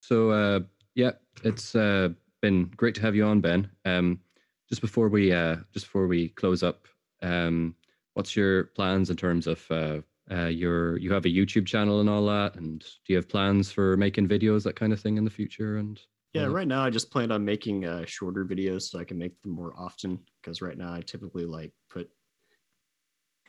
So 0.00 0.30
uh, 0.30 0.60
yeah, 0.94 1.12
it's 1.44 1.74
uh, 1.74 2.10
been 2.40 2.64
great 2.76 2.94
to 2.96 3.02
have 3.02 3.14
you 3.14 3.24
on, 3.24 3.40
Ben. 3.40 3.70
Um, 3.84 4.20
just 4.68 4.80
before 4.80 5.08
we 5.08 5.32
uh, 5.32 5.56
just 5.72 5.86
before 5.86 6.06
we 6.06 6.28
close 6.30 6.62
up, 6.62 6.86
um, 7.22 7.74
what's 8.14 8.36
your 8.36 8.64
plans 8.64 9.10
in 9.10 9.16
terms 9.16 9.46
of 9.46 9.64
uh, 9.70 9.98
uh, 10.30 10.46
your 10.46 10.96
you 10.98 11.12
have 11.12 11.24
a 11.24 11.28
YouTube 11.28 11.66
channel 11.66 12.00
and 12.00 12.08
all 12.08 12.26
that, 12.26 12.54
and 12.56 12.80
do 12.80 13.12
you 13.12 13.16
have 13.16 13.28
plans 13.28 13.70
for 13.70 13.96
making 13.96 14.28
videos 14.28 14.62
that 14.64 14.76
kind 14.76 14.92
of 14.92 15.00
thing 15.00 15.16
in 15.16 15.24
the 15.24 15.30
future? 15.30 15.78
And 15.78 16.00
yeah, 16.32 16.44
right 16.44 16.68
now 16.68 16.84
I 16.84 16.90
just 16.90 17.10
plan 17.10 17.32
on 17.32 17.44
making 17.44 17.84
uh, 17.84 18.04
shorter 18.06 18.44
videos 18.44 18.82
so 18.82 19.00
I 19.00 19.04
can 19.04 19.18
make 19.18 19.40
them 19.42 19.50
more 19.50 19.74
often 19.76 20.20
because 20.40 20.62
right 20.62 20.78
now 20.78 20.94
I 20.94 21.00
typically 21.00 21.44
like 21.44 21.72
put 21.90 22.08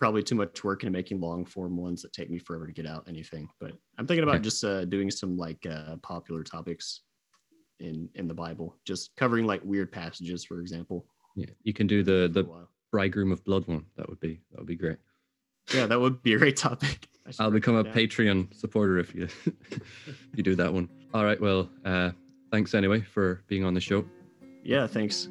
probably 0.01 0.23
too 0.23 0.33
much 0.33 0.63
work 0.63 0.81
into 0.81 0.91
making 0.91 1.21
long 1.21 1.45
form 1.45 1.77
ones 1.77 2.01
that 2.01 2.11
take 2.11 2.27
me 2.31 2.39
forever 2.39 2.65
to 2.65 2.73
get 2.73 2.87
out 2.87 3.05
anything. 3.07 3.47
But 3.59 3.73
I'm 3.99 4.07
thinking 4.07 4.23
about 4.23 4.41
just 4.41 4.63
uh, 4.63 4.83
doing 4.85 5.11
some 5.11 5.37
like 5.37 5.63
uh, 5.69 5.97
popular 5.97 6.43
topics 6.43 7.01
in 7.79 8.09
in 8.15 8.27
the 8.27 8.33
Bible, 8.33 8.75
just 8.83 9.15
covering 9.15 9.45
like 9.45 9.61
weird 9.63 9.91
passages, 9.91 10.43
for 10.43 10.59
example. 10.59 11.05
Yeah, 11.35 11.51
you 11.61 11.71
can 11.71 11.85
do 11.85 12.01
the 12.01 12.27
the 12.33 12.49
bridegroom 12.91 13.31
of 13.31 13.45
blood 13.45 13.67
one. 13.67 13.85
That 13.95 14.09
would 14.09 14.19
be 14.19 14.41
that 14.51 14.57
would 14.57 14.67
be 14.67 14.75
great. 14.75 14.97
Yeah, 15.71 15.85
that 15.85 16.01
would 16.01 16.23
be 16.23 16.33
a 16.33 16.37
great 16.39 16.57
topic. 16.57 17.07
I'll 17.39 17.51
become 17.51 17.75
a 17.75 17.83
Patreon 17.83 18.55
supporter 18.55 18.97
if 18.97 19.13
you 19.13 19.27
you 20.35 20.41
do 20.41 20.55
that 20.55 20.73
one. 20.73 20.89
All 21.13 21.23
right. 21.23 21.39
Well, 21.39 21.69
uh, 21.85 22.11
thanks 22.51 22.73
anyway 22.73 23.01
for 23.01 23.43
being 23.47 23.63
on 23.63 23.75
the 23.75 23.81
show. 23.81 24.03
Yeah, 24.63 24.87
thanks. 24.87 25.29